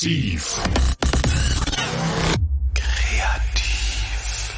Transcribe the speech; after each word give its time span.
Massiv. 0.00 0.62
Kreativ. 2.74 4.54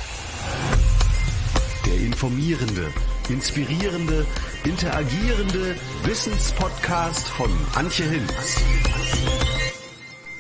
Der 1.85 2.07
informierende, 2.07 2.87
inspirierende, 3.29 4.25
interagierende 4.63 5.75
Wissenspodcast 6.05 7.27
von 7.27 7.51
Antje 7.75 8.09
Hinz. 8.09 8.33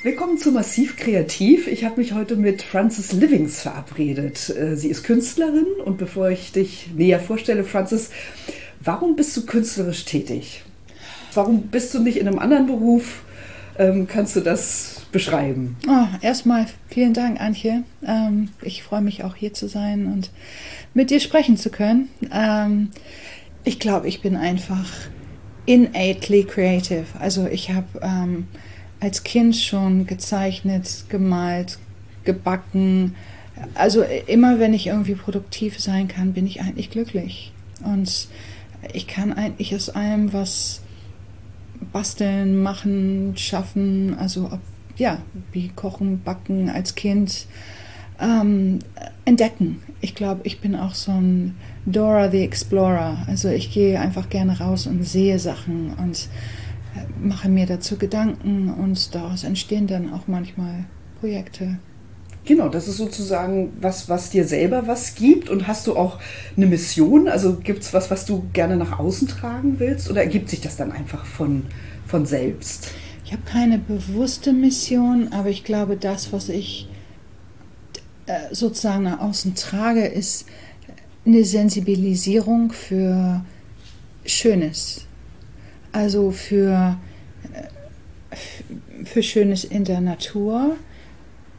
Willkommen 0.04 0.38
zu 0.38 0.52
Massiv 0.52 0.96
Kreativ. 0.96 1.66
Ich 1.66 1.84
habe 1.84 1.96
mich 1.96 2.12
heute 2.12 2.36
mit 2.36 2.62
Frances 2.62 3.10
Livings 3.10 3.60
verabredet. 3.60 4.50
Äh, 4.50 4.76
sie 4.76 4.86
ist 4.88 5.02
Künstlerin 5.02 5.66
und 5.84 5.98
bevor 5.98 6.30
ich 6.30 6.52
dich 6.52 6.90
näher 6.94 7.18
vorstelle, 7.18 7.64
Frances, 7.64 8.10
warum 8.78 9.16
bist 9.16 9.36
du 9.36 9.46
künstlerisch 9.46 10.04
tätig? 10.04 10.62
Warum 11.34 11.62
bist 11.62 11.92
du 11.92 11.98
nicht 11.98 12.18
in 12.18 12.28
einem 12.28 12.38
anderen 12.38 12.68
Beruf? 12.68 13.24
Ähm, 13.78 14.06
kannst 14.06 14.36
du 14.36 14.40
das 14.40 14.91
beschreiben? 15.12 15.76
Oh, 15.86 16.06
erstmal 16.20 16.66
vielen 16.88 17.14
Dank, 17.14 17.40
Antje. 17.40 17.84
Ähm, 18.04 18.48
ich 18.62 18.82
freue 18.82 19.02
mich 19.02 19.24
auch 19.24 19.36
hier 19.36 19.54
zu 19.54 19.68
sein 19.68 20.06
und 20.06 20.30
mit 20.94 21.10
dir 21.10 21.20
sprechen 21.20 21.56
zu 21.56 21.70
können. 21.70 22.08
Ähm, 22.32 22.90
ich 23.64 23.78
glaube, 23.78 24.08
ich 24.08 24.22
bin 24.22 24.36
einfach 24.36 24.90
innately 25.66 26.44
creative. 26.44 27.04
Also 27.20 27.46
ich 27.46 27.70
habe 27.70 27.86
ähm, 28.00 28.48
als 29.00 29.22
Kind 29.22 29.56
schon 29.56 30.06
gezeichnet, 30.06 31.04
gemalt, 31.08 31.78
gebacken. 32.24 33.14
Also 33.74 34.02
immer 34.02 34.58
wenn 34.58 34.74
ich 34.74 34.88
irgendwie 34.88 35.14
produktiv 35.14 35.78
sein 35.78 36.08
kann, 36.08 36.32
bin 36.32 36.46
ich 36.46 36.60
eigentlich 36.60 36.90
glücklich. 36.90 37.52
Und 37.84 38.28
ich 38.92 39.06
kann 39.06 39.32
eigentlich 39.32 39.74
aus 39.74 39.90
allem 39.90 40.32
was 40.32 40.82
basteln, 41.92 42.62
machen, 42.62 43.34
schaffen, 43.36 44.16
also 44.18 44.46
ob, 44.46 44.60
ja, 44.96 45.18
wie 45.52 45.68
kochen, 45.68 46.22
backen 46.22 46.70
als 46.70 46.94
Kind, 46.94 47.46
ähm, 48.20 48.78
entdecken. 49.24 49.82
Ich 50.00 50.14
glaube, 50.14 50.40
ich 50.44 50.60
bin 50.60 50.76
auch 50.76 50.94
so 50.94 51.12
ein 51.12 51.56
Dora 51.86 52.30
the 52.30 52.42
Explorer. 52.42 53.24
Also 53.26 53.48
ich 53.48 53.72
gehe 53.72 53.98
einfach 54.00 54.28
gerne 54.28 54.58
raus 54.58 54.86
und 54.86 55.04
sehe 55.04 55.38
Sachen 55.38 55.94
und 55.94 56.28
mache 57.20 57.48
mir 57.48 57.66
dazu 57.66 57.96
Gedanken 57.96 58.72
und 58.72 59.14
daraus 59.14 59.44
entstehen 59.44 59.86
dann 59.86 60.12
auch 60.12 60.26
manchmal 60.26 60.84
Projekte. 61.20 61.78
Genau, 62.44 62.68
das 62.68 62.88
ist 62.88 62.96
sozusagen 62.96 63.72
was, 63.80 64.08
was 64.08 64.30
dir 64.30 64.44
selber 64.44 64.88
was 64.88 65.14
gibt. 65.14 65.48
Und 65.48 65.68
hast 65.68 65.86
du 65.86 65.96
auch 65.96 66.18
eine 66.56 66.66
Mission? 66.66 67.28
Also 67.28 67.54
gibt 67.56 67.82
es 67.82 67.94
was, 67.94 68.10
was 68.10 68.26
du 68.26 68.44
gerne 68.52 68.76
nach 68.76 68.98
außen 68.98 69.28
tragen 69.28 69.78
willst? 69.78 70.10
Oder 70.10 70.22
ergibt 70.22 70.50
sich 70.50 70.60
das 70.60 70.76
dann 70.76 70.90
einfach 70.90 71.24
von, 71.24 71.66
von 72.06 72.26
selbst? 72.26 72.90
Ich 73.32 73.38
habe 73.38 73.50
keine 73.50 73.78
bewusste 73.78 74.52
Mission, 74.52 75.32
aber 75.32 75.48
ich 75.48 75.64
glaube, 75.64 75.96
das, 75.96 76.34
was 76.34 76.50
ich 76.50 76.86
äh, 78.26 78.54
sozusagen 78.54 79.04
nach 79.04 79.20
außen 79.20 79.54
trage, 79.54 80.04
ist 80.04 80.44
eine 81.24 81.42
Sensibilisierung 81.42 82.72
für 82.72 83.42
Schönes, 84.26 85.06
also 85.92 86.30
für, 86.30 86.98
äh, 87.54 88.36
für 89.06 89.22
Schönes 89.22 89.64
in 89.64 89.84
der 89.84 90.02
Natur 90.02 90.76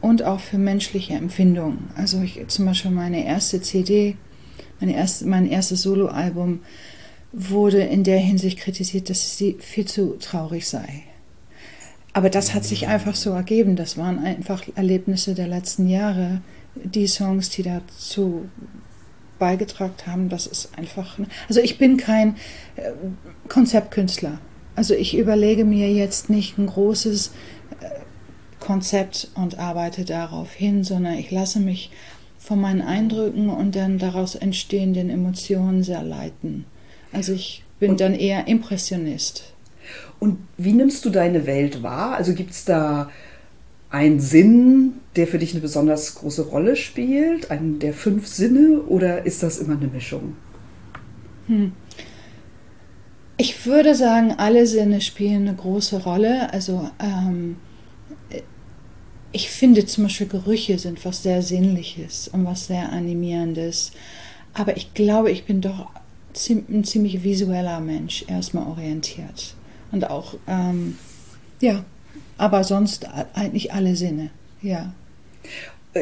und 0.00 0.22
auch 0.22 0.38
für 0.38 0.58
menschliche 0.58 1.14
Empfindungen. 1.14 1.90
Also 1.96 2.22
ich, 2.22 2.40
zum 2.46 2.66
Beispiel 2.66 2.92
meine 2.92 3.26
erste 3.26 3.60
CD, 3.60 4.16
meine 4.78 4.94
erste, 4.94 5.26
mein 5.26 5.50
erstes 5.50 5.82
Soloalbum 5.82 6.60
wurde 7.32 7.80
in 7.80 8.04
der 8.04 8.20
Hinsicht 8.20 8.60
kritisiert, 8.60 9.10
dass 9.10 9.36
sie 9.36 9.56
viel 9.58 9.86
zu 9.86 10.18
traurig 10.20 10.68
sei. 10.68 11.02
Aber 12.14 12.30
das 12.30 12.54
hat 12.54 12.64
sich 12.64 12.86
einfach 12.86 13.16
so 13.16 13.30
ergeben. 13.30 13.76
Das 13.76 13.98
waren 13.98 14.18
einfach 14.20 14.62
Erlebnisse 14.76 15.34
der 15.34 15.48
letzten 15.48 15.88
Jahre. 15.88 16.40
Die 16.76 17.08
Songs, 17.08 17.50
die 17.50 17.64
dazu 17.64 18.48
beigetragen 19.38 19.94
haben, 20.06 20.28
das 20.28 20.46
ist 20.46 20.78
einfach. 20.78 21.18
Also 21.48 21.60
ich 21.60 21.76
bin 21.76 21.96
kein 21.96 22.36
äh, 22.76 22.92
Konzeptkünstler. 23.48 24.38
Also 24.76 24.94
ich 24.94 25.18
überlege 25.18 25.64
mir 25.64 25.92
jetzt 25.92 26.30
nicht 26.30 26.56
ein 26.56 26.66
großes 26.66 27.32
äh, 27.80 27.86
Konzept 28.60 29.28
und 29.34 29.58
arbeite 29.58 30.04
darauf 30.04 30.52
hin, 30.52 30.84
sondern 30.84 31.14
ich 31.14 31.32
lasse 31.32 31.58
mich 31.58 31.90
von 32.38 32.60
meinen 32.60 32.82
Eindrücken 32.82 33.48
und 33.48 33.74
dann 33.74 33.98
daraus 33.98 34.36
entstehenden 34.36 35.10
Emotionen 35.10 35.82
sehr 35.82 36.04
leiten. 36.04 36.64
Also 37.12 37.32
ich 37.32 37.64
bin 37.80 37.92
und, 37.92 38.00
dann 38.00 38.14
eher 38.14 38.46
Impressionist. 38.46 39.53
Und 40.20 40.38
wie 40.56 40.72
nimmst 40.72 41.04
du 41.04 41.10
deine 41.10 41.46
Welt 41.46 41.82
wahr? 41.82 42.14
Also 42.16 42.34
gibt 42.34 42.50
es 42.52 42.64
da 42.64 43.10
einen 43.90 44.20
Sinn, 44.20 44.94
der 45.16 45.26
für 45.26 45.38
dich 45.38 45.52
eine 45.52 45.60
besonders 45.60 46.14
große 46.16 46.42
Rolle 46.46 46.76
spielt? 46.76 47.50
Einen 47.50 47.78
der 47.78 47.92
fünf 47.92 48.26
Sinne 48.26 48.80
oder 48.82 49.24
ist 49.26 49.42
das 49.42 49.58
immer 49.58 49.76
eine 49.76 49.86
Mischung? 49.86 50.36
Hm. 51.46 51.72
Ich 53.36 53.66
würde 53.66 53.94
sagen, 53.94 54.34
alle 54.36 54.66
Sinne 54.66 55.00
spielen 55.00 55.48
eine 55.48 55.56
große 55.56 56.02
Rolle. 56.04 56.52
Also 56.52 56.90
ähm, 57.00 57.56
ich 59.32 59.50
finde 59.50 59.84
zum 59.84 60.04
Beispiel 60.04 60.28
Gerüche 60.28 60.78
sind 60.78 61.04
was 61.04 61.24
sehr 61.24 61.42
Sinnliches 61.42 62.28
und 62.28 62.44
was 62.44 62.68
sehr 62.68 62.92
Animierendes. 62.92 63.90
Aber 64.54 64.76
ich 64.76 64.94
glaube, 64.94 65.32
ich 65.32 65.44
bin 65.44 65.60
doch 65.60 65.90
ein 66.48 66.84
ziemlich 66.84 67.22
visueller 67.24 67.80
Mensch, 67.80 68.24
erstmal 68.28 68.66
orientiert. 68.66 69.54
Und 69.94 70.10
auch, 70.10 70.34
ähm, 70.48 70.98
ja, 71.60 71.84
aber 72.36 72.64
sonst 72.64 73.06
eigentlich 73.32 73.72
alle 73.72 73.94
Sinne, 73.94 74.30
ja. 74.60 74.92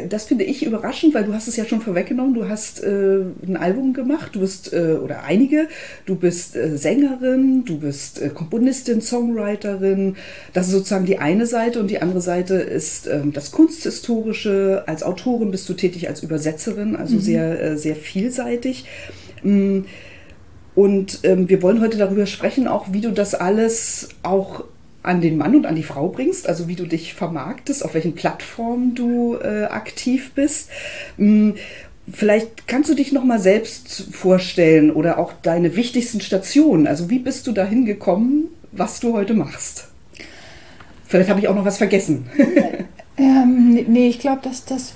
Das 0.08 0.25
finde 0.25 0.44
ich 0.44 0.64
überraschend, 0.64 1.12
weil 1.12 1.25
du 1.25 1.34
hast 1.34 1.47
es 1.47 1.56
ja 1.56 1.66
schon 1.66 1.82
vorweggenommen. 1.82 2.32
Du 2.32 2.48
hast 2.48 2.82
äh, 2.82 3.20
ein 3.47 3.58
Album 3.58 3.92
gemacht, 3.92 4.34
du 4.34 4.41
bist, 4.41 4.72
äh, 4.72 4.94
oder 4.94 5.25
einige, 5.25 5.69
du 6.06 6.16
bist 6.16 6.56
äh, 6.56 6.78
Sängerin, 6.78 7.66
du 7.66 7.80
bist 7.80 8.22
äh, 8.22 8.30
Komponistin, 8.30 9.03
Songwriterin. 9.03 10.16
Das 10.54 10.69
ist 10.69 10.72
sozusagen 10.72 11.04
die 11.04 11.19
eine 11.19 11.44
Seite 11.44 11.78
und 11.78 11.91
die 11.91 12.00
andere 12.00 12.22
Seite 12.22 12.54
ist 12.54 13.06
ähm, 13.06 13.34
das 13.34 13.50
Kunsthistorische. 13.50 14.84
Als 14.86 15.03
Autorin 15.03 15.50
bist 15.50 15.69
du 15.69 15.74
tätig 15.74 16.09
als 16.09 16.22
Übersetzerin, 16.22 16.97
also 16.97 17.16
mhm. 17.16 17.20
sehr, 17.20 17.62
äh, 17.62 17.76
sehr 17.76 17.97
vielseitig. 17.97 18.86
Mm, 19.42 19.80
und 20.75 21.21
ähm, 21.25 21.49
wir 21.49 21.62
wollen 21.62 21.81
heute 21.81 21.99
darüber 21.99 22.27
sprechen, 22.27 22.66
auch 22.66 22.87
wie 22.93 23.00
du 23.00 23.10
das 23.10 23.34
alles 23.34 24.09
auch 24.22 24.65
an 25.03 25.21
den 25.21 25.37
Mann 25.37 25.56
und 25.56 25.66
an 25.66 25.75
die 25.75 25.83
Frau 25.83 26.09
bringst, 26.09 26.49
also 26.49 26.69
wie 26.69 26.77
du 26.77 26.87
dich 26.87 27.15
vermarktest, 27.15 27.84
auf 27.84 27.94
welchen 27.94 28.15
Plattformen 28.15 28.94
du 28.94 29.37
äh, 29.37 29.65
aktiv 29.65 30.33
bist. 30.34 30.71
Hm, 31.16 31.55
vielleicht 32.10 32.69
kannst 32.69 32.88
du 32.88 32.94
dich 32.94 33.12
noch 33.12 33.25
mal 33.25 33.41
selbst 33.41 34.09
vorstellen 34.12 34.91
oder 34.91 35.19
auch 35.19 35.33
deine 35.43 35.77
wichtigsten 35.77 36.21
Stationen. 36.21 36.87
Also 36.87 37.10
wie 37.10 37.19
bist 37.19 37.47
du 37.47 37.53
dahin 37.53 37.84
gekommen, 37.84 38.44
was 38.71 39.00
du 39.00 39.12
heute 39.12 39.34
machst? 39.34 39.89
Vielleicht 41.06 41.28
habe 41.28 41.41
ich 41.41 41.49
auch 41.49 41.54
noch 41.54 41.65
was 41.65 41.78
vergessen. 41.78 42.27
ähm, 43.19 43.75
nee, 43.89 44.09
ich 44.09 44.19
glaube, 44.19 44.41
dass 44.43 44.65
das 44.65 44.94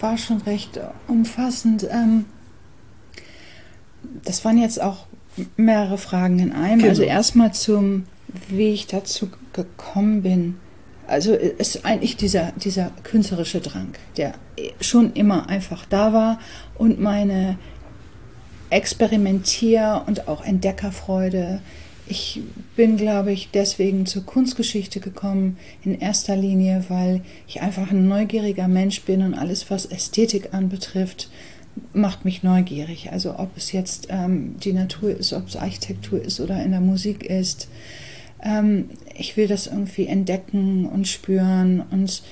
war 0.00 0.18
schon 0.18 0.38
recht 0.42 0.78
umfassend. 1.08 1.88
Ähm, 1.90 2.26
das 4.24 4.44
waren 4.44 4.58
jetzt 4.58 4.80
auch 4.80 5.06
mehrere 5.56 5.98
Fragen 5.98 6.38
in 6.38 6.52
einem. 6.52 6.78
Genau. 6.78 6.90
Also 6.90 7.02
erstmal 7.02 7.52
zum 7.52 8.04
wie 8.48 8.70
ich 8.70 8.86
dazu 8.86 9.28
gekommen 9.52 10.22
bin. 10.22 10.56
Also 11.06 11.34
es 11.34 11.76
ist 11.76 11.84
eigentlich 11.84 12.16
dieser, 12.16 12.52
dieser 12.52 12.90
künstlerische 13.04 13.60
Drang, 13.60 13.94
der 14.16 14.34
schon 14.80 15.12
immer 15.12 15.48
einfach 15.48 15.86
da 15.86 16.12
war 16.12 16.40
und 16.74 17.00
meine 17.00 17.58
Experimentier- 18.70 20.02
und 20.06 20.26
auch 20.26 20.44
Entdeckerfreude. 20.44 21.60
Ich 22.08 22.40
bin, 22.74 22.96
glaube 22.96 23.32
ich, 23.32 23.50
deswegen 23.52 24.06
zur 24.06 24.26
Kunstgeschichte 24.26 24.98
gekommen, 24.98 25.58
in 25.84 25.98
erster 25.98 26.36
Linie, 26.36 26.84
weil 26.88 27.22
ich 27.46 27.62
einfach 27.62 27.90
ein 27.90 28.08
neugieriger 28.08 28.68
Mensch 28.68 29.02
bin 29.02 29.22
und 29.22 29.34
alles, 29.34 29.70
was 29.70 29.86
Ästhetik 29.86 30.54
anbetrifft, 30.54 31.30
macht 31.92 32.24
mich 32.24 32.42
neugierig. 32.42 33.12
Also 33.12 33.38
ob 33.38 33.56
es 33.56 33.72
jetzt 33.72 34.08
ähm, 34.10 34.56
die 34.58 34.72
Natur 34.72 35.10
ist, 35.10 35.32
ob 35.32 35.48
es 35.48 35.56
Architektur 35.56 36.20
ist 36.20 36.40
oder 36.40 36.62
in 36.62 36.70
der 36.70 36.80
Musik 36.80 37.24
ist. 37.24 37.68
Ähm, 38.42 38.90
ich 39.14 39.36
will 39.36 39.48
das 39.48 39.66
irgendwie 39.66 40.06
entdecken 40.06 40.86
und 40.86 41.08
spüren 41.08 41.82
und 41.90 42.22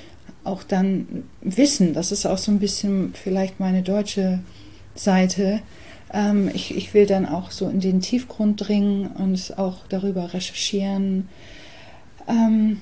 auch 0.44 0.62
dann 0.62 1.24
wissen. 1.40 1.94
Das 1.94 2.12
ist 2.12 2.26
auch 2.26 2.38
so 2.38 2.52
ein 2.52 2.58
bisschen 2.58 3.14
vielleicht 3.14 3.60
meine 3.60 3.82
deutsche 3.82 4.40
Seite. 4.94 5.60
Ähm, 6.12 6.50
ich, 6.52 6.76
ich 6.76 6.94
will 6.94 7.06
dann 7.06 7.26
auch 7.26 7.50
so 7.50 7.68
in 7.68 7.80
den 7.80 8.00
Tiefgrund 8.00 8.68
dringen 8.68 9.08
und 9.08 9.58
auch 9.58 9.86
darüber 9.88 10.34
recherchieren. 10.34 11.28
Ähm, 12.28 12.78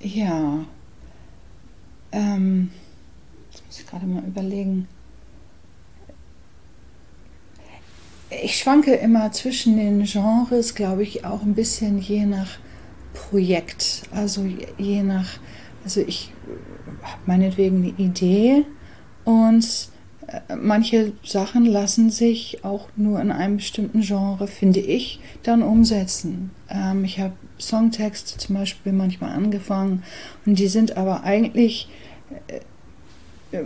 ja. 0.00 0.66
Ähm, 2.12 2.70
jetzt 3.50 3.66
muss 3.66 3.80
ich 3.80 3.86
gerade 3.86 4.06
mal 4.06 4.22
überlegen. 4.24 4.88
ich 8.30 8.58
schwanke 8.58 8.94
immer 8.94 9.32
zwischen 9.32 9.76
den 9.76 10.04
Genres, 10.04 10.74
glaube 10.74 11.02
ich, 11.02 11.24
auch 11.24 11.42
ein 11.42 11.54
bisschen 11.54 11.98
je 11.98 12.26
nach 12.26 12.58
Projekt. 13.14 14.02
Also 14.10 14.44
je 14.76 15.02
nach, 15.02 15.38
also 15.84 16.00
ich 16.00 16.32
habe 17.02 17.22
meinetwegen 17.26 17.78
eine 17.78 17.94
Idee 17.96 18.64
und 19.24 19.88
manche 20.60 21.12
Sachen 21.24 21.64
lassen 21.64 22.10
sich 22.10 22.64
auch 22.64 22.88
nur 22.96 23.20
in 23.20 23.30
einem 23.30 23.56
bestimmten 23.56 24.02
Genre, 24.02 24.46
finde 24.46 24.80
ich, 24.80 25.20
dann 25.42 25.62
umsetzen. 25.62 26.50
Ähm, 26.68 27.04
ich 27.04 27.18
habe 27.18 27.32
Songtexte 27.58 28.38
zum 28.38 28.56
Beispiel 28.56 28.92
manchmal 28.92 29.32
angefangen 29.32 30.02
und 30.44 30.58
die 30.58 30.68
sind 30.68 30.96
aber 30.96 31.24
eigentlich, 31.24 31.88
äh, 33.52 33.56
äh, 33.56 33.64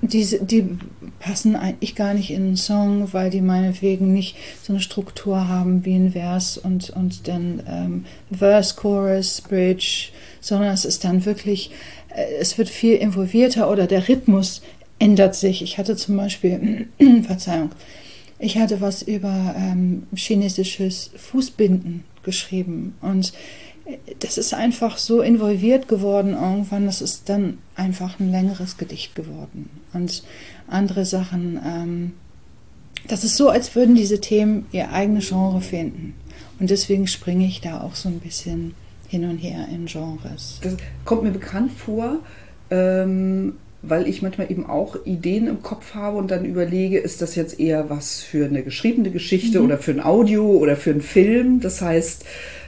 die, 0.00 0.38
die 0.40 0.78
passen 1.18 1.54
eigentlich 1.54 1.94
gar 1.94 2.14
nicht 2.14 2.30
in 2.30 2.46
einen 2.46 2.56
Song, 2.56 3.12
weil 3.12 3.30
die 3.30 3.40
meinetwegen 3.40 4.12
nicht 4.12 4.36
so 4.62 4.72
eine 4.72 4.80
Struktur 4.80 5.48
haben 5.48 5.84
wie 5.84 5.94
ein 5.94 6.12
Vers 6.12 6.58
und, 6.58 6.90
und 6.90 7.28
dann 7.28 7.62
ähm, 7.68 8.04
Verse, 8.36 8.74
Chorus, 8.74 9.40
Bridge, 9.40 10.10
sondern 10.40 10.72
es 10.72 10.84
ist 10.84 11.04
dann 11.04 11.24
wirklich, 11.24 11.70
äh, 12.14 12.34
es 12.40 12.58
wird 12.58 12.68
viel 12.68 12.94
involvierter 12.94 13.70
oder 13.70 13.86
der 13.86 14.08
Rhythmus 14.08 14.62
ändert 14.98 15.34
sich. 15.34 15.62
Ich 15.62 15.78
hatte 15.78 15.96
zum 15.96 16.16
Beispiel, 16.16 16.88
Verzeihung, 17.22 17.70
ich 18.38 18.58
hatte 18.58 18.80
was 18.80 19.02
über 19.02 19.54
ähm, 19.56 20.06
chinesisches 20.14 21.10
Fußbinden 21.16 22.04
geschrieben 22.22 22.94
und 23.00 23.32
äh, 23.86 23.96
das 24.20 24.38
ist 24.38 24.54
einfach 24.54 24.98
so 24.98 25.22
involviert 25.22 25.88
geworden 25.88 26.34
irgendwann, 26.34 26.86
das 26.86 27.02
ist 27.02 27.28
dann 27.28 27.58
einfach 27.74 28.20
ein 28.20 28.30
längeres 28.30 28.76
Gedicht 28.76 29.14
geworden. 29.14 29.70
Und 29.92 30.22
andere 30.68 31.04
Sachen, 31.04 31.60
ähm, 31.64 32.12
das 33.08 33.24
ist 33.24 33.36
so, 33.36 33.48
als 33.48 33.74
würden 33.74 33.94
diese 33.94 34.20
Themen 34.20 34.66
ihr 34.72 34.92
eigenes 34.92 35.28
Genre 35.28 35.60
finden. 35.60 36.14
Und 36.60 36.70
deswegen 36.70 37.06
springe 37.06 37.46
ich 37.46 37.60
da 37.60 37.80
auch 37.80 37.94
so 37.94 38.08
ein 38.08 38.20
bisschen 38.20 38.74
hin 39.08 39.24
und 39.24 39.38
her 39.38 39.66
in 39.72 39.86
Genres. 39.86 40.58
Das 40.62 40.76
kommt 41.04 41.22
mir 41.22 41.30
bekannt 41.30 41.72
vor. 41.72 42.18
Ähm 42.70 43.54
weil 43.82 44.08
ich 44.08 44.22
manchmal 44.22 44.50
eben 44.50 44.66
auch 44.66 44.96
Ideen 45.04 45.46
im 45.46 45.62
Kopf 45.62 45.94
habe 45.94 46.16
und 46.16 46.30
dann 46.30 46.44
überlege, 46.44 46.98
ist 46.98 47.22
das 47.22 47.36
jetzt 47.36 47.60
eher 47.60 47.88
was 47.90 48.20
für 48.20 48.46
eine 48.46 48.62
geschriebene 48.62 49.10
Geschichte 49.10 49.60
mhm. 49.60 49.66
oder 49.66 49.78
für 49.78 49.92
ein 49.92 50.02
Audio 50.02 50.44
oder 50.44 50.76
für 50.76 50.90
einen 50.90 51.00
Film. 51.00 51.60
Das 51.60 51.80
heißt, 51.80 52.24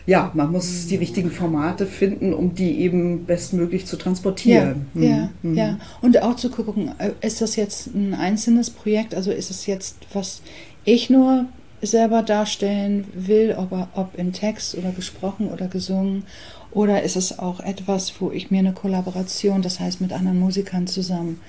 ja, 0.07 0.31
man 0.35 0.53
muss 0.53 0.87
die 0.87 0.97
richtigen 0.97 1.31
Formate 1.31 1.87
finden, 1.87 2.33
um 2.33 2.55
die 2.55 2.81
eben 2.81 3.25
bestmöglich 3.27 3.87
zu 3.87 3.97
transportieren. 3.97 4.87
Ja, 4.95 5.03
ja, 5.03 5.31
mhm. 5.43 5.55
ja. 5.55 5.79
Und 6.01 6.23
auch 6.23 6.37
zu 6.37 6.51
gucken, 6.51 6.93
äh, 6.99 7.11
ist 7.27 7.41
das 7.41 7.57
jetzt 7.57 7.89
ein 7.95 8.15
einzelnes 8.15 8.71
Projekt? 8.71 9.15
Also 9.15 9.33
ist 9.33 9.51
es 9.51 9.67
jetzt, 9.67 9.97
was 10.13 10.43
ich 10.85 11.11
nur 11.11 11.47
selber 11.83 12.23
darstellen 12.23 13.07
will, 13.15 13.55
ob, 13.57 13.73
ob 13.95 14.19
in 14.19 14.33
Text 14.33 14.77
oder 14.77 14.91
gesprochen 14.93 15.49
oder 15.49 15.67
gesungen 15.67 16.25
oder 16.73 17.03
ist 17.03 17.17
es 17.17 17.39
auch 17.39 17.61
etwas, 17.61 18.21
wo 18.21 18.31
ich 18.31 18.51
mir 18.51 18.61
eine 18.61 18.73
Kollaboration, 18.73 19.63
das 19.63 19.81
heißt 19.81 20.01
mit 20.01 20.13
anderen 20.13 20.39
Musikern 20.39 20.87
zusammen, 20.87 21.41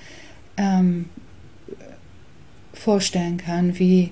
ähm, 0.56 1.06
vorstellen 2.72 3.36
kann, 3.36 3.78
wie 3.78 4.10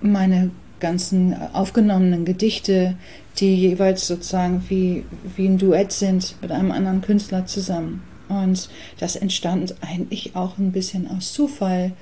meine 0.00 0.50
ganzen 0.80 1.34
aufgenommenen 1.52 2.24
Gedichte, 2.24 2.96
die 3.38 3.54
jeweils 3.54 4.06
sozusagen 4.06 4.64
wie, 4.68 5.04
wie 5.36 5.46
ein 5.46 5.58
Duett 5.58 5.92
sind 5.92 6.36
mit 6.42 6.50
einem 6.50 6.72
anderen 6.72 7.02
Künstler 7.02 7.46
zusammen. 7.46 8.02
Und 8.28 8.68
das 8.98 9.16
entstand 9.16 9.76
eigentlich 9.80 10.34
auch 10.34 10.58
ein 10.58 10.72
bisschen 10.72 11.08
aus 11.10 11.32
Zufall, 11.32 11.92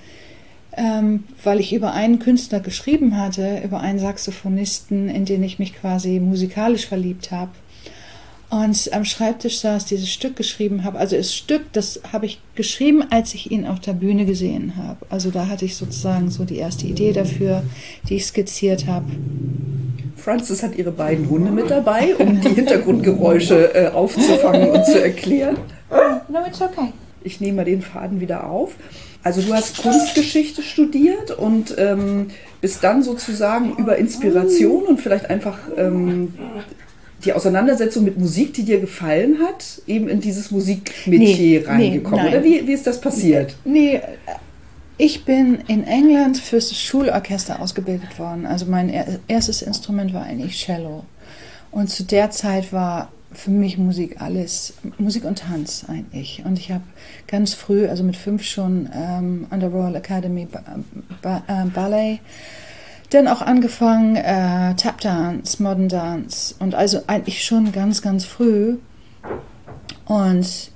ähm, 0.77 1.25
weil 1.43 1.61
ich 1.61 1.73
über 1.73 1.93
einen 1.93 2.21
Künstler 2.21 2.61
geschrieben 2.61 3.19
hatte, 3.19 3.61
über 3.65 3.81
einen 3.81 3.99
Saxophonisten, 3.99 5.09
in 5.09 5.25
den 5.25 5.43
ich 5.43 5.59
mich 5.59 5.75
quasi 5.75 6.21
musikalisch 6.21 6.87
verliebt 6.87 7.33
habe 7.33 7.51
und 8.51 8.93
am 8.93 9.05
Schreibtisch 9.05 9.61
saß, 9.61 9.87
dieses 9.87 10.11
Stück 10.11 10.35
geschrieben 10.35 10.83
habe. 10.83 10.99
Also 10.99 11.17
das 11.17 11.33
Stück, 11.33 11.73
das 11.73 12.01
habe 12.13 12.27
ich 12.27 12.41
geschrieben, 12.57 13.05
als 13.11 13.33
ich 13.35 13.51
ihn 13.53 13.65
auf 13.65 13.79
der 13.79 13.93
Bühne 13.93 14.27
gesehen 14.27 14.75
habe. 14.77 15.07
Also 15.09 15.31
da 15.31 15.47
hatte 15.47 15.65
ich 15.65 15.77
sozusagen 15.77 16.31
so 16.31 16.45
die 16.45 16.57
erste 16.57 16.87
Idee 16.87 17.13
dafür, 17.13 17.63
die 18.09 18.17
ich 18.17 18.27
skizziert 18.27 18.89
habe. 18.89 19.07
Frances 20.17 20.65
hat 20.65 20.75
ihre 20.77 20.91
beiden 20.91 21.31
Hunde 21.31 21.53
mit 21.53 21.71
dabei, 21.71 22.17
um 22.17 22.41
die 22.41 22.49
Hintergrundgeräusche 22.49 23.75
äh, 23.75 23.89
aufzufangen 23.89 24.71
und 24.71 24.85
zu 24.85 25.01
erklären. 25.01 25.57
No, 26.29 26.41
it's 26.47 26.61
okay. 26.61 26.93
Ich 27.23 27.41
nehme 27.41 27.59
mal 27.59 27.65
den 27.65 27.83
Faden 27.83 28.21
wieder 28.21 28.51
auf. 28.51 28.75
Also 29.23 29.43
du 29.43 29.53
hast 29.53 29.83
Kunstgeschichte 29.83 30.63
studiert 30.63 31.31
und 31.31 31.75
ähm, 31.79 32.29
bist 32.61 32.83
dann 32.83 33.03
sozusagen 33.03 33.77
über 33.77 33.97
Inspiration 33.97 34.85
und 34.85 35.01
vielleicht 35.01 35.29
einfach 35.29 35.59
ähm, 35.77 36.35
die 37.25 37.33
Auseinandersetzung 37.33 38.05
mit 38.05 38.19
Musik, 38.19 38.55
die 38.55 38.65
dir 38.65 38.81
gefallen 38.81 39.39
hat, 39.41 39.83
eben 39.87 40.09
in 40.09 40.21
dieses 40.21 40.51
Musikmetier 40.51 41.61
nee, 41.61 41.67
reingekommen? 41.67 42.25
Nee, 42.25 42.31
Oder 42.31 42.45
wie, 42.45 42.67
wie 42.67 42.73
ist 42.73 42.87
das 42.87 43.01
passiert? 43.01 43.55
Nee, 43.65 44.01
ich 44.97 45.25
bin 45.25 45.59
in 45.67 45.85
England 45.85 46.39
fürs 46.39 46.77
Schulorchester 46.77 47.61
ausgebildet 47.61 48.19
worden. 48.19 48.47
Also 48.47 48.67
mein 48.67 48.93
erstes 49.29 49.63
Instrument 49.63 50.13
war 50.13 50.25
eigentlich 50.25 50.63
Cello. 50.63 51.05
Und 51.71 51.89
zu 51.89 52.05
der 52.05 52.31
Zeit 52.31 52.73
war 52.73 53.11
für 53.33 53.51
mich 53.51 53.79
Musik 53.79 54.21
alles, 54.21 54.75
Musik 54.99 55.25
und 55.25 55.39
Tanz 55.39 55.85
eigentlich. 55.89 56.43
Und 56.45 56.59
ich 56.59 56.71
habe 56.71 56.83
ganz 57.29 57.55
früh, 57.55 57.87
also 57.87 58.03
mit 58.03 58.17
fünf 58.17 58.43
schon 58.43 58.89
ähm, 58.93 59.47
an 59.51 59.61
der 59.61 59.71
Royal 59.71 59.95
Academy 59.95 60.47
ba 60.47 60.63
ba 61.23 61.43
äh, 61.47 61.69
Ballet 61.69 62.21
dann 63.11 63.29
auch 63.29 63.43
angefangen, 63.43 64.17
äh, 64.17 64.75
Tap 64.77 65.01
Dance, 65.01 65.63
Modern 65.63 65.89
Dance 65.89 66.55
und 66.59 66.75
also 66.75 67.03
eigentlich 67.07 67.45
schon 67.45 67.73
ganz, 67.73 68.03
ganz 68.03 68.25
früh. 68.25 68.79
Und 70.07 70.71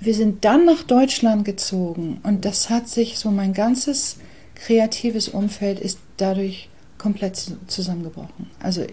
wir 0.00 0.14
sind 0.14 0.44
dann 0.44 0.64
nach 0.64 0.82
Deutschland 0.82 1.44
gezogen 1.44 2.20
und 2.22 2.44
das 2.44 2.70
hat 2.70 2.88
sich 2.88 3.18
so 3.18 3.30
mein 3.30 3.54
ganzes 3.54 4.18
kreatives 4.54 5.28
Umfeld 5.28 5.80
ist 5.80 5.98
dadurch 6.16 6.68
komplett 6.98 7.52
zusammengebrochen. 7.66 8.50
Also 8.60 8.86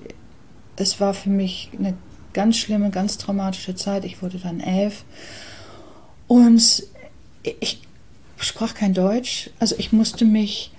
es 0.76 1.00
war 1.00 1.14
für 1.14 1.30
mich 1.30 1.70
eine 1.78 1.94
ganz 2.34 2.58
schlimme, 2.58 2.90
ganz 2.90 3.18
traumatische 3.18 3.76
Zeit. 3.76 4.06
Ich 4.06 4.22
wurde 4.22 4.38
dann 4.38 4.60
elf 4.60 5.04
und 6.28 6.84
ich 7.44 7.82
sprach 8.38 8.74
kein 8.74 8.94
Deutsch. 8.94 9.50
Also 9.60 9.76
ich 9.78 9.92
musste 9.92 10.26
mich 10.26 10.72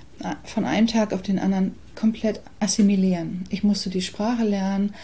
von 0.44 0.64
einem 0.64 0.86
Tag 0.86 1.12
auf 1.12 1.22
den 1.22 1.38
anderen 1.38 1.74
komplett 1.94 2.40
assimilieren. 2.60 3.44
Ich 3.50 3.62
musste 3.62 3.90
die 3.90 4.02
Sprache 4.02 4.44
lernen 4.44 4.94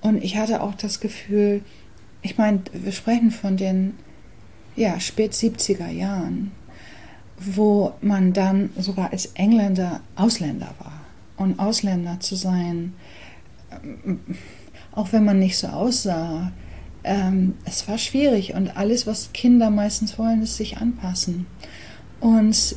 und 0.00 0.22
ich 0.22 0.36
hatte 0.36 0.62
auch 0.62 0.74
das 0.74 1.00
Gefühl, 1.00 1.62
ich 2.22 2.38
meine, 2.38 2.60
wir 2.72 2.92
sprechen 2.92 3.30
von 3.30 3.56
den 3.56 3.94
ja, 4.74 5.00
spät 5.00 5.32
70er 5.32 5.88
Jahren, 5.88 6.52
wo 7.38 7.92
man 8.00 8.32
dann 8.32 8.70
sogar 8.78 9.12
als 9.12 9.26
Engländer 9.34 10.00
Ausländer 10.16 10.74
war. 10.78 11.00
Und 11.36 11.58
Ausländer 11.58 12.18
zu 12.20 12.34
sein, 12.34 12.94
ähm, 13.70 14.20
auch 14.92 15.12
wenn 15.12 15.24
man 15.24 15.38
nicht 15.38 15.58
so 15.58 15.66
aussah, 15.68 16.52
ähm, 17.04 17.54
es 17.64 17.86
war 17.88 17.98
schwierig 17.98 18.54
und 18.54 18.76
alles, 18.76 19.06
was 19.06 19.32
Kinder 19.32 19.70
meistens 19.70 20.18
wollen, 20.18 20.42
ist 20.42 20.56
sich 20.56 20.78
anpassen. 20.78 21.46
Und 22.20 22.76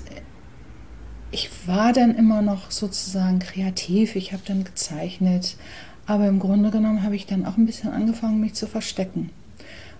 ich 1.31 1.49
war 1.67 1.93
dann 1.93 2.15
immer 2.15 2.41
noch 2.41 2.71
sozusagen 2.71 3.39
kreativ, 3.39 4.15
ich 4.15 4.33
habe 4.33 4.43
dann 4.45 4.63
gezeichnet, 4.63 5.57
aber 6.05 6.27
im 6.27 6.39
Grunde 6.39 6.71
genommen 6.71 7.03
habe 7.03 7.15
ich 7.15 7.27
dann 7.27 7.45
auch 7.45 7.57
ein 7.57 7.65
bisschen 7.65 7.91
angefangen, 7.91 8.39
mich 8.39 8.55
zu 8.55 8.67
verstecken. 8.67 9.29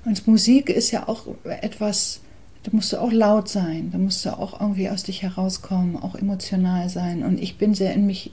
Und 0.06 0.28
Musik 0.28 0.70
ist 0.70 0.92
ja 0.92 1.08
auch 1.08 1.28
etwas, 1.44 2.22
da 2.64 2.72
musst 2.74 2.92
du 2.94 2.98
auch 2.98 3.12
laut 3.12 3.48
sein, 3.48 3.92
da 3.92 3.98
musst 3.98 4.26
du 4.26 4.32
auch 4.32 4.60
irgendwie 4.60 4.90
aus 4.90 5.04
dich 5.04 5.22
herauskommen, 5.22 5.98
auch 5.98 6.16
emotional 6.16 6.90
sein. 6.90 7.24
Und 7.24 7.40
ich 7.40 7.58
bin 7.58 7.74
sehr 7.76 7.94
in 7.94 8.06
mich 8.06 8.32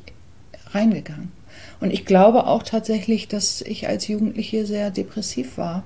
reingegangen. 0.70 1.32
Und 1.80 1.92
ich 1.92 2.06
glaube 2.06 2.46
auch 2.46 2.62
tatsächlich, 2.62 3.28
dass 3.28 3.60
ich 3.60 3.88
als 3.88 4.08
Jugendliche 4.08 4.66
sehr 4.66 4.90
depressiv 4.90 5.58
war 5.58 5.84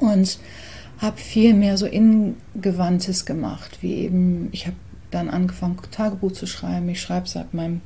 und 0.00 0.38
habe 0.98 1.16
viel 1.16 1.54
mehr 1.54 1.78
so 1.78 1.86
Ingewandtes 1.86 3.24
gemacht, 3.24 3.78
wie 3.80 3.94
eben, 3.94 4.48
ich 4.52 4.66
habe 4.66 4.76
dann 5.10 5.30
angefangen, 5.30 5.78
Tagebuch 5.90 6.32
zu 6.32 6.46
schreiben. 6.46 6.88
Ich 6.88 7.00
schreibe 7.00 7.28
seit 7.28 7.54
meinem 7.54 7.80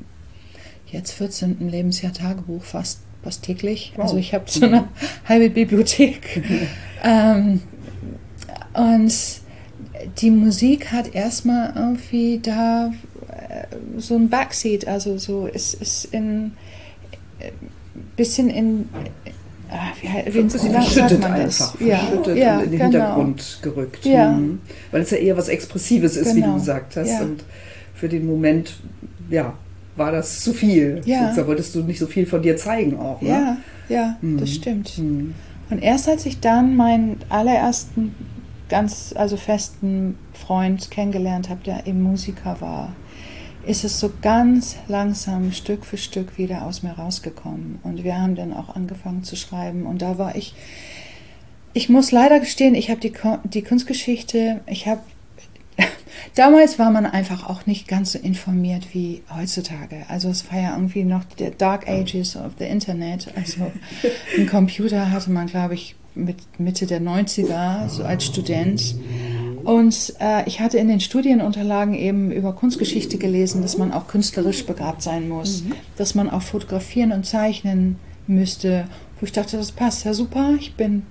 jetzt 0.86 1.12
14. 1.12 1.68
Lebensjahr 1.68 2.12
Tagebuch 2.12 2.62
fast, 2.62 3.00
fast 3.22 3.42
täglich. 3.44 3.92
Wow. 3.96 4.04
Also 4.04 4.16
ich 4.16 4.34
habe 4.34 4.44
so 4.48 4.66
eine 4.66 4.88
halbe 5.28 5.50
Bibliothek. 5.50 6.42
ähm, 7.02 7.62
und 8.74 9.12
die 10.18 10.30
Musik 10.30 10.92
hat 10.92 11.14
erstmal 11.14 11.72
irgendwie 11.76 12.40
da 12.40 12.92
äh, 13.28 13.66
so 13.98 14.16
ein 14.16 14.28
Backseat, 14.28 14.86
also 14.86 15.18
so 15.18 15.46
ist 15.46 15.80
es 15.80 16.04
in 16.04 16.52
äh, 17.38 17.52
bisschen 18.16 18.50
in 18.50 18.88
Ah, 19.72 19.92
wie, 20.00 20.34
wie, 20.34 20.48
sie 20.50 20.68
verschüttet 20.68 21.24
einfach, 21.24 21.80
ja. 21.80 21.96
verschüttet 21.96 22.36
ja, 22.36 22.58
und 22.58 22.64
in 22.64 22.70
den 22.70 22.78
genau. 22.78 22.90
Hintergrund 22.92 23.58
gerückt. 23.62 24.04
Ja. 24.04 24.32
Mhm. 24.32 24.60
Weil 24.90 25.02
es 25.02 25.10
ja 25.10 25.16
eher 25.16 25.36
was 25.36 25.48
Expressives 25.48 26.16
ist, 26.16 26.24
genau. 26.24 26.36
wie 26.36 26.40
du 26.40 26.46
genau. 26.46 26.58
gesagt 26.58 26.96
hast. 26.96 27.20
Und 27.22 27.44
für 27.94 28.08
den 28.08 28.26
Moment, 28.26 28.74
ja, 29.30 29.54
war 29.96 30.12
das 30.12 30.40
zu 30.40 30.52
viel. 30.52 31.00
Ja. 31.04 31.32
Da 31.34 31.46
wolltest 31.46 31.74
du 31.74 31.80
nicht 31.82 31.98
so 31.98 32.06
viel 32.06 32.26
von 32.26 32.42
dir 32.42 32.56
zeigen 32.56 32.98
auch, 32.98 33.20
ne? 33.22 33.28
Ja, 33.28 33.56
ja, 33.88 34.16
Mhm. 34.20 34.38
das 34.38 34.50
stimmt. 34.50 34.98
Mhm. 34.98 35.34
Und 35.70 35.82
erst 35.82 36.08
als 36.08 36.26
ich 36.26 36.40
dann 36.40 36.76
meinen 36.76 37.16
allerersten 37.30 38.14
ganz, 38.68 39.14
also 39.16 39.36
festen 39.36 40.16
Freund 40.32 40.90
kennengelernt 40.90 41.48
habe, 41.48 41.60
der 41.64 41.86
eben 41.86 42.02
Musiker 42.02 42.56
war, 42.60 42.94
ist 43.66 43.84
es 43.84 44.00
so 44.00 44.10
ganz 44.22 44.76
langsam 44.88 45.52
Stück 45.52 45.84
für 45.84 45.96
Stück 45.96 46.38
wieder 46.38 46.66
aus 46.66 46.82
mir 46.82 46.92
rausgekommen. 46.92 47.78
Und 47.82 48.04
wir 48.04 48.20
haben 48.20 48.34
dann 48.34 48.52
auch 48.52 48.74
angefangen 48.74 49.24
zu 49.24 49.36
schreiben. 49.36 49.86
Und 49.86 50.02
da 50.02 50.18
war 50.18 50.36
ich, 50.36 50.54
ich 51.72 51.88
muss 51.88 52.12
leider 52.12 52.40
gestehen, 52.40 52.74
ich 52.74 52.90
habe 52.90 53.00
die, 53.00 53.12
die 53.44 53.62
Kunstgeschichte, 53.62 54.60
ich 54.66 54.86
habe, 54.86 55.00
damals 56.34 56.78
war 56.78 56.90
man 56.90 57.06
einfach 57.06 57.48
auch 57.48 57.66
nicht 57.66 57.86
ganz 57.86 58.12
so 58.12 58.18
informiert 58.18 58.88
wie 58.92 59.22
heutzutage. 59.34 60.04
Also 60.08 60.28
es 60.28 60.50
war 60.50 60.60
ja 60.60 60.74
irgendwie 60.74 61.04
noch 61.04 61.24
der 61.24 61.50
Dark 61.50 61.88
Ages 61.88 62.36
of 62.36 62.52
the 62.58 62.64
Internet. 62.64 63.28
Also 63.36 63.70
einen 64.36 64.48
Computer 64.48 65.10
hatte 65.10 65.30
man, 65.30 65.46
glaube 65.46 65.74
ich, 65.74 65.94
mit 66.14 66.36
Mitte 66.58 66.86
der 66.86 67.00
90er, 67.00 67.88
so 67.88 68.04
als 68.04 68.26
Student. 68.26 68.96
Und 69.64 70.14
äh, 70.20 70.46
ich 70.46 70.60
hatte 70.60 70.78
in 70.78 70.88
den 70.88 71.00
Studienunterlagen 71.00 71.94
eben 71.94 72.32
über 72.32 72.52
Kunstgeschichte 72.52 73.18
gelesen, 73.18 73.62
dass 73.62 73.78
man 73.78 73.92
auch 73.92 74.08
künstlerisch 74.08 74.66
begabt 74.66 75.02
sein 75.02 75.28
muss, 75.28 75.64
dass 75.96 76.14
man 76.14 76.30
auch 76.30 76.42
fotografieren 76.42 77.12
und 77.12 77.24
zeichnen 77.26 77.96
müsste. 78.26 78.86
Wo 79.20 79.26
ich 79.26 79.32
dachte, 79.32 79.56
das 79.56 79.72
passt 79.72 80.04
ja 80.04 80.14
super, 80.14 80.54
ich 80.58 80.74
bin 80.74 81.06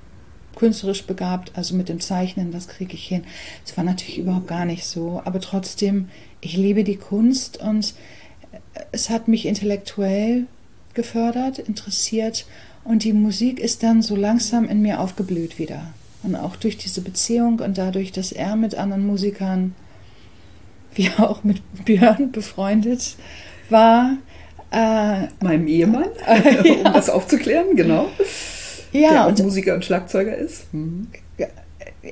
künstlerisch 0.55 1.05
begabt, 1.05 1.53
also 1.55 1.75
mit 1.75 1.89
dem 1.89 2.01
Zeichnen, 2.01 2.51
das 2.51 2.67
kriege 2.67 2.93
ich 2.93 3.07
hin. 3.07 3.23
Es 3.65 3.75
war 3.77 3.83
natürlich 3.83 4.17
überhaupt 4.17 4.47
gar 4.47 4.65
nicht 4.65 4.85
so, 4.85 5.21
aber 5.23 5.39
trotzdem, 5.39 6.09
ich 6.41 6.57
liebe 6.57 6.83
die 6.83 6.97
Kunst 6.97 7.57
und 7.61 7.93
es 8.91 9.09
hat 9.09 9.27
mich 9.27 9.45
intellektuell 9.45 10.47
gefördert, 10.93 11.59
interessiert 11.59 12.45
und 12.83 13.03
die 13.03 13.13
Musik 13.13 13.59
ist 13.59 13.83
dann 13.83 14.01
so 14.01 14.15
langsam 14.15 14.67
in 14.67 14.81
mir 14.81 14.99
aufgeblüht 14.99 15.57
wieder. 15.57 15.93
Und 16.23 16.35
auch 16.35 16.55
durch 16.55 16.77
diese 16.77 17.01
Beziehung 17.01 17.59
und 17.59 17.77
dadurch, 17.77 18.11
dass 18.11 18.31
er 18.31 18.55
mit 18.55 18.75
anderen 18.75 19.05
Musikern, 19.05 19.75
wie 20.93 21.09
auch 21.17 21.43
mit 21.43 21.61
Björn 21.85 22.31
befreundet 22.31 23.15
war, 23.69 24.17
äh, 24.71 25.27
Meinem 25.43 25.67
Ehemann, 25.67 26.09
um 26.85 26.93
das 26.93 27.09
aufzuklären, 27.09 27.75
genau. 27.75 28.07
der 28.93 29.01
ja, 29.01 29.25
auch 29.25 29.29
und 29.29 29.43
Musiker 29.43 29.75
und 29.75 29.85
Schlagzeuger 29.85 30.35
ist. 30.35 30.73
Mhm. 30.73 31.07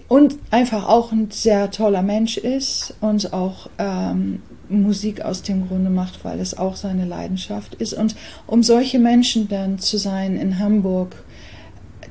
und 0.07 0.37
einfach 0.51 0.87
auch 0.87 1.11
ein 1.11 1.31
sehr 1.31 1.71
toller 1.71 2.01
Mensch 2.01 2.37
ist 2.37 2.93
und 3.01 3.33
auch 3.33 3.69
ähm, 3.77 4.41
Musik 4.69 5.21
aus 5.21 5.41
dem 5.41 5.67
Grunde 5.67 5.89
macht, 5.89 6.23
weil 6.23 6.39
es 6.39 6.57
auch 6.57 6.75
seine 6.75 7.05
Leidenschaft 7.05 7.75
ist. 7.75 7.93
Und 7.93 8.15
um 8.45 8.61
solche 8.61 8.99
Menschen 8.99 9.47
dann 9.47 9.79
zu 9.79 9.97
sein 9.97 10.37
in 10.37 10.59
Hamburg, 10.59 11.15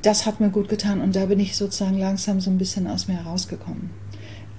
das 0.01 0.25
hat 0.25 0.39
mir 0.39 0.49
gut 0.49 0.69
getan 0.69 1.01
und 1.01 1.15
da 1.15 1.25
bin 1.25 1.39
ich 1.39 1.55
sozusagen 1.55 1.97
langsam 1.97 2.39
so 2.41 2.49
ein 2.49 2.57
bisschen 2.57 2.87
aus 2.87 3.07
mir 3.07 3.23
herausgekommen. 3.23 3.89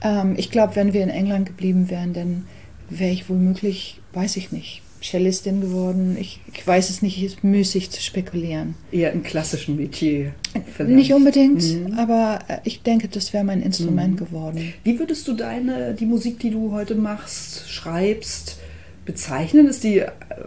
Ähm, 0.02 0.34
ich 0.36 0.50
glaube, 0.50 0.76
wenn 0.76 0.92
wir 0.92 1.02
in 1.02 1.10
England 1.10 1.46
geblieben 1.46 1.90
wären, 1.90 2.12
dann 2.12 2.44
wäre 2.88 3.10
ich 3.12 3.28
womöglich, 3.28 4.00
weiß 4.12 4.36
ich 4.36 4.52
nicht, 4.52 4.82
Cellistin 5.02 5.62
geworden. 5.62 6.16
Ich, 6.20 6.40
ich 6.52 6.66
weiß 6.66 6.90
es 6.90 7.00
nicht, 7.00 7.16
es 7.22 7.32
ist 7.34 7.44
müßig 7.44 7.90
zu 7.90 8.02
spekulieren. 8.02 8.74
Eher 8.92 9.12
im 9.12 9.22
klassischen 9.22 9.76
Metier. 9.76 10.34
vielleicht. 10.76 10.90
Nicht 10.94 11.14
unbedingt, 11.14 11.62
Mhm. 11.62 11.94
aber 11.98 12.40
äh, 12.48 12.58
ich 12.64 12.82
denke, 12.82 13.08
das 13.08 13.32
wäre 13.32 13.44
mein 13.44 13.62
Instrument 13.62 14.18
geworden. 14.18 14.74
Wie 14.84 14.98
würdest 14.98 15.26
du 15.28 15.32
deine, 15.32 15.94
die 15.94 16.04
Musik, 16.06 16.38
die 16.40 16.50
du 16.50 16.72
heute 16.72 16.94
machst, 16.96 17.70
schreibst, 17.70 18.58
bezeichnen? 19.06 19.66
Ist 19.68 19.84
die 19.84 20.02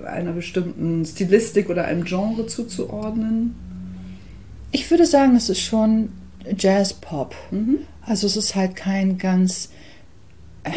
einer 0.06 0.34
bestimmten 0.34 1.04
Stilistik 1.06 1.70
oder 1.70 1.86
einem 1.86 2.04
Genre 2.04 2.46
zuzuordnen? 2.46 3.56
Ich 4.74 4.90
würde 4.90 5.06
sagen, 5.06 5.36
es 5.36 5.50
ist 5.50 5.62
schon 5.62 6.10
Jazz-Pop. 6.58 7.36
Mhm. 7.52 7.80
Also 8.02 8.28
es 8.28 8.36
ist 8.36 8.56
halt 8.56 8.76
kein 8.76 9.20
ganz 9.20 9.70
äh, 10.64 10.72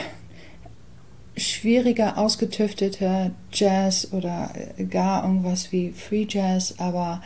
schwieriger, 1.37 2.19
ausgetüfteter 2.19 3.31
Jazz 3.53 4.09
oder 4.13 4.51
äh, 4.77 4.85
gar 4.85 5.25
irgendwas 5.25 5.73
wie 5.73 5.93
Free 5.93 6.27
Jazz, 6.29 6.75
aber 6.77 7.23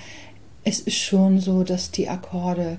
es 0.63 0.79
ist 0.79 0.97
schon 0.97 1.41
so, 1.41 1.65
dass 1.65 1.91
die 1.91 2.09
Akkorde 2.09 2.79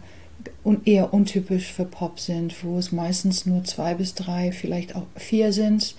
eher 0.85 1.13
untypisch 1.13 1.67
für 1.73 1.85
Pop 1.85 2.19
sind, 2.19 2.63
wo 2.63 2.77
es 2.77 2.93
meistens 2.93 3.45
nur 3.45 3.65
zwei 3.65 3.93
bis 3.95 4.15
drei, 4.15 4.53
vielleicht 4.53 4.95
auch 4.95 5.05
vier 5.17 5.51
sind, 5.51 5.95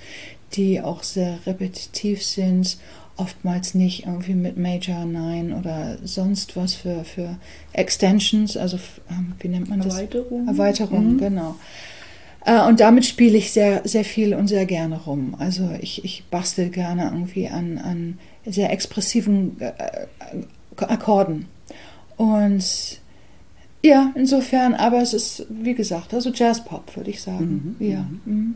die 0.55 0.81
auch 0.81 1.03
sehr 1.03 1.39
repetitiv 1.47 2.25
sind, 2.25 2.79
oftmals 3.16 3.75
nicht 3.75 4.07
irgendwie 4.07 4.35
mit 4.35 4.57
Major 4.57 5.04
9 5.04 5.52
oder 5.52 5.99
sonst 6.04 6.57
was 6.57 6.75
für, 6.75 7.04
für 7.04 7.37
Extensions, 7.73 8.57
also 8.57 8.78
ähm, 9.11 9.35
wie 9.40 9.49
nennt 9.49 9.69
man 9.69 9.81
das? 9.81 9.95
Erweiterung? 9.95 10.49
Erweiterung, 10.49 11.12
Mhm. 11.14 11.19
genau. 11.19 11.57
Äh, 12.45 12.61
Und 12.66 12.81
damit 12.81 13.04
spiele 13.04 13.37
ich 13.38 13.52
sehr, 13.52 13.83
sehr 13.85 14.04
viel 14.04 14.35
und 14.35 14.49
sehr 14.49 14.66
gerne 14.66 14.99
rum. 14.99 15.37
Also 15.38 15.71
ich, 15.81 16.04
ich 16.04 16.25
bastel 16.31 16.71
gerne 16.71 17.04
irgendwie 17.04 17.49
an, 17.49 17.78
an 17.78 18.19
sehr 18.47 18.73
expressiven 18.73 19.61
äh, 19.61 19.66
äh, 19.69 20.85
Akkorden. 20.85 21.47
Und 22.16 23.00
ja, 23.85 24.12
insofern, 24.15 24.75
aber 24.75 25.03
es 25.03 25.12
ist, 25.12 25.47
wie 25.51 25.75
gesagt, 25.75 26.15
also 26.15 26.31
Jazzpop, 26.31 26.97
würde 26.97 27.11
ich 27.11 27.21
sagen. 27.21 27.77
ja. 27.81 28.07
mhm. 28.25 28.55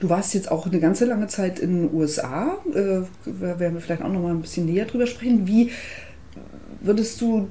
Du 0.00 0.10
warst 0.10 0.34
jetzt 0.34 0.50
auch 0.50 0.66
eine 0.66 0.78
ganze 0.78 1.06
lange 1.06 1.26
Zeit 1.26 1.58
in 1.58 1.88
den 1.88 1.94
USA. 1.94 2.58
Äh, 2.74 3.02
da 3.24 3.58
werden 3.58 3.74
wir 3.74 3.80
vielleicht 3.80 4.02
auch 4.02 4.12
noch 4.12 4.22
mal 4.22 4.30
ein 4.30 4.42
bisschen 4.42 4.66
näher 4.66 4.84
drüber 4.84 5.06
sprechen. 5.06 5.46
Wie 5.46 5.70
würdest 6.80 7.20
du 7.20 7.48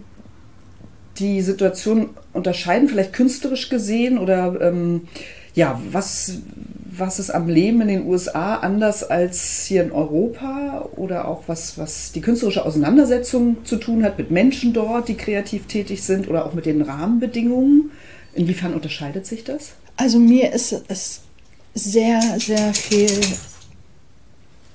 die 1.17 1.41
Situation 1.41 2.12
unterscheiden, 2.33 2.88
vielleicht 2.88 3.13
künstlerisch 3.13 3.69
gesehen 3.69 4.17
oder 4.19 4.62
ähm, 4.62 5.07
ja, 5.55 5.81
was, 5.91 6.39
was 6.99 7.19
ist 7.19 7.29
am 7.29 7.47
Leben 7.47 7.81
in 7.81 7.87
den 7.87 8.05
USA 8.05 8.55
anders 8.55 9.03
als 9.03 9.65
hier 9.65 9.83
in 9.83 9.91
Europa 9.91 10.87
oder 10.95 11.27
auch 11.27 11.43
was, 11.47 11.77
was 11.77 12.11
die 12.11 12.21
künstlerische 12.21 12.65
Auseinandersetzung 12.65 13.65
zu 13.65 13.77
tun 13.77 14.03
hat 14.03 14.17
mit 14.17 14.31
Menschen 14.31 14.73
dort, 14.73 15.07
die 15.07 15.15
kreativ 15.15 15.67
tätig 15.67 16.03
sind 16.03 16.27
oder 16.27 16.45
auch 16.45 16.53
mit 16.53 16.65
den 16.65 16.81
Rahmenbedingungen? 16.81 17.91
Inwiefern 18.33 18.73
unterscheidet 18.73 19.25
sich 19.25 19.43
das? 19.43 19.73
Also 19.95 20.19
mir 20.19 20.53
ist 20.53 20.83
es 20.87 21.21
sehr, 21.73 22.21
sehr 22.39 22.73
viel, 22.73 23.09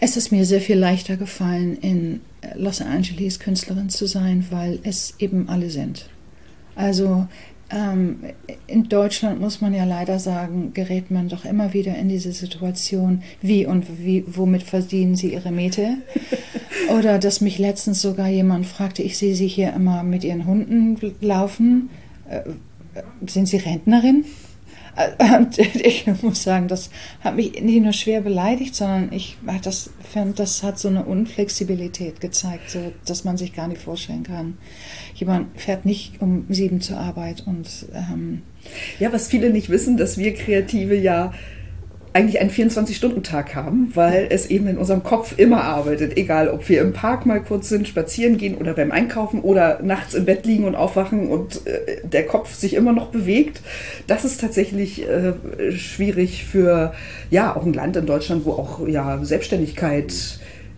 es 0.00 0.16
ist 0.16 0.32
mir 0.32 0.44
sehr 0.44 0.60
viel 0.60 0.78
leichter 0.78 1.16
gefallen, 1.16 1.76
in 1.80 2.20
Los 2.56 2.80
Angeles 2.80 3.38
Künstlerin 3.38 3.88
zu 3.88 4.06
sein, 4.06 4.46
weil 4.50 4.80
es 4.82 5.14
eben 5.18 5.48
alle 5.48 5.70
sind. 5.70 6.08
Also 6.74 7.28
in 8.66 8.88
Deutschland 8.88 9.40
muss 9.40 9.60
man 9.62 9.72
ja 9.72 9.84
leider 9.84 10.18
sagen, 10.18 10.72
gerät 10.74 11.10
man 11.10 11.28
doch 11.28 11.44
immer 11.44 11.72
wieder 11.72 11.96
in 11.96 12.08
diese 12.08 12.32
Situation, 12.32 13.22
wie 13.40 13.64
und 13.64 13.86
wie, 13.98 14.24
womit 14.26 14.62
verdienen 14.62 15.16
Sie 15.16 15.32
Ihre 15.32 15.52
Miete? 15.52 15.96
Oder 16.90 17.18
dass 17.18 17.40
mich 17.40 17.58
letztens 17.58 18.02
sogar 18.02 18.28
jemand 18.28 18.66
fragte, 18.66 19.02
ich 19.02 19.16
sehe 19.16 19.34
Sie 19.34 19.46
hier 19.46 19.72
immer 19.72 20.02
mit 20.02 20.24
Ihren 20.24 20.46
Hunden 20.46 20.98
laufen. 21.20 21.88
Äh, 22.28 22.42
sind 23.26 23.46
Sie 23.46 23.56
Rentnerin? 23.56 24.24
Äh, 24.96 25.37
Und 25.37 25.58
ich 25.58 26.06
muss 26.22 26.42
sagen, 26.42 26.68
das 26.68 26.90
hat 27.20 27.37
mich 27.37 27.61
nicht 27.62 27.82
nur 27.82 27.92
schwer 27.92 28.20
beleidigt, 28.20 28.75
sondern 28.75 29.12
ich 29.12 29.37
das 29.62 29.90
fand, 30.12 30.38
das 30.38 30.62
hat 30.62 30.78
so 30.78 30.88
eine 30.88 31.04
Unflexibilität 31.04 32.20
gezeigt, 32.20 32.70
so 32.70 32.92
dass 33.06 33.25
man 33.25 33.37
sich 33.37 33.52
gar 33.54 33.68
nicht 33.68 33.80
vorstellen 33.80 34.22
kann. 34.22 34.58
Jemand 35.14 35.61
fährt 35.61 35.84
nicht 35.84 36.20
um 36.20 36.46
sieben 36.49 36.80
zur 36.80 36.99
Arbeit 36.99 37.44
und 37.46 37.68
ähm, 37.94 38.42
Ja, 38.99 39.12
was 39.12 39.28
viele 39.28 39.50
nicht 39.50 39.70
wissen, 39.70 39.96
dass 39.96 40.18
wir 40.18 40.34
Kreative 40.34 40.94
ja 40.94 41.32
eigentlich 42.14 42.40
einen 42.40 42.50
24-Stunden-Tag 42.50 43.54
haben, 43.54 43.90
weil 43.95 44.26
es 44.31 44.47
eben 44.47 44.66
in 44.66 44.76
unserem 44.76 45.02
Kopf 45.02 45.38
immer 45.38 45.64
arbeitet. 45.64 46.16
Egal, 46.19 46.49
ob 46.49 46.69
wir 46.69 46.83
im 46.83 46.92
Park 46.92 47.25
mal 47.25 47.42
kurz 47.42 47.71
sind, 47.71 47.88
spazieren 47.88 48.37
gehen 48.37 48.57
oder 48.57 48.75
beim 48.75 48.92
Einkaufen 48.92 49.40
oder 49.40 49.81
nachts 49.83 50.14
im 50.14 50.26
Bett 50.26 50.45
liegen 50.45 50.64
und 50.64 50.75
aufwachen 50.75 51.28
und 51.28 51.66
äh, 51.66 52.00
der 52.04 52.26
Kopf 52.26 52.54
sich 52.54 52.75
immer 52.75 52.92
noch 52.92 53.09
bewegt. 53.09 53.62
Das 54.07 54.25
ist 54.25 54.40
tatsächlich 54.40 55.09
äh, 55.09 55.33
schwierig 55.73 56.45
für, 56.45 56.92
ja, 57.31 57.57
auch 57.57 57.64
ein 57.64 57.73
Land 57.73 57.97
in 57.97 58.07
Deutschland, 58.07 58.45
wo 58.45 58.52
auch, 58.52 58.87
ja, 58.87 59.19
Selbstständigkeit 59.23 60.12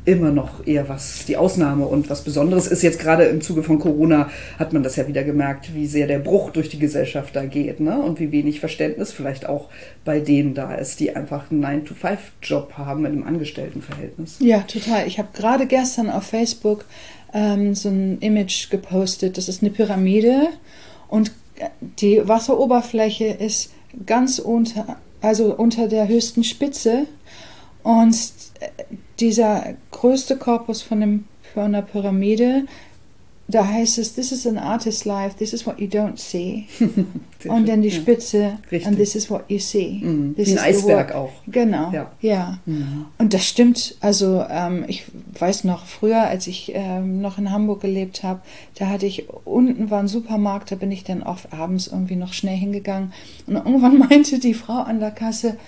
immer 0.05 0.31
noch 0.31 0.67
eher 0.67 0.89
was 0.89 1.25
die 1.27 1.37
Ausnahme 1.37 1.87
und 1.87 2.11
was 2.11 2.23
Besonderes 2.23 2.67
ist. 2.67 2.83
Jetzt 2.83 2.99
gerade 2.99 3.25
im 3.25 3.41
Zuge 3.41 3.63
von 3.63 3.79
Corona 3.79 4.31
hat 4.59 4.73
man 4.73 4.83
das 4.83 4.97
ja 4.97 5.09
wieder 5.09 5.25
gemerkt, 5.25 5.75
wie 5.75 5.87
sehr 5.87 6.07
der 6.07 6.19
Bruch 6.19 6.51
durch 6.51 6.69
die 6.69 6.79
Gesellschaft 6.79 7.35
da 7.35 7.45
geht 7.45 7.81
ne? 7.81 7.99
und 7.99 8.21
wie 8.21 8.31
wenig 8.31 8.61
Verständnis 8.61 9.13
vielleicht 9.13 9.49
auch 9.49 9.71
bei 10.05 10.21
denen 10.21 10.55
da 10.55 10.75
ist, 10.75 11.01
die 11.01 11.17
einfach 11.17 11.51
einen 11.51 11.65
9-to-5-Job 11.65 12.75
haben 12.77 13.03
mit 13.03 13.13
einem 13.13 13.23
Angestelltenverhältnis. 13.23 14.37
Ja, 14.41 14.61
total. 14.61 15.07
Ich 15.07 15.19
habe 15.19 15.29
gerade 15.33 15.67
gestern 15.67 16.11
auf 16.11 16.25
Facebook 16.25 16.85
ähm, 17.33 17.75
so 17.75 17.89
ein 17.89 18.19
Image 18.21 18.71
gepostet. 18.71 19.39
Das 19.39 19.49
ist 19.49 19.63
eine 19.63 19.71
Pyramide 19.71 20.49
und 21.09 21.33
die 22.01 22.27
Wasseroberfläche 22.27 23.27
ist 23.27 23.71
ganz 24.07 24.39
unter, 24.39 24.97
also 25.23 25.55
unter 25.55 25.89
der 25.89 26.09
höchsten 26.09 26.45
Spitze 26.45 27.07
und 27.83 28.15
dieser 29.21 29.75
größte 29.91 30.37
Korpus 30.37 30.83
von, 30.83 31.01
dem, 31.01 31.25
von 31.55 31.73
der 31.73 31.83
Pyramide, 31.83 32.65
da 33.47 33.67
heißt 33.67 33.99
es, 33.99 34.15
this 34.15 34.33
is 34.33 34.47
an 34.47 34.57
artist's 34.57 35.05
life, 35.05 35.37
this 35.37 35.53
is 35.53 35.67
what 35.67 35.79
you 35.79 35.87
don't 35.87 36.17
see. 36.17 36.65
und 37.47 37.69
dann 37.69 37.83
die 37.83 37.91
Spitze, 37.91 38.59
Richtig. 38.73 38.87
and 38.87 38.97
this 38.97 39.15
is 39.15 39.31
what 39.31 39.45
you 39.49 39.59
see. 39.59 40.01
Mhm. 40.03 40.35
This 40.35 40.49
Wie 40.49 40.59
ein 40.59 40.65
Eisberg 40.65 41.15
auch. 41.15 41.31
Genau, 41.47 41.93
Ja. 41.93 42.11
ja. 42.23 42.59
Und 43.19 43.35
das 43.35 43.45
stimmt. 43.47 43.97
Also 44.01 44.43
ähm, 44.49 44.87
ich 44.89 45.05
weiß 45.39 45.65
noch, 45.65 45.85
früher, 45.85 46.23
als 46.23 46.47
ich 46.47 46.73
ähm, 46.75 47.21
noch 47.21 47.37
in 47.37 47.51
Hamburg 47.51 47.83
gelebt 47.83 48.23
habe, 48.23 48.41
da 48.77 48.87
hatte 48.89 49.05
ich, 49.05 49.29
unten 49.45 49.91
war 49.91 49.99
ein 49.99 50.09
Supermarkt, 50.09 50.73
da 50.73 50.77
bin 50.77 50.91
ich 50.91 51.05
dann 51.05 51.23
oft 51.23 51.53
abends 51.53 51.89
irgendwie 51.89 52.17
noch 52.17 52.33
schnell 52.33 52.57
hingegangen. 52.57 53.13
Und 53.47 53.57
irgendwann 53.57 53.99
meinte 54.09 54.39
die 54.39 54.55
Frau 54.55 54.79
an 54.79 55.01
der 55.01 55.11
Kasse, 55.11 55.59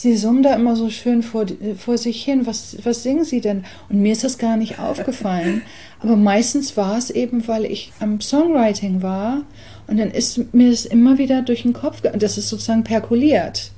Sie 0.00 0.16
summen 0.16 0.44
da 0.44 0.54
immer 0.54 0.76
so 0.76 0.90
schön 0.90 1.24
vor, 1.24 1.44
vor 1.76 1.98
sich 1.98 2.22
hin. 2.22 2.46
Was, 2.46 2.76
was 2.84 3.02
singen 3.02 3.24
Sie 3.24 3.40
denn? 3.40 3.64
Und 3.88 4.00
mir 4.00 4.12
ist 4.12 4.22
das 4.22 4.38
gar 4.38 4.56
nicht 4.56 4.78
aufgefallen. 4.78 5.62
Aber 5.98 6.14
meistens 6.14 6.76
war 6.76 6.96
es 6.96 7.10
eben, 7.10 7.48
weil 7.48 7.64
ich 7.64 7.90
am 7.98 8.20
Songwriting 8.20 9.02
war. 9.02 9.42
Und 9.88 9.96
dann 9.96 10.12
ist 10.12 10.54
mir 10.54 10.70
das 10.70 10.86
immer 10.86 11.18
wieder 11.18 11.42
durch 11.42 11.62
den 11.62 11.72
Kopf, 11.72 12.00
das 12.00 12.38
ist 12.38 12.48
sozusagen 12.48 12.84
perkuliert. 12.84 13.72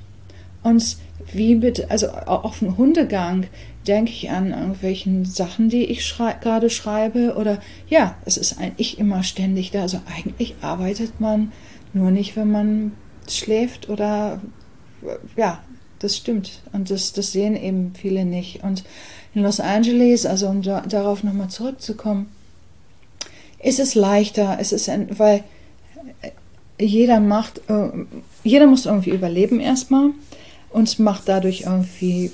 Und 0.62 0.98
wie 1.32 1.54
mit, 1.54 1.90
also 1.90 2.08
au- 2.10 2.42
auf 2.44 2.58
dem 2.58 2.76
Hundegang 2.76 3.46
denke 3.86 4.10
ich 4.12 4.28
an 4.30 4.50
irgendwelchen 4.50 5.24
Sachen, 5.24 5.70
die 5.70 5.86
ich 5.86 6.04
schrei 6.04 6.34
gerade 6.38 6.68
schreibe. 6.68 7.34
Oder 7.36 7.60
ja, 7.88 8.14
es 8.26 8.36
ist 8.36 8.58
eigentlich 8.58 8.98
immer 8.98 9.22
ständig 9.22 9.70
da. 9.70 9.80
Also 9.80 10.00
eigentlich 10.14 10.54
arbeitet 10.60 11.18
man 11.18 11.50
nur 11.94 12.10
nicht, 12.10 12.36
wenn 12.36 12.50
man 12.50 12.92
schläft 13.26 13.88
oder 13.88 14.42
ja, 15.34 15.60
das 16.00 16.16
stimmt. 16.16 16.60
Und 16.72 16.90
das, 16.90 17.12
das 17.12 17.32
sehen 17.32 17.56
eben 17.56 17.92
viele 17.94 18.24
nicht. 18.24 18.62
Und 18.64 18.84
in 19.34 19.42
Los 19.42 19.60
Angeles, 19.60 20.26
also 20.26 20.48
um 20.48 20.62
da, 20.62 20.80
darauf 20.82 21.22
nochmal 21.22 21.48
zurückzukommen, 21.48 22.26
ist 23.62 23.78
es 23.78 23.94
leichter, 23.94 24.58
es 24.58 24.72
ist 24.72 24.88
ein, 24.88 25.18
weil 25.18 25.44
jeder 26.80 27.20
macht, 27.20 27.60
äh, 27.68 27.90
jeder 28.42 28.66
muss 28.66 28.86
irgendwie 28.86 29.10
überleben 29.10 29.60
erstmal 29.60 30.10
und 30.70 30.98
macht 30.98 31.28
dadurch 31.28 31.62
irgendwie, 31.62 32.32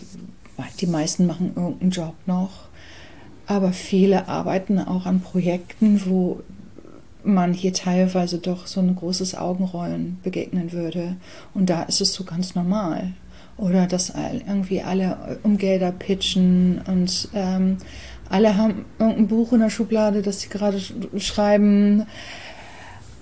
die 0.80 0.86
meisten 0.86 1.26
machen 1.26 1.52
irgendeinen 1.56 1.90
Job 1.90 2.14
noch, 2.26 2.68
aber 3.46 3.72
viele 3.72 4.28
arbeiten 4.28 4.78
auch 4.78 5.04
an 5.04 5.20
Projekten, 5.20 6.02
wo 6.06 6.42
man 7.24 7.52
hier 7.52 7.72
teilweise 7.72 8.38
doch 8.38 8.68
so 8.68 8.80
ein 8.80 8.94
großes 8.94 9.34
Augenrollen 9.34 10.18
begegnen 10.22 10.72
würde. 10.72 11.16
Und 11.54 11.68
da 11.70 11.82
ist 11.82 12.00
es 12.00 12.12
so 12.12 12.22
ganz 12.22 12.54
normal. 12.54 13.14
Oder 13.58 13.86
dass 13.86 14.12
irgendwie 14.46 14.82
alle 14.82 15.38
um 15.42 15.56
Gelder 15.56 15.92
pitchen 15.92 16.82
und 16.86 17.28
ähm, 17.34 17.78
alle 18.28 18.56
haben 18.56 18.84
irgendein 18.98 19.28
Buch 19.28 19.52
in 19.52 19.60
der 19.60 19.70
Schublade, 19.70 20.22
das 20.22 20.40
sie 20.40 20.48
gerade 20.48 20.78
sch 20.80 20.92
schreiben. 21.18 22.06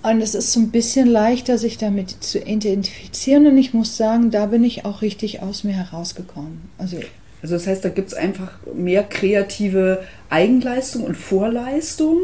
Und 0.03 0.21
es 0.21 0.35
ist 0.35 0.51
so 0.51 0.59
ein 0.59 0.69
bisschen 0.71 1.07
leichter, 1.07 1.57
sich 1.57 1.77
damit 1.77 2.23
zu 2.23 2.39
identifizieren. 2.39 3.47
Und 3.47 3.57
ich 3.57 3.73
muss 3.73 3.97
sagen, 3.97 4.29
da 4.29 4.45
bin 4.47 4.63
ich 4.63 4.85
auch 4.85 5.01
richtig 5.01 5.41
aus 5.41 5.63
mir 5.63 5.73
herausgekommen. 5.73 6.61
Also 6.77 6.97
Also 7.41 7.55
das 7.55 7.67
heißt, 7.67 7.85
da 7.85 7.89
gibt 7.89 8.09
es 8.09 8.13
einfach 8.13 8.57
mehr 8.73 9.03
kreative 9.03 10.03
Eigenleistung 10.29 11.03
und 11.03 11.15
Vorleistung, 11.15 12.17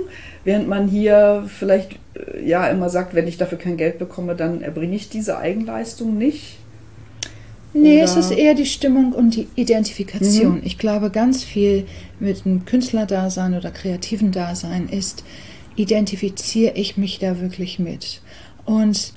während 0.43 0.67
man 0.67 0.87
hier 0.87 1.45
vielleicht 1.47 1.93
äh, 2.15 2.43
ja 2.43 2.67
immer 2.67 2.89
sagt, 2.89 3.13
wenn 3.13 3.27
ich 3.27 3.37
dafür 3.37 3.57
kein 3.57 3.77
Geld 3.77 3.99
bekomme, 3.99 4.35
dann 4.35 4.61
erbringe 4.61 4.95
ich 4.95 5.09
diese 5.09 5.37
Eigenleistung 5.37 6.17
nicht. 6.17 6.57
Nee, 7.73 7.97
Oder- 7.97 8.03
es 8.03 8.15
ist 8.17 8.31
eher 8.31 8.53
die 8.53 8.65
Stimmung 8.65 9.13
und 9.13 9.35
die 9.35 9.47
Identifikation. 9.55 10.61
Ich 10.63 10.77
glaube, 10.77 11.09
ganz 11.09 11.43
viel 11.43 11.85
mit 12.19 12.45
einem 12.45 12.65
Künstlerdasein 12.65 13.53
oder 13.53 13.71
kreativen 13.71 14.31
Dasein 14.31 14.89
ist, 14.89 15.23
identifiziere 15.75 16.75
ich 16.75 16.97
mich 16.97 17.19
da 17.19 17.39
wirklich 17.39 17.79
mit. 17.79 18.21
Und 18.65 19.13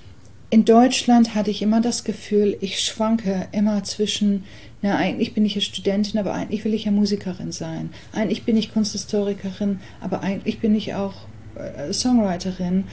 in 0.50 0.64
Deutschland 0.64 1.34
hatte 1.34 1.50
ich 1.50 1.62
immer 1.62 1.80
das 1.80 2.04
Gefühl, 2.04 2.56
ich 2.60 2.78
schwanke 2.80 3.48
immer 3.50 3.82
zwischen, 3.82 4.44
na, 4.82 4.96
eigentlich 4.96 5.34
bin 5.34 5.44
ich 5.44 5.56
ja 5.56 5.60
Studentin, 5.60 6.20
aber 6.20 6.32
eigentlich 6.32 6.64
will 6.64 6.74
ich 6.74 6.84
ja 6.84 6.92
Musikerin 6.92 7.50
sein. 7.50 7.90
Eigentlich 8.12 8.44
bin 8.44 8.56
ich 8.56 8.72
Kunsthistorikerin, 8.72 9.80
aber 10.00 10.20
eigentlich 10.20 10.60
bin 10.60 10.76
ich 10.76 10.94
auch 10.94 11.14
äh, 11.56 11.92
Songwriterin. 11.92 12.84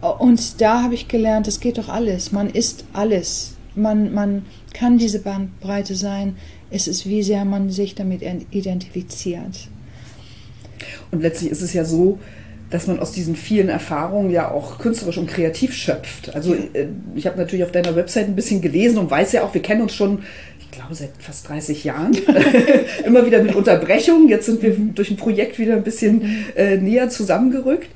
Und 0.00 0.60
da 0.62 0.82
habe 0.82 0.94
ich 0.94 1.08
gelernt, 1.08 1.46
es 1.48 1.60
geht 1.60 1.76
doch 1.76 1.90
alles. 1.90 2.32
Man 2.32 2.48
ist 2.48 2.84
alles. 2.94 3.56
Man, 3.74 4.12
man 4.12 4.44
kann 4.74 4.98
diese 4.98 5.20
Bandbreite 5.20 5.94
sein. 5.94 6.36
Es 6.70 6.88
ist, 6.88 7.06
wie 7.06 7.22
sehr 7.22 7.44
man 7.44 7.70
sich 7.70 7.94
damit 7.94 8.22
identifiziert. 8.50 9.68
Und 11.10 11.22
letztlich 11.22 11.50
ist 11.50 11.62
es 11.62 11.72
ja 11.72 11.84
so, 11.84 12.18
dass 12.70 12.86
man 12.86 13.00
aus 13.00 13.12
diesen 13.12 13.34
vielen 13.34 13.68
Erfahrungen 13.68 14.30
ja 14.30 14.50
auch 14.50 14.78
künstlerisch 14.78 15.18
und 15.18 15.26
kreativ 15.26 15.74
schöpft. 15.74 16.34
Also 16.34 16.54
äh, 16.54 16.86
ich 17.16 17.26
habe 17.26 17.36
natürlich 17.36 17.64
auf 17.64 17.72
deiner 17.72 17.96
Website 17.96 18.28
ein 18.28 18.36
bisschen 18.36 18.60
gelesen 18.60 18.98
und 18.98 19.10
weiß 19.10 19.32
ja 19.32 19.42
auch, 19.42 19.52
wir 19.52 19.62
kennen 19.62 19.82
uns 19.82 19.94
schon, 19.94 20.22
ich 20.60 20.70
glaube, 20.70 20.94
seit 20.94 21.10
fast 21.18 21.48
30 21.48 21.82
Jahren. 21.82 22.16
Immer 23.04 23.26
wieder 23.26 23.42
mit 23.42 23.56
Unterbrechungen. 23.56 24.28
Jetzt 24.28 24.46
sind 24.46 24.62
wir 24.62 24.76
durch 24.94 25.10
ein 25.10 25.16
Projekt 25.16 25.58
wieder 25.58 25.74
ein 25.74 25.82
bisschen 25.82 26.22
äh, 26.54 26.76
näher 26.76 27.08
zusammengerückt. 27.08 27.88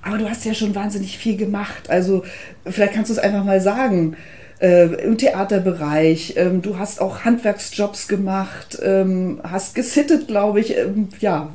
Aber 0.00 0.18
du 0.18 0.28
hast 0.28 0.44
ja 0.44 0.54
schon 0.54 0.74
wahnsinnig 0.74 1.18
viel 1.18 1.36
gemacht. 1.36 1.88
Also 1.88 2.24
vielleicht 2.66 2.94
kannst 2.94 3.10
du 3.10 3.14
es 3.14 3.18
einfach 3.18 3.44
mal 3.44 3.60
sagen. 3.60 4.16
Äh, 4.64 5.04
Im 5.04 5.18
Theaterbereich, 5.18 6.34
ähm, 6.36 6.62
du 6.62 6.78
hast 6.78 7.02
auch 7.02 7.24
Handwerksjobs 7.26 8.08
gemacht, 8.08 8.78
ähm, 8.82 9.40
hast 9.42 9.74
gesittet, 9.74 10.26
glaube 10.26 10.60
ich. 10.60 10.74
Ähm, 10.74 11.10
ja, 11.20 11.50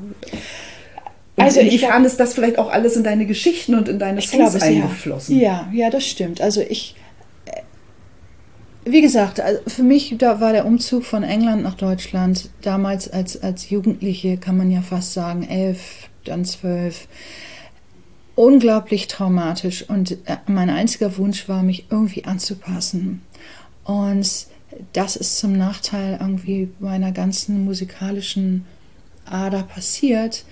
und 1.40 1.46
Also 1.46 1.62
ich 1.62 1.68
inwiefern 1.68 2.04
ist 2.06 2.20
das 2.20 2.34
vielleicht 2.34 2.60
auch 2.60 2.70
alles 2.70 2.98
in 2.98 3.04
deine 3.04 3.26
Geschichten 3.26 3.74
und 3.74 3.88
in 3.88 3.98
deine 3.98 4.22
Songs 4.22 4.54
glaube 4.54 4.66
eingeflossen? 4.66 5.40
Ja. 5.40 5.70
ja, 5.72 5.86
ja, 5.86 5.90
das 5.90 6.06
stimmt. 6.06 6.42
Also 6.42 6.62
ich, 6.62 6.96
äh, 7.46 7.62
wie 8.84 9.02
gesagt, 9.02 9.40
also 9.40 9.60
für 9.66 9.84
mich 9.84 10.14
da 10.18 10.42
war 10.42 10.52
der 10.52 10.66
Umzug 10.66 11.06
von 11.06 11.24
England 11.24 11.64
nach 11.64 11.76
Deutschland 11.76 12.50
damals 12.62 13.10
als, 13.10 13.42
als 13.42 13.70
Jugendliche, 13.70 14.38
kann 14.38 14.58
man 14.58 14.70
ja 14.70 14.82
fast 14.82 15.14
sagen, 15.14 15.48
elf, 15.48 16.10
dann 16.26 16.44
zwölf, 16.44 17.08
unglaublich 18.40 19.08
traumatisch. 19.08 19.84
Und 19.90 20.14
äh, 20.26 20.38
mein 20.48 20.70
einziger 20.70 21.18
Wunsch 21.18 21.50
war, 21.50 21.62
mich 21.62 21.88
irgendwie 21.90 22.24
anzupassen. 22.24 23.22
Und 23.84 24.48
das 24.94 25.18
ist 25.18 25.38
zum 25.40 25.58
Nachteil 25.58 26.18
irgendwie 26.22 26.70
meiner 26.80 27.12
ganzen 27.12 27.66
musikalischen 27.66 28.66
Ader 29.26 29.64
passiert. 29.64 30.46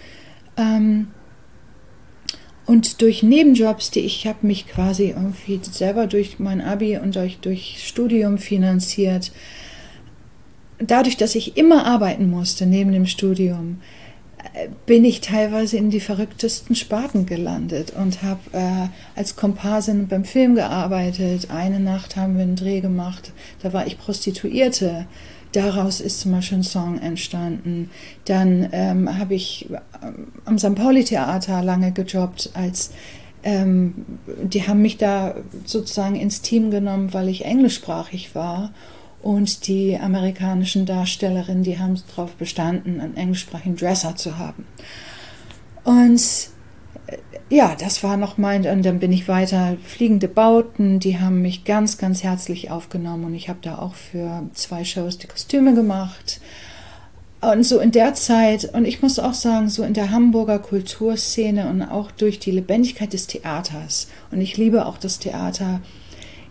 Ähm, 0.57 1.07
und 2.65 3.01
durch 3.01 3.23
Nebenjobs, 3.23 3.89
die 3.89 4.01
ich 4.01 4.27
habe 4.27 4.45
mich 4.45 4.67
quasi 4.67 5.11
irgendwie 5.11 5.61
selber 5.63 6.07
durch 6.07 6.39
mein 6.39 6.59
Abi 6.59 6.97
und 6.97 7.15
durch, 7.15 7.37
durch 7.39 7.81
Studium 7.87 8.37
finanziert. 8.37 9.31
Dadurch, 10.77 11.15
dass 11.15 11.35
ich 11.35 11.55
immer 11.55 11.85
arbeiten 11.85 12.29
musste 12.29 12.65
neben 12.65 12.91
dem 12.91 13.05
Studium, 13.05 13.79
bin 14.85 15.05
ich 15.05 15.21
teilweise 15.21 15.77
in 15.77 15.89
die 15.89 15.99
verrücktesten 15.99 16.75
Sparten 16.75 17.25
gelandet 17.25 17.93
und 17.97 18.23
habe 18.23 18.39
äh, 18.53 18.87
als 19.15 19.35
Komparsin 19.35 20.07
beim 20.07 20.25
Film 20.25 20.55
gearbeitet. 20.55 21.49
Eine 21.51 21.79
Nacht 21.79 22.15
haben 22.15 22.35
wir 22.35 22.43
einen 22.43 22.55
Dreh 22.55 22.81
gemacht, 22.81 23.31
da 23.61 23.73
war 23.73 23.87
ich 23.87 23.97
Prostituierte. 23.97 25.07
Daraus 25.53 26.01
ist 26.01 26.19
zum 26.19 26.33
Beispiel 26.33 26.59
ein 26.59 26.63
Song 26.63 26.99
entstanden. 26.99 27.89
Dann 28.25 28.67
ähm, 28.73 29.17
habe 29.17 29.33
ich 29.33 29.67
ähm, 30.03 30.27
am 30.45 30.59
St. 30.59 30.75
Pauli-Theater 30.75 31.63
lange 31.63 31.93
gejobbt 31.93 32.51
als 32.53 32.91
ähm, 33.43 33.93
die 34.25 34.67
haben 34.67 34.81
mich 34.81 34.97
da 34.97 35.35
sozusagen 35.63 36.15
ins 36.15 36.41
Team 36.41 36.69
genommen, 36.71 37.13
weil 37.13 37.29
ich 37.29 37.45
englischsprachig 37.45 38.35
war. 38.35 38.71
Und 39.27 39.67
die 39.67 39.97
amerikanischen 39.97 40.85
Darstellerinnen, 40.85 41.61
die 41.61 41.77
haben 41.77 42.01
darauf 42.15 42.35
bestanden, 42.35 43.01
einen 43.01 43.17
englischsprachigen 43.17 43.75
Dresser 43.75 44.15
zu 44.15 44.37
haben. 44.37 44.65
Und 45.83 46.21
äh, 47.07 47.17
ja, 47.53 47.75
das 47.77 48.03
war 48.03 48.15
noch 48.15 48.37
mein, 48.37 48.65
und 48.65 48.85
dann 48.85 48.99
bin 48.99 49.11
ich 49.11 49.27
weiter, 49.27 49.75
fliegende 49.83 50.29
Bauten, 50.29 51.01
die 51.01 51.19
haben 51.19 51.41
mich 51.41 51.65
ganz, 51.65 51.97
ganz 51.97 52.23
herzlich 52.23 52.71
aufgenommen 52.71 53.25
und 53.25 53.35
ich 53.35 53.49
habe 53.49 53.59
da 53.61 53.79
auch 53.79 53.95
für 53.95 54.43
zwei 54.53 54.85
Shows 54.85 55.17
die 55.17 55.27
Kostüme 55.27 55.73
gemacht. 55.73 56.39
Und 57.41 57.63
so 57.63 57.79
in 57.79 57.91
der 57.91 58.13
Zeit, 58.13 58.73
und 58.73 58.85
ich 58.85 59.01
muss 59.01 59.19
auch 59.19 59.33
sagen, 59.33 59.67
so 59.67 59.83
in 59.83 59.93
der 59.93 60.09
Hamburger 60.09 60.59
Kulturszene 60.59 61.67
und 61.67 61.81
auch 61.81 62.11
durch 62.11 62.39
die 62.39 62.51
Lebendigkeit 62.51 63.11
des 63.11 63.27
Theaters, 63.27 64.07
und 64.31 64.39
ich 64.39 64.55
liebe 64.55 64.85
auch 64.85 64.97
das 64.97 65.19
Theater, 65.19 65.81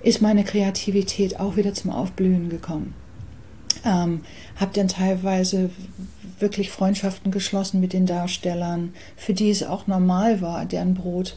ist 0.06 0.22
meine 0.22 0.44
Kreativität 0.44 1.40
auch 1.40 1.56
wieder 1.56 1.74
zum 1.74 1.90
Aufblühen 1.90 2.48
gekommen. 2.48 2.94
Ähm, 3.84 4.20
habe 4.54 4.70
dann 4.72 4.86
teilweise 4.86 5.70
wirklich 6.38 6.70
Freundschaften 6.70 7.32
geschlossen 7.32 7.80
mit 7.80 7.92
den 7.92 8.06
Darstellern, 8.06 8.92
für 9.16 9.34
die 9.34 9.50
es 9.50 9.64
auch 9.64 9.88
normal 9.88 10.40
war, 10.40 10.64
deren 10.64 10.94
Brot 10.94 11.36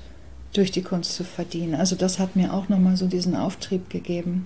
durch 0.53 0.69
die 0.69 0.83
Kunst 0.83 1.15
zu 1.15 1.23
verdienen. 1.23 1.73
Also 1.73 1.95
das 1.95 2.19
hat 2.19 2.35
mir 2.35 2.53
auch 2.53 2.69
nochmal 2.69 2.95
so 2.95 3.07
diesen 3.07 3.35
Auftrieb 3.35 3.89
gegeben. 3.89 4.45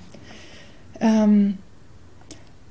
Ähm, 1.02 1.58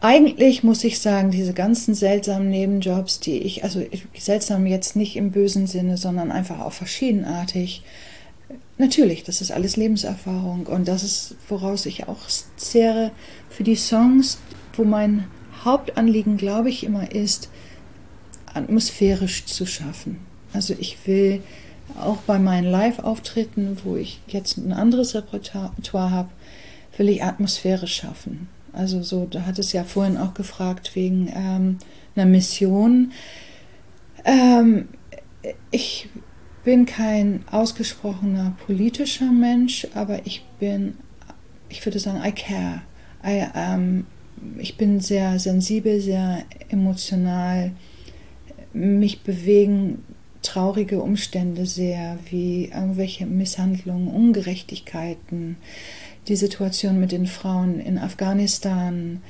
eigentlich 0.00 0.62
muss 0.62 0.84
ich 0.84 1.00
sagen, 1.00 1.30
diese 1.30 1.52
ganzen 1.52 1.94
seltsamen 1.94 2.48
Nebenjobs, 2.48 3.20
die 3.20 3.38
ich, 3.38 3.62
also 3.62 3.84
seltsam 4.18 4.66
jetzt 4.66 4.96
nicht 4.96 5.16
im 5.16 5.32
bösen 5.32 5.66
Sinne, 5.66 5.98
sondern 5.98 6.32
einfach 6.32 6.60
auch 6.60 6.72
verschiedenartig. 6.72 7.82
Natürlich, 8.82 9.22
das 9.22 9.40
ist 9.40 9.52
alles 9.52 9.76
Lebenserfahrung 9.76 10.66
und 10.66 10.88
das 10.88 11.04
ist, 11.04 11.36
woraus 11.48 11.86
ich 11.86 12.08
auch 12.08 12.26
zehre 12.56 13.12
für 13.48 13.62
die 13.62 13.76
Songs, 13.76 14.38
wo 14.72 14.82
mein 14.82 15.28
Hauptanliegen, 15.64 16.36
glaube 16.36 16.68
ich, 16.68 16.82
immer 16.82 17.12
ist, 17.12 17.48
atmosphärisch 18.52 19.46
zu 19.46 19.66
schaffen. 19.66 20.18
Also 20.52 20.74
ich 20.76 21.06
will 21.06 21.44
auch 21.96 22.16
bei 22.26 22.40
meinen 22.40 22.68
Live-Auftritten, 22.68 23.78
wo 23.84 23.94
ich 23.94 24.20
jetzt 24.26 24.56
ein 24.56 24.72
anderes 24.72 25.14
Repertoire 25.14 26.10
habe, 26.10 26.30
will 26.96 27.08
ich 27.08 27.22
Atmosphäre 27.22 27.86
schaffen. 27.86 28.48
Also 28.72 29.04
so, 29.04 29.28
da 29.30 29.46
hat 29.46 29.60
es 29.60 29.72
ja 29.72 29.84
vorhin 29.84 30.16
auch 30.16 30.34
gefragt 30.34 30.96
wegen 30.96 31.30
ähm, 31.32 31.78
einer 32.16 32.26
Mission. 32.26 33.12
Ähm, 34.24 34.88
ich 35.70 36.08
bin 36.64 36.86
kein 36.86 37.44
ausgesprochener 37.50 38.56
politischer 38.66 39.30
Mensch, 39.30 39.86
aber 39.94 40.26
ich 40.26 40.44
bin, 40.58 40.94
ich 41.68 41.84
würde 41.84 41.98
sagen, 41.98 42.22
I 42.24 42.32
care. 42.32 42.82
I, 43.24 43.46
ähm, 43.54 44.06
ich 44.58 44.76
bin 44.76 45.00
sehr 45.00 45.38
sensibel, 45.38 46.00
sehr 46.00 46.44
emotional. 46.68 47.72
Mich 48.72 49.22
bewegen 49.22 50.04
traurige 50.42 51.00
Umstände 51.00 51.66
sehr, 51.66 52.18
wie 52.30 52.66
irgendwelche 52.66 53.26
Misshandlungen, 53.26 54.08
Ungerechtigkeiten 54.08 55.56
die 56.28 56.36
Situation 56.36 57.00
mit 57.00 57.12
den 57.12 57.26
Frauen 57.26 57.80
in 57.80 57.98
Afghanistan, 57.98 59.22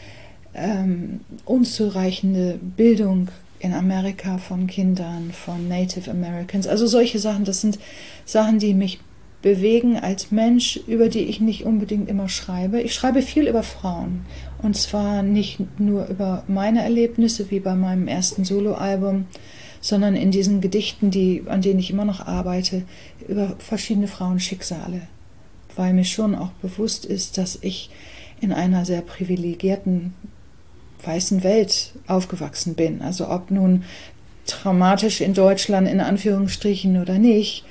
ähm, 0.55 1.21
unzureichende 1.45 2.59
Bildung 2.77 3.29
in 3.63 3.73
Amerika 3.73 4.39
von 4.39 4.67
Kindern, 4.67 5.31
von 5.33 5.69
Native 5.69 6.11
Americans. 6.11 6.67
Also 6.67 6.87
solche 6.87 7.19
Sachen, 7.19 7.45
das 7.45 7.61
sind 7.61 7.79
Sachen, 8.25 8.59
die 8.59 8.75
mich 8.75 9.01
bewegen 9.41 9.97
als 9.97 10.31
Mensch, 10.31 10.81
über 10.87 11.09
die 11.09 11.25
ich 11.25 11.41
nicht 11.41 11.65
unbedingt 11.65 12.09
immer 12.09 12.29
schreibe. 12.29 12.81
Ich 12.81 12.95
schreibe 12.95 13.23
viel 13.23 13.49
über 13.49 13.63
Frauen. 13.63 14.27
Und 14.63 14.77
zwar 14.77 15.23
nicht 15.23 15.59
nur 15.81 16.07
über 16.09 16.45
meine 16.47 16.83
Erlebnisse 16.83 17.51
wie 17.51 17.61
bei 17.61 17.75
meinem 17.75 18.07
ersten 18.09 18.45
Soloalbum, 18.45 19.27
sondern 19.81 20.15
in 20.15 20.31
diesen 20.31 20.61
Gedichten, 20.61 21.11
die, 21.11 21.43
an 21.47 21.63
denen 21.63 21.81
ich 21.81 21.91
immer 21.91 22.05
noch 22.05 22.27
arbeite, 22.27 22.83
über 23.27 23.57
verschiedene 23.59 24.07
Frauenschicksale 24.07 25.03
weil 25.77 25.93
mir 25.93 26.05
schon 26.05 26.35
auch 26.35 26.51
bewusst 26.63 27.05
ist, 27.05 27.39
dass 27.39 27.59
ich 27.61 27.91
in 28.41 28.53
einer 28.53 28.85
sehr 28.85 29.03
privilegierten 29.03 30.15
weißen 31.05 31.43
Welt 31.43 31.93
aufgewachsen 32.07 32.75
bin. 32.75 33.03
Also 33.03 33.29
ob 33.29 33.51
nun 33.51 33.85
traumatisch 34.47 35.21
in 35.21 35.35
Deutschland 35.35 35.89
in 35.89 36.01
Anführungsstrichen 36.01 37.01
oder 37.01 37.19
nicht. 37.19 37.65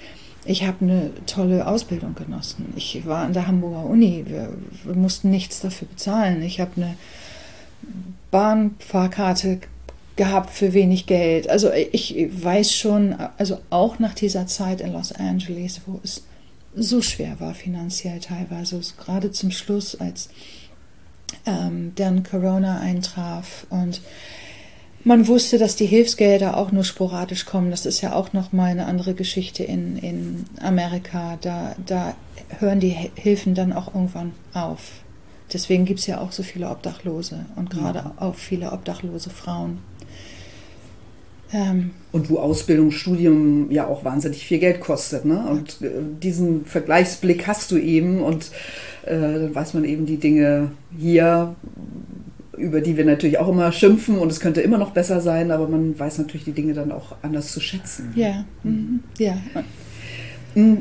Ich 0.46 0.66
habe 0.66 0.78
eine 0.82 1.12
tolle 1.28 1.68
Ausbildung 1.68 2.16
genossen. 2.16 2.74
Ich 2.76 3.06
war 3.06 3.26
an 3.26 3.34
der 3.34 3.48
Hamburger 3.48 3.86
Uni. 3.86 4.26
Wir, 4.28 4.50
wir 4.84 4.96
mussten 4.96 5.30
nichts 5.30 5.60
dafür 5.60 5.88
bezahlen. 5.88 6.42
Ich 6.42 6.60
habe 6.60 6.72
eine 6.78 6.96
Bahnfahrkarte 8.32 9.60
gehabt 10.16 10.50
für 10.50 10.74
wenig 10.74 11.06
Geld. 11.06 11.50
Also 11.50 11.72
ich 11.72 12.16
weiß 12.32 12.74
schon, 12.74 13.16
also 13.38 13.60
auch 13.70 14.00
nach 14.00 14.14
dieser 14.14 14.48
Zeit 14.48 14.82
in 14.82 14.94
Los 14.94 15.12
Angeles, 15.12 15.82
wo 15.86 16.00
es 16.04 16.24
so 16.76 17.02
schwer 17.02 17.40
war 17.40 17.54
finanziell 17.54 18.20
teilweise, 18.20 18.80
gerade 18.98 19.32
zum 19.32 19.52
Schluss, 19.52 20.00
als 20.00 20.30
ähm, 21.46 21.94
dann 21.96 22.24
Corona 22.24 22.80
eintraf 22.80 23.66
und 23.70 24.02
man 25.04 25.28
wusste, 25.28 25.58
dass 25.58 25.76
die 25.76 25.88
Hilfsgelder 25.88 26.58
auch 26.58 26.72
nur 26.72 26.84
sporadisch 26.84 27.46
kommen. 27.46 27.72
Das 27.72 27.88
ist 27.88 28.02
ja 28.02 28.14
auch 28.14 28.34
nochmal 28.34 28.70
eine 28.72 28.86
andere 28.86 29.16
Geschichte 29.16 29.64
in, 29.64 29.98
in 29.98 30.46
Amerika. 30.62 31.40
Da, 31.42 31.76
da 31.84 32.14
hören 32.60 32.80
die 32.80 32.96
Hilfen 33.16 33.56
dann 33.56 33.74
auch 33.74 33.96
irgendwann 33.96 34.34
auf. 34.54 35.02
Deswegen 35.52 35.86
gibt 35.86 36.02
es 36.02 36.08
ja 36.08 36.22
auch 36.22 36.32
so 36.32 36.44
viele 36.44 36.70
Obdachlose 36.70 37.46
und 37.56 37.70
gerade 37.72 38.00
ja. 38.00 38.14
auch 38.18 38.36
viele 38.36 38.72
obdachlose 38.72 39.32
Frauen. 39.32 39.80
Ähm, 41.54 41.92
und 42.12 42.30
wo 42.30 42.40
Ausbildung, 42.40 42.92
Studium 42.92 43.72
ja 43.72 43.88
auch 43.88 44.04
wahnsinnig 44.04 44.46
viel 44.46 44.60
Geld 44.60 44.80
kostet. 44.80 45.26
Ne? 45.26 45.46
Und 45.50 45.82
äh, 45.82 45.90
diesen 46.22 46.66
Vergleichsblick 46.66 47.48
hast 47.48 47.72
du 47.72 47.78
eben 47.78 48.22
und 48.22 48.52
äh, 49.06 49.18
dann 49.18 49.56
weiß 49.56 49.74
man 49.74 49.84
eben 49.84 50.06
die 50.06 50.18
Dinge 50.18 50.72
hier, 50.98 51.56
über 52.58 52.82
die 52.82 52.98
wir 52.98 53.06
natürlich 53.06 53.40
auch 53.40 53.50
immer 53.50 53.72
schimpfen 53.72 54.18
und 54.18 54.32
es 54.32 54.40
könnte 54.40 54.62
immer 54.62 54.78
noch 54.78 54.92
besser 54.92 55.22
sein, 55.22 55.52
aber 55.52 55.68
man 55.68 55.98
weiß 55.98 56.20
natürlich 56.20 56.46
die 56.46 56.52
Dinge 56.52 56.74
dann 56.74 56.92
auch 56.92 57.16
anders 57.22 57.52
zu 57.52 57.60
schätzen. 57.60 58.12
Ja, 58.16 58.46
mhm. 58.64 59.02
ja. 59.18 59.38
Hm, 60.54 60.80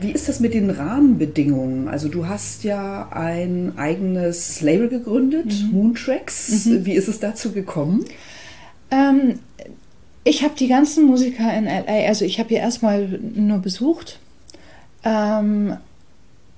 wie 0.00 0.12
ist 0.12 0.28
das 0.28 0.38
mit 0.38 0.54
den 0.54 0.70
Rahmenbedingungen? 0.70 1.88
Also 1.88 2.08
du 2.08 2.28
hast 2.28 2.62
ja 2.62 3.08
ein 3.10 3.72
eigenes 3.76 4.60
Label 4.60 4.88
gegründet, 4.88 5.46
mhm. 5.46 5.70
Moontracks. 5.72 6.66
Mhm. 6.66 6.86
Wie 6.86 6.92
ist 6.92 7.08
es 7.08 7.18
dazu 7.18 7.52
gekommen? 7.52 8.04
Ähm, 8.90 9.40
ich 10.28 10.42
habe 10.42 10.54
die 10.54 10.68
ganzen 10.68 11.06
Musiker 11.06 11.52
in 11.56 11.64
LA, 11.64 12.06
also 12.06 12.24
ich 12.24 12.38
habe 12.38 12.50
hier 12.50 12.58
erstmal 12.58 13.08
nur 13.08 13.58
besucht 13.58 14.18
ähm, 15.02 15.76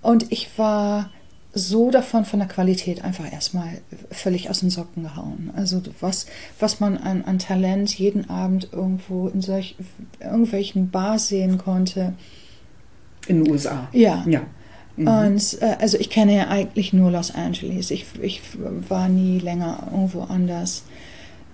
und 0.03 0.31
ich 0.33 0.59
war 0.59 1.11
so 1.53 1.91
davon 1.91 2.25
von 2.25 2.39
der 2.39 2.49
Qualität 2.49 3.05
einfach 3.05 3.31
erstmal 3.31 3.81
völlig 4.11 4.51
aus 4.51 4.61
den 4.61 4.71
Socken 4.71 5.03
gehauen. 5.03 5.51
Also 5.57 5.83
was, 6.01 6.27
was 6.61 6.79
man 6.79 6.97
an, 6.97 7.25
an 7.25 7.39
Talent 7.39 7.99
jeden 7.99 8.31
Abend 8.31 8.69
irgendwo 8.73 9.29
in 9.29 9.41
solch, 9.41 9.75
irgendwelchen 10.21 10.91
Bars 10.91 11.29
sehen 11.29 11.59
konnte. 11.59 12.15
In 13.27 13.43
den 13.43 13.53
USA. 13.53 13.89
Ja. 13.93 14.25
ja. 14.29 14.43
Mhm. 14.97 15.09
Und 15.09 15.59
äh, 15.61 15.77
also 15.81 15.99
ich 15.99 16.09
kenne 16.11 16.37
ja 16.37 16.49
eigentlich 16.49 16.93
nur 16.93 17.11
Los 17.11 17.35
Angeles. 17.35 17.91
Ich, 17.91 18.07
ich 18.23 18.43
war 18.89 19.09
nie 19.09 19.41
länger 19.41 19.89
irgendwo 19.91 20.23
anders. 20.23 20.85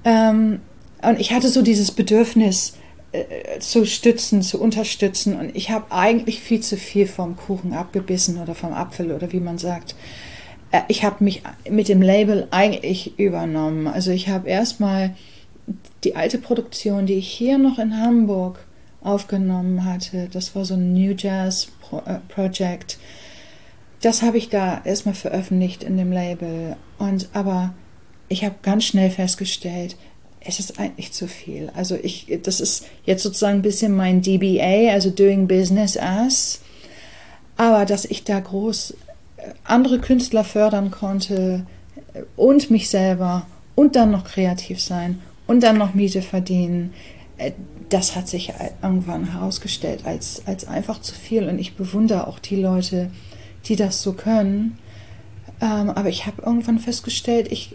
Ähm, 0.04 0.60
und 1.06 1.20
ich 1.20 1.32
hatte 1.32 1.48
so 1.48 1.62
dieses 1.62 1.92
Bedürfnis 1.92 2.74
äh, 3.12 3.60
zu 3.60 3.86
stützen, 3.86 4.42
zu 4.42 4.60
unterstützen. 4.60 5.38
Und 5.38 5.54
ich 5.54 5.70
habe 5.70 5.92
eigentlich 5.92 6.40
viel 6.40 6.60
zu 6.60 6.76
viel 6.76 7.06
vom 7.06 7.36
Kuchen 7.36 7.72
abgebissen 7.72 8.38
oder 8.42 8.56
vom 8.56 8.72
Apfel 8.72 9.12
oder 9.12 9.32
wie 9.32 9.38
man 9.38 9.56
sagt. 9.56 9.94
Äh, 10.72 10.80
ich 10.88 11.04
habe 11.04 11.22
mich 11.22 11.42
mit 11.70 11.88
dem 11.88 12.02
Label 12.02 12.48
eigentlich 12.50 13.18
übernommen. 13.20 13.86
Also 13.86 14.10
ich 14.10 14.28
habe 14.28 14.48
erstmal 14.48 15.14
die 16.02 16.16
alte 16.16 16.38
Produktion, 16.38 17.06
die 17.06 17.14
ich 17.14 17.28
hier 17.28 17.58
noch 17.58 17.78
in 17.78 17.96
Hamburg 17.96 18.66
aufgenommen 19.00 19.84
hatte, 19.84 20.28
das 20.32 20.56
war 20.56 20.64
so 20.64 20.74
ein 20.74 20.92
New 20.92 21.14
Jazz 21.16 21.68
Pro 21.80 21.98
äh, 21.98 22.18
Project. 22.28 22.98
Das 24.00 24.22
habe 24.22 24.38
ich 24.38 24.48
da 24.48 24.82
erstmal 24.84 25.14
veröffentlicht 25.14 25.84
in 25.84 25.96
dem 25.96 26.10
Label. 26.10 26.74
Und 26.98 27.28
aber 27.32 27.74
ich 28.28 28.44
habe 28.44 28.56
ganz 28.62 28.84
schnell 28.84 29.10
festgestellt, 29.10 29.96
es 30.46 30.60
ist 30.60 30.78
eigentlich 30.78 31.12
zu 31.12 31.26
viel. 31.26 31.70
Also 31.74 31.96
ich, 32.00 32.38
das 32.42 32.60
ist 32.60 32.86
jetzt 33.04 33.22
sozusagen 33.22 33.58
ein 33.58 33.62
bisschen 33.62 33.94
mein 33.94 34.22
DBA, 34.22 34.92
also 34.92 35.10
Doing 35.10 35.48
Business 35.48 35.96
as. 35.96 36.60
Aber 37.56 37.84
dass 37.84 38.04
ich 38.04 38.24
da 38.24 38.38
groß 38.38 38.92
äh, 39.36 39.50
andere 39.64 39.98
Künstler 39.98 40.44
fördern 40.44 40.90
konnte 40.90 41.66
äh, 42.14 42.22
und 42.36 42.70
mich 42.70 42.88
selber 42.88 43.46
und 43.74 43.96
dann 43.96 44.10
noch 44.10 44.24
kreativ 44.24 44.80
sein 44.80 45.20
und 45.46 45.62
dann 45.62 45.78
noch 45.78 45.94
Miete 45.94 46.22
verdienen, 46.22 46.92
äh, 47.38 47.52
das 47.88 48.16
hat 48.16 48.28
sich 48.28 48.52
irgendwann 48.82 49.32
herausgestellt 49.32 50.06
als, 50.06 50.42
als 50.46 50.66
einfach 50.66 51.00
zu 51.00 51.14
viel. 51.14 51.48
Und 51.48 51.58
ich 51.58 51.76
bewundere 51.76 52.26
auch 52.26 52.38
die 52.38 52.56
Leute, 52.56 53.10
die 53.66 53.76
das 53.76 54.02
so 54.02 54.12
können. 54.12 54.78
Ähm, 55.60 55.90
aber 55.90 56.08
ich 56.08 56.26
habe 56.26 56.42
irgendwann 56.42 56.78
festgestellt, 56.78 57.50
ich, 57.50 57.74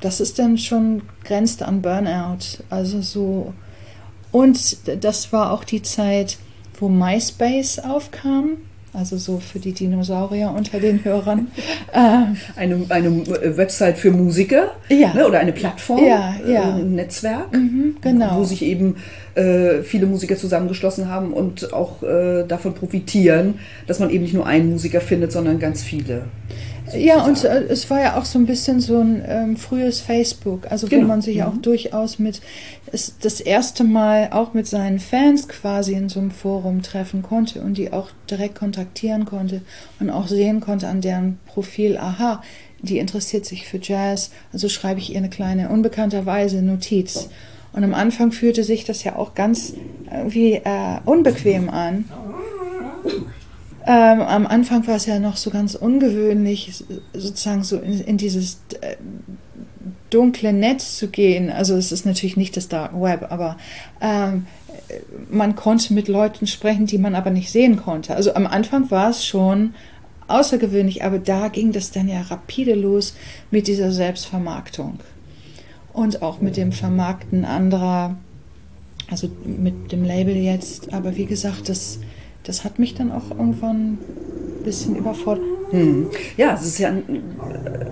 das 0.00 0.20
ist 0.20 0.38
dann 0.38 0.58
schon 0.58 1.02
grenzt 1.24 1.62
an 1.62 1.82
Burnout. 1.82 2.62
Also 2.70 3.00
so. 3.00 3.54
Und 4.32 4.78
das 5.02 5.32
war 5.32 5.52
auch 5.52 5.64
die 5.64 5.82
Zeit, 5.82 6.38
wo 6.78 6.88
MySpace 6.88 7.78
aufkam. 7.80 8.58
Also 8.92 9.18
so 9.18 9.38
für 9.38 9.60
die 9.60 9.72
Dinosaurier 9.72 10.52
unter 10.56 10.80
den 10.80 11.04
Hörern. 11.04 11.48
Ähm, 11.92 12.36
eine, 12.54 12.86
eine 12.88 13.56
Website 13.56 13.98
für 13.98 14.12
Musiker 14.12 14.70
ja. 14.88 15.12
ne, 15.12 15.26
oder 15.26 15.40
eine 15.40 15.52
Plattform, 15.52 16.04
ja, 16.04 16.36
ja. 16.46 16.76
Äh, 16.76 16.80
ein 16.82 16.94
Netzwerk, 16.94 17.52
mhm, 17.52 17.96
genau. 18.00 18.38
wo 18.38 18.44
sich 18.44 18.62
eben 18.62 18.96
äh, 19.34 19.82
viele 19.82 20.06
Musiker 20.06 20.36
zusammengeschlossen 20.36 21.08
haben 21.08 21.32
und 21.32 21.72
auch 21.72 22.04
äh, 22.04 22.44
davon 22.46 22.74
profitieren, 22.74 23.54
dass 23.88 23.98
man 23.98 24.10
eben 24.10 24.22
nicht 24.22 24.34
nur 24.34 24.46
einen 24.46 24.70
Musiker 24.70 25.00
findet, 25.00 25.32
sondern 25.32 25.58
ganz 25.58 25.82
viele. 25.82 26.26
Ja, 26.94 27.24
und 27.24 27.44
äh, 27.44 27.64
es 27.64 27.88
war 27.90 28.00
ja 28.00 28.18
auch 28.18 28.24
so 28.24 28.38
ein 28.38 28.46
bisschen 28.46 28.80
so 28.80 28.98
ein 29.00 29.22
ähm, 29.26 29.56
frühes 29.56 30.00
Facebook, 30.00 30.70
also 30.70 30.86
genau. 30.86 31.04
wo 31.04 31.08
man 31.08 31.22
sich 31.22 31.36
mhm. 31.36 31.42
auch 31.42 31.56
durchaus 31.56 32.18
mit 32.18 32.40
es, 32.92 33.16
das 33.20 33.40
erste 33.40 33.84
Mal 33.84 34.30
auch 34.32 34.54
mit 34.54 34.66
seinen 34.66 34.98
Fans 34.98 35.48
quasi 35.48 35.94
in 35.94 36.08
so 36.08 36.20
einem 36.20 36.30
Forum 36.30 36.82
treffen 36.82 37.22
konnte 37.22 37.60
und 37.60 37.78
die 37.78 37.92
auch 37.92 38.10
direkt 38.28 38.56
kontaktieren 38.56 38.80
kontaktieren 38.80 39.24
konnte 39.24 39.62
und 39.98 40.10
auch 40.10 40.28
sehen 40.28 40.60
konnte 40.60 40.88
an 40.88 41.00
deren 41.00 41.38
Profil, 41.46 41.96
aha, 41.98 42.42
die 42.80 42.98
interessiert 42.98 43.44
sich 43.44 43.66
für 43.66 43.78
Jazz, 43.80 44.30
also 44.52 44.68
schreibe 44.68 45.00
ich 45.00 45.12
ihr 45.12 45.18
eine 45.18 45.30
kleine 45.30 45.68
unbekannterweise 45.68 46.62
Notiz. 46.62 47.28
Und 47.72 47.84
am 47.84 47.94
Anfang 47.94 48.32
fühlte 48.32 48.64
sich 48.64 48.84
das 48.84 49.04
ja 49.04 49.16
auch 49.16 49.34
ganz 49.34 49.74
irgendwie 50.10 50.54
äh, 50.54 50.98
unbequem 51.04 51.70
an. 51.70 52.04
Ähm, 53.90 54.20
am 54.20 54.46
Anfang 54.46 54.86
war 54.86 54.94
es 54.94 55.06
ja 55.06 55.18
noch 55.18 55.36
so 55.36 55.50
ganz 55.50 55.74
ungewöhnlich, 55.74 56.84
sozusagen 57.12 57.64
so 57.64 57.76
in, 57.78 58.00
in 58.00 58.18
dieses 58.18 58.60
äh, 58.82 58.94
dunkle 60.10 60.52
Netz 60.52 60.96
zu 60.96 61.08
gehen. 61.08 61.50
Also 61.50 61.74
es 61.74 61.90
ist 61.90 62.06
natürlich 62.06 62.36
nicht 62.36 62.56
das 62.56 62.68
Dark 62.68 62.92
Web, 62.94 63.26
aber 63.30 63.56
ähm, 64.00 64.46
man 65.28 65.56
konnte 65.56 65.92
mit 65.92 66.06
Leuten 66.06 66.46
sprechen, 66.46 66.86
die 66.86 66.98
man 66.98 67.16
aber 67.16 67.30
nicht 67.30 67.50
sehen 67.50 67.78
konnte. 67.78 68.14
Also 68.14 68.34
am 68.34 68.46
Anfang 68.46 68.92
war 68.92 69.10
es 69.10 69.26
schon 69.26 69.74
außergewöhnlich, 70.28 71.02
aber 71.02 71.18
da 71.18 71.48
ging 71.48 71.72
das 71.72 71.90
dann 71.90 72.06
ja 72.06 72.20
rapide 72.20 72.74
los 72.74 73.16
mit 73.50 73.66
dieser 73.66 73.90
Selbstvermarktung 73.90 75.00
und 75.92 76.22
auch 76.22 76.40
mit 76.40 76.56
dem 76.56 76.70
Vermarkten 76.70 77.44
anderer, 77.44 78.14
also 79.10 79.28
mit 79.44 79.90
dem 79.90 80.04
Label 80.04 80.36
jetzt. 80.36 80.92
Aber 80.92 81.16
wie 81.16 81.26
gesagt, 81.26 81.68
das, 81.68 81.98
das 82.44 82.64
hat 82.64 82.78
mich 82.78 82.94
dann 82.94 83.12
auch 83.12 83.30
irgendwann 83.30 83.98
ein 84.60 84.64
bisschen 84.64 84.96
überfordert. 84.96 85.44
Hm. 85.70 86.10
Ja, 86.36 86.54
es 86.54 86.66
ist 86.66 86.78
ja 86.78 86.92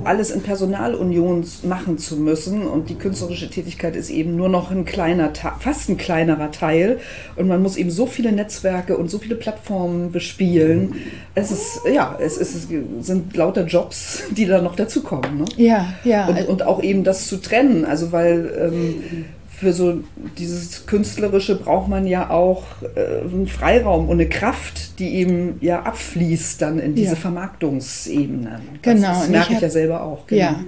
alles 0.05 0.31
in 0.31 0.43
Personalunion 0.43 1.45
machen 1.63 1.99
zu 1.99 2.17
müssen 2.17 2.67
und 2.67 2.89
die 2.89 2.97
künstlerische 2.97 3.51
Tätigkeit 3.51 3.95
ist 3.95 4.11
eben 4.11 4.35
nur 4.37 4.49
noch 4.49 4.71
ein 4.71 4.85
kleiner, 4.85 5.31
fast 5.61 5.89
ein 5.89 5.97
kleinerer 5.97 6.51
Teil 6.51 6.99
und 7.37 7.47
man 7.47 7.63
muss 7.63 7.77
eben 7.77 7.91
so 7.91 8.07
viele 8.07 8.33
Netzwerke 8.33 8.97
und 8.97 9.11
so 9.11 9.19
viele 9.19 9.37
Plattformen 9.37 10.11
bespielen. 10.11 10.95
Es 11.35 11.53
ist, 11.53 11.83
ja, 11.93 12.17
es, 12.21 12.37
ist, 12.37 12.55
es 12.55 12.69
sind 13.07 13.37
lauter 13.37 13.65
Jobs, 13.65 14.25
die 14.31 14.47
da 14.47 14.61
noch 14.61 14.75
dazukommen. 14.75 15.39
Ne? 15.39 15.45
Ja, 15.57 15.95
ja. 16.03 16.27
Und, 16.27 16.49
und 16.49 16.63
auch 16.65 16.83
eben 16.83 17.05
das 17.05 17.29
zu 17.29 17.37
trennen, 17.37 17.85
also 17.85 18.11
weil 18.11 18.73
ähm, 18.73 19.25
für 19.59 19.73
so 19.73 20.01
dieses 20.39 20.87
Künstlerische 20.87 21.57
braucht 21.57 21.89
man 21.89 22.07
ja 22.07 22.31
auch 22.31 22.65
äh, 22.95 23.23
einen 23.23 23.49
Freiraum 23.49 24.09
und 24.09 24.21
eine 24.21 24.29
Kraft, 24.29 25.01
die 25.01 25.17
eben 25.17 25.57
ja 25.61 25.83
abfließt 25.83 26.63
dann 26.63 26.79
in 26.79 26.95
diese 26.95 27.11
ja. 27.11 27.17
Vermarktungsebene. 27.17 28.61
Genau. 28.83 29.09
Das 29.09 29.29
merke 29.29 29.49
ich, 29.49 29.57
hab, 29.57 29.63
ja 29.63 29.71
selber 29.71 30.03
auch. 30.03 30.27
Genau. 30.29 30.43
Ja. 30.43 30.65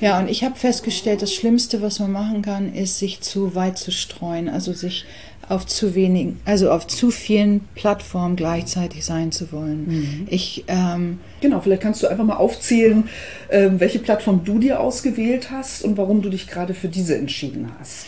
ja, 0.00 0.18
und 0.18 0.28
ich 0.28 0.44
habe 0.44 0.56
festgestellt, 0.56 1.22
das 1.22 1.32
Schlimmste, 1.32 1.80
was 1.80 2.00
man 2.00 2.12
machen 2.12 2.42
kann, 2.42 2.74
ist, 2.74 2.98
sich 2.98 3.22
zu 3.22 3.54
weit 3.54 3.78
zu 3.78 3.90
streuen, 3.90 4.50
also 4.50 4.74
sich 4.74 5.06
auf 5.48 5.66
zu 5.66 5.94
wenig, 5.94 6.34
also 6.44 6.70
auf 6.70 6.86
zu 6.86 7.10
vielen 7.10 7.60
Plattformen 7.74 8.36
gleichzeitig 8.36 9.04
sein 9.04 9.32
zu 9.32 9.52
wollen. 9.52 9.86
Mhm. 9.86 10.26
Ich 10.28 10.64
ähm, 10.68 11.18
genau, 11.40 11.60
vielleicht 11.60 11.82
kannst 11.82 12.02
du 12.02 12.08
einfach 12.08 12.24
mal 12.24 12.36
aufzählen, 12.36 13.08
äh, 13.48 13.70
welche 13.78 13.98
Plattform 13.98 14.42
du 14.44 14.58
dir 14.58 14.80
ausgewählt 14.80 15.50
hast 15.50 15.82
und 15.82 15.96
warum 15.96 16.22
du 16.22 16.28
dich 16.28 16.46
gerade 16.46 16.74
für 16.74 16.88
diese 16.88 17.16
entschieden 17.16 17.70
hast. 17.78 18.06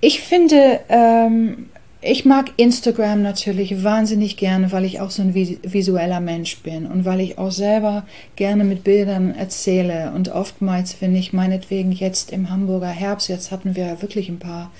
Ich 0.00 0.20
finde, 0.20 0.80
ähm, 0.88 1.68
ich 2.06 2.26
mag 2.26 2.52
Instagram 2.58 3.22
natürlich 3.22 3.82
wahnsinnig 3.82 4.36
gerne, 4.36 4.70
weil 4.72 4.84
ich 4.84 5.00
auch 5.00 5.10
so 5.10 5.22
ein 5.22 5.34
visueller 5.34 6.20
Mensch 6.20 6.58
bin 6.58 6.86
und 6.86 7.06
weil 7.06 7.20
ich 7.20 7.38
auch 7.38 7.50
selber 7.50 8.04
gerne 8.36 8.64
mit 8.64 8.84
Bildern 8.84 9.34
erzähle. 9.34 10.12
Und 10.14 10.28
oftmals, 10.28 10.96
wenn 11.00 11.16
ich 11.16 11.32
meinetwegen 11.32 11.92
jetzt 11.92 12.30
im 12.30 12.50
Hamburger 12.50 12.88
Herbst, 12.88 13.28
jetzt 13.28 13.50
hatten 13.50 13.74
wir 13.74 14.02
wirklich 14.02 14.28
ein 14.28 14.38
paar 14.38 14.70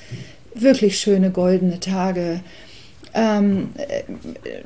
wirklich 0.55 0.99
schöne 0.99 1.31
goldene 1.31 1.81
Tage, 1.81 2.41
ähm, 3.15 3.71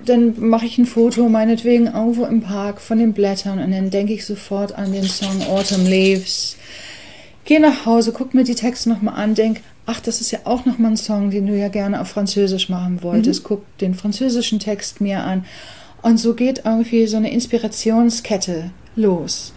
dann 0.05 0.35
mache 0.39 0.67
ich 0.67 0.79
ein 0.79 0.87
Foto 0.87 1.29
meinetwegen 1.29 1.87
irgendwo 1.87 2.25
im 2.25 2.41
Park 2.41 2.81
von 2.81 2.99
den 2.99 3.13
Blättern 3.13 3.59
und 3.59 3.71
dann 3.71 3.91
denke 3.91 4.15
ich 4.15 4.25
sofort 4.25 4.73
an 4.73 4.93
den 4.93 5.05
Song 5.05 5.43
Autumn 5.49 5.87
Leaves. 5.87 6.57
Gehe 7.45 7.61
nach 7.61 7.87
Hause, 7.87 8.13
gucke 8.13 8.37
mir 8.37 8.45
die 8.45 8.55
Texte 8.55 8.89
nochmal 8.89 9.15
an, 9.23 9.35
denke, 9.35 9.61
ach, 9.89 10.01
das 10.01 10.21
ist 10.21 10.31
ja 10.31 10.41
auch 10.45 10.67
nochmal 10.67 10.93
ein 10.93 10.97
Song, 10.99 11.31
den 11.31 11.47
du 11.47 11.57
ja 11.57 11.69
gerne 11.69 12.01
auf 12.01 12.09
Französisch 12.09 12.69
machen 12.69 13.03
wolltest. 13.03 13.43
Mhm. 13.43 13.49
Guck 13.49 13.79
den 13.79 13.95
französischen 13.95 14.59
Text 14.59 15.01
mir 15.01 15.25
an. 15.25 15.47
Und 16.03 16.19
so 16.19 16.35
geht 16.35 16.63
irgendwie 16.65 17.07
so 17.07 17.17
eine 17.17 17.33
Inspirationskette 17.33 18.71
los. 18.97 19.55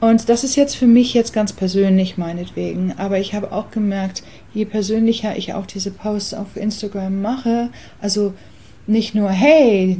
Und 0.00 0.28
das 0.28 0.44
ist 0.44 0.54
jetzt 0.54 0.76
für 0.76 0.86
mich 0.86 1.12
jetzt 1.12 1.32
ganz 1.32 1.52
persönlich 1.52 2.16
meinetwegen. 2.16 2.94
Aber 2.98 3.18
ich 3.18 3.34
habe 3.34 3.50
auch 3.50 3.72
gemerkt, 3.72 4.22
je 4.54 4.64
persönlicher 4.64 5.36
ich 5.36 5.54
auch 5.54 5.66
diese 5.66 5.90
Posts 5.90 6.34
auf 6.34 6.56
Instagram 6.56 7.20
mache, 7.20 7.70
also 8.00 8.34
nicht 8.86 9.16
nur, 9.16 9.30
hey, 9.30 9.98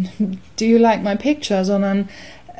do 0.58 0.64
you 0.64 0.78
like 0.78 1.02
my 1.02 1.16
picture, 1.16 1.64
sondern 1.64 2.08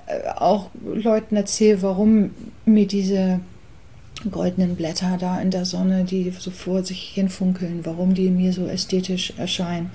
äh, 0.09 0.31
auch 0.35 0.71
Leuten 0.85 1.37
erzähle, 1.37 1.81
warum 1.81 2.31
mir 2.67 2.89
diese 2.89 3.39
goldenen 4.31 4.77
Blätter 4.77 5.17
da 5.19 5.41
in 5.41 5.51
der 5.51 5.65
Sonne, 5.65 6.05
die 6.05 6.33
so 6.39 6.51
vor 6.51 6.85
sich 6.85 7.11
hinfunkeln, 7.15 7.81
warum 7.85 8.15
die 8.15 8.31
mir 8.31 8.53
so 8.53 8.67
ästhetisch 8.67 9.33
erscheinen. 9.37 9.91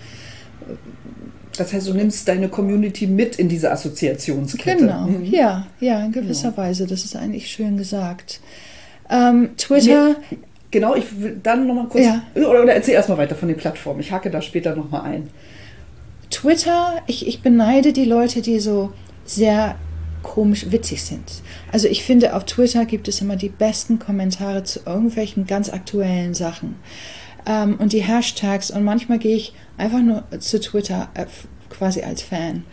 Das 1.58 1.72
heißt, 1.72 1.88
du 1.88 1.94
nimmst 1.94 2.28
deine 2.28 2.50
Community 2.50 3.06
mit 3.06 3.36
in 3.38 3.48
diese 3.48 3.72
Assoziationskette. 3.72 4.78
Genau, 4.78 5.08
mhm. 5.08 5.26
ja, 5.26 5.68
ja, 5.80 6.04
in 6.04 6.12
gewisser 6.12 6.52
genau. 6.52 6.64
Weise. 6.64 6.88
Das 6.88 7.06
ist 7.06 7.16
eigentlich 7.16 7.48
schön 7.48 7.78
gesagt. 7.78 8.40
Ähm, 9.10 9.52
Twitter. 9.58 10.16
Nee, 10.32 10.38
genau, 10.72 10.96
ich 10.96 11.22
will 11.22 11.40
dann 11.44 11.68
nochmal 11.68 11.88
kurz. 11.88 12.06
Ja. 12.06 12.24
Oder, 12.36 12.64
oder 12.64 12.74
erzähl 12.74 12.96
erstmal 12.96 13.20
weiter 13.20 13.36
von 13.36 13.48
den 13.48 13.58
Plattformen. 13.58 14.00
Ich 14.00 14.12
hake 14.12 14.32
da 14.32 14.42
später 14.42 14.76
nochmal 14.76 15.02
ein. 15.02 15.30
Twitter, 16.32 17.02
ich, 17.06 17.28
ich 17.28 17.42
beneide 17.42 17.94
die 17.94 18.06
Leute, 18.06 18.42
die 18.42 18.60
so 18.60 18.92
sehr 19.26 19.76
komisch 20.24 20.72
witzig 20.72 21.04
sind. 21.04 21.44
Also 21.72 21.88
ich 21.88 22.04
finde, 22.04 22.36
auf 22.36 22.46
Twitter 22.46 22.86
gibt 22.86 23.08
es 23.08 23.22
immer 23.22 23.36
die 23.36 23.50
besten 23.50 24.00
Kommentare 24.00 24.64
zu 24.64 24.80
irgendwelchen 24.86 25.46
ganz 25.46 25.70
aktuellen 25.70 26.34
Sachen. 26.34 26.76
Ähm, 27.46 27.76
und 27.78 27.94
die 27.94 28.04
Hashtags 28.04 28.72
und 28.72 28.84
manchmal 28.84 29.20
gehe 29.20 29.36
ich 29.36 29.54
einfach 29.78 30.02
nur 30.02 30.24
zu 30.40 30.60
Twitter 30.60 31.10
äh, 31.14 31.26
quasi 31.70 32.02
als 32.02 32.22
Fan. 32.22 32.64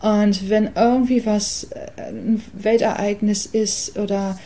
Und 0.00 0.50
wenn 0.50 0.70
irgendwie 0.74 1.24
was 1.24 1.64
äh, 1.64 2.08
ein 2.08 2.42
Weltereignis 2.52 3.46
ist 3.46 3.98
oder 3.98 4.38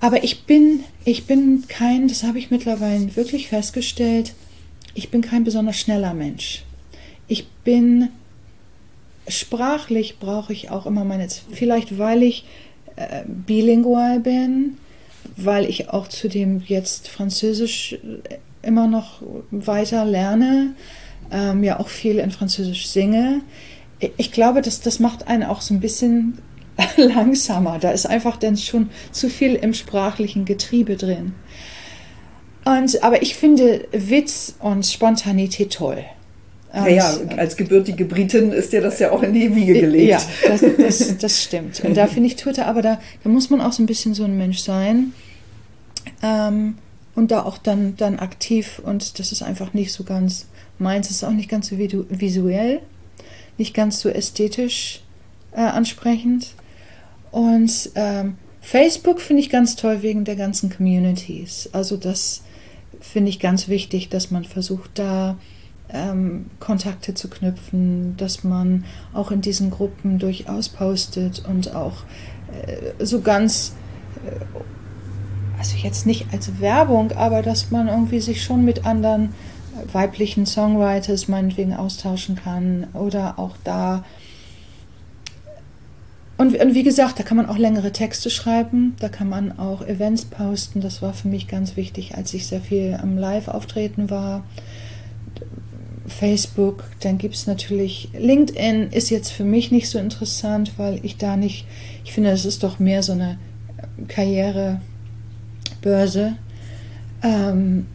aber 0.00 0.22
ich 0.22 0.44
bin 0.44 0.84
ich 1.04 1.26
bin 1.26 1.64
kein, 1.68 2.08
das 2.08 2.22
habe 2.22 2.38
ich 2.38 2.50
mittlerweile 2.50 3.16
wirklich 3.16 3.48
festgestellt, 3.48 4.34
ich 4.94 5.10
bin 5.10 5.22
kein 5.22 5.44
besonders 5.44 5.78
schneller 5.78 6.14
Mensch. 6.14 6.64
Ich 7.28 7.48
bin 7.48 8.08
sprachlich 9.28 10.18
brauche 10.18 10.52
ich 10.52 10.70
auch 10.70 10.86
immer 10.86 11.04
meine, 11.04 11.28
vielleicht 11.52 11.98
weil 11.98 12.22
ich 12.22 12.44
äh, 12.96 13.22
bilingual 13.26 14.20
bin, 14.20 14.76
weil 15.36 15.66
ich 15.66 15.90
auch 15.90 16.08
zudem 16.08 16.62
jetzt 16.66 17.08
Französisch 17.08 17.94
äh, 18.28 18.38
immer 18.62 18.86
noch 18.86 19.22
weiter 19.50 20.04
lerne, 20.04 20.74
ähm, 21.30 21.62
ja 21.62 21.78
auch 21.78 21.88
viel 21.88 22.18
in 22.18 22.30
Französisch 22.30 22.88
singe. 22.88 23.40
Ich 24.16 24.32
glaube, 24.32 24.62
dass 24.62 24.80
das 24.80 25.00
macht 25.00 25.28
einen 25.28 25.44
auch 25.44 25.60
so 25.60 25.74
ein 25.74 25.80
bisschen 25.80 26.38
langsamer. 26.96 27.78
Da 27.78 27.90
ist 27.90 28.06
einfach 28.06 28.36
dann 28.36 28.56
schon 28.56 28.90
zu 29.12 29.28
viel 29.28 29.54
im 29.54 29.74
sprachlichen 29.74 30.44
Getriebe 30.44 30.96
drin. 30.96 31.34
Und, 32.64 33.02
aber 33.02 33.22
ich 33.22 33.34
finde 33.34 33.86
Witz 33.92 34.54
und 34.60 34.84
Spontanität 34.84 35.72
toll. 35.72 36.04
Ja, 36.86 36.88
ja, 36.88 37.36
als 37.36 37.56
gebürtige 37.56 38.04
Britin 38.04 38.52
ist 38.52 38.72
dir 38.72 38.80
das 38.80 38.98
ja 38.98 39.10
auch 39.10 39.22
in 39.22 39.32
die 39.32 39.54
Wiege 39.54 39.74
gelegt. 39.74 40.10
Ja, 40.10 40.20
das, 40.48 40.64
das, 40.78 41.18
das 41.18 41.42
stimmt. 41.42 41.80
Und 41.84 41.96
da 41.96 42.06
finde 42.06 42.28
ich 42.28 42.36
Twitter, 42.36 42.66
aber 42.66 42.82
da, 42.82 43.00
da 43.22 43.30
muss 43.30 43.50
man 43.50 43.60
auch 43.60 43.72
so 43.72 43.82
ein 43.82 43.86
bisschen 43.86 44.14
so 44.14 44.24
ein 44.24 44.36
Mensch 44.36 44.58
sein. 44.58 45.12
Ähm, 46.22 46.78
und 47.14 47.30
da 47.30 47.42
auch 47.42 47.58
dann, 47.58 47.96
dann 47.96 48.18
aktiv 48.18 48.80
und 48.84 49.18
das 49.18 49.32
ist 49.32 49.42
einfach 49.42 49.74
nicht 49.74 49.92
so 49.92 50.04
ganz 50.04 50.46
meins, 50.78 51.10
ist 51.10 51.24
auch 51.24 51.32
nicht 51.32 51.48
ganz 51.48 51.68
so 51.68 51.78
visuell, 51.78 52.80
nicht 53.56 53.74
ganz 53.74 54.00
so 54.00 54.08
ästhetisch 54.08 55.02
äh, 55.52 55.60
ansprechend. 55.60 56.54
Und 57.32 57.90
ähm, 57.96 58.36
Facebook 58.60 59.20
finde 59.20 59.42
ich 59.42 59.50
ganz 59.50 59.76
toll 59.76 60.02
wegen 60.02 60.24
der 60.24 60.36
ganzen 60.36 60.70
Communities. 60.70 61.68
Also 61.72 61.96
das 61.96 62.42
finde 63.00 63.30
ich 63.30 63.40
ganz 63.40 63.68
wichtig, 63.68 64.08
dass 64.08 64.30
man 64.30 64.44
versucht, 64.44 64.90
da 64.94 65.36
ähm, 65.92 66.46
Kontakte 66.60 67.14
zu 67.14 67.28
knüpfen, 67.28 68.16
dass 68.16 68.44
man 68.44 68.84
auch 69.12 69.30
in 69.30 69.40
diesen 69.40 69.70
Gruppen 69.70 70.18
durchaus 70.18 70.68
postet 70.68 71.44
und 71.48 71.74
auch 71.74 72.04
äh, 72.66 73.04
so 73.04 73.20
ganz, 73.20 73.74
äh, 74.26 74.44
also 75.58 75.76
jetzt 75.76 76.06
nicht 76.06 76.26
als 76.32 76.60
Werbung, 76.60 77.12
aber 77.12 77.42
dass 77.42 77.70
man 77.70 77.88
irgendwie 77.88 78.20
sich 78.20 78.42
schon 78.44 78.64
mit 78.64 78.84
anderen 78.84 79.34
weiblichen 79.92 80.44
Songwriters 80.44 81.28
meinetwegen 81.28 81.74
austauschen 81.74 82.36
kann 82.36 82.88
oder 82.94 83.38
auch 83.38 83.56
da. 83.64 84.04
Und, 86.36 86.56
und 86.60 86.74
wie 86.74 86.84
gesagt, 86.84 87.18
da 87.18 87.24
kann 87.24 87.36
man 87.36 87.46
auch 87.46 87.58
längere 87.58 87.92
Texte 87.92 88.30
schreiben, 88.30 88.94
da 89.00 89.08
kann 89.08 89.28
man 89.28 89.58
auch 89.58 89.82
Events 89.82 90.24
posten. 90.24 90.80
Das 90.80 91.02
war 91.02 91.12
für 91.12 91.28
mich 91.28 91.48
ganz 91.48 91.76
wichtig, 91.76 92.16
als 92.16 92.32
ich 92.34 92.46
sehr 92.46 92.60
viel 92.60 92.98
am 93.00 93.18
Live-Auftreten 93.18 94.10
war 94.10 94.44
Facebook, 96.18 96.82
dann 97.00 97.16
gibt 97.18 97.36
es 97.36 97.46
natürlich 97.46 98.08
LinkedIn 98.18 98.88
ist 98.90 99.10
jetzt 99.10 99.30
für 99.30 99.44
mich 99.44 99.70
nicht 99.70 99.88
so 99.88 99.98
interessant, 100.00 100.72
weil 100.76 100.98
ich 101.04 101.16
da 101.16 101.36
nicht, 101.36 101.64
ich 102.04 102.12
finde, 102.12 102.30
es 102.30 102.44
ist 102.44 102.64
doch 102.64 102.80
mehr 102.80 103.04
so 103.04 103.12
eine 103.12 103.38
Karrierebörse. 104.08 106.36
Ähm, 107.22 107.86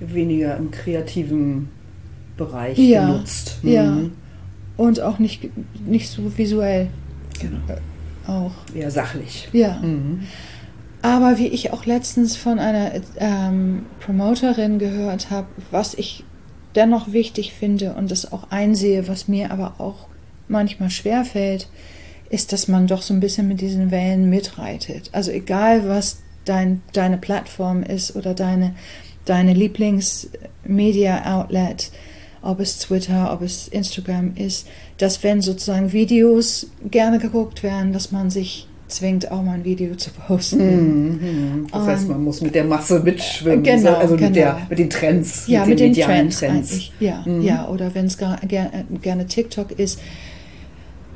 Weniger 0.00 0.56
im 0.56 0.70
kreativen 0.70 1.68
Bereich 2.36 2.78
Ja, 2.78 3.06
genutzt. 3.06 3.58
ja. 3.62 3.84
Mhm. 3.84 4.12
und 4.76 5.00
auch 5.00 5.18
nicht, 5.18 5.48
nicht 5.86 6.08
so 6.08 6.36
visuell 6.38 6.88
Genau. 7.38 7.58
auch. 8.26 8.52
Eher 8.74 8.90
sachlich. 8.90 9.48
Ja. 9.52 9.78
Mhm. 9.82 10.20
Aber 11.02 11.38
wie 11.38 11.46
ich 11.48 11.72
auch 11.72 11.86
letztens 11.86 12.36
von 12.36 12.58
einer 12.58 12.92
ähm, 13.16 13.86
Promoterin 14.00 14.78
gehört 14.78 15.30
habe, 15.30 15.46
was 15.70 15.94
ich 15.94 16.24
dennoch 16.74 17.12
wichtig 17.12 17.52
finde 17.52 17.94
und 17.94 18.10
das 18.10 18.32
auch 18.32 18.50
einsehe, 18.50 19.06
was 19.08 19.28
mir 19.28 19.50
aber 19.50 19.74
auch 19.78 20.06
manchmal 20.48 20.88
schwerfällt, 20.90 21.68
ist, 22.28 22.52
dass 22.52 22.68
man 22.68 22.86
doch 22.86 23.00
so 23.02 23.12
ein 23.12 23.20
bisschen 23.20 23.48
mit 23.48 23.60
diesen 23.60 23.90
Wellen 23.90 24.30
mitreitet. 24.30 25.10
Also 25.12 25.32
egal, 25.32 25.88
was 25.88 26.22
dein, 26.44 26.82
deine 26.92 27.18
Plattform 27.18 27.82
ist 27.82 28.14
oder 28.16 28.34
deine, 28.34 28.74
deine 29.24 29.54
Lieblings-Media-Outlet, 29.54 31.90
ob 32.42 32.60
es 32.60 32.78
Twitter, 32.78 33.32
ob 33.32 33.42
es 33.42 33.66
Instagram 33.68 34.34
ist, 34.36 34.66
dass 34.98 35.22
wenn 35.22 35.42
sozusagen 35.42 35.92
Videos 35.92 36.68
gerne 36.90 37.18
geguckt 37.18 37.62
werden, 37.62 37.92
dass 37.92 38.10
man 38.12 38.30
sich 38.30 38.66
zwingt, 38.90 39.30
auch 39.30 39.42
mal 39.42 39.54
ein 39.54 39.64
Video 39.64 39.94
zu 39.94 40.10
posten. 40.10 41.14
Mhm. 41.62 41.66
Das 41.72 41.86
heißt, 41.86 42.08
man 42.08 42.22
muss 42.24 42.40
mit 42.42 42.54
der 42.54 42.64
Masse 42.64 43.00
mitschwimmen. 43.00 43.62
Genau, 43.62 43.94
also 43.94 44.14
mit, 44.16 44.34
der, 44.36 44.52
genau. 44.52 44.66
mit 44.68 44.78
den 44.78 44.90
Trends. 44.90 45.44
Ja, 45.46 45.64
mit 45.64 45.80
den 45.80 45.88
medialen 45.90 46.30
Trends, 46.30 46.42
eigentlich. 46.42 46.92
Ja, 47.00 47.22
Mhm. 47.26 47.42
ja. 47.42 47.68
Oder 47.68 47.94
wenn 47.94 48.06
es 48.06 48.18
ger 48.18 48.38
ger 48.46 48.70
gerne 49.02 49.26
TikTok 49.26 49.72
ist, 49.78 50.00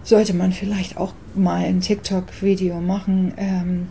sollte 0.02 0.34
man 0.34 0.52
vielleicht 0.52 0.96
auch 0.98 1.12
mal 1.34 1.64
ein 1.64 1.80
TikTok-Video 1.80 2.80
machen. 2.80 3.32
Ähm, 3.38 3.86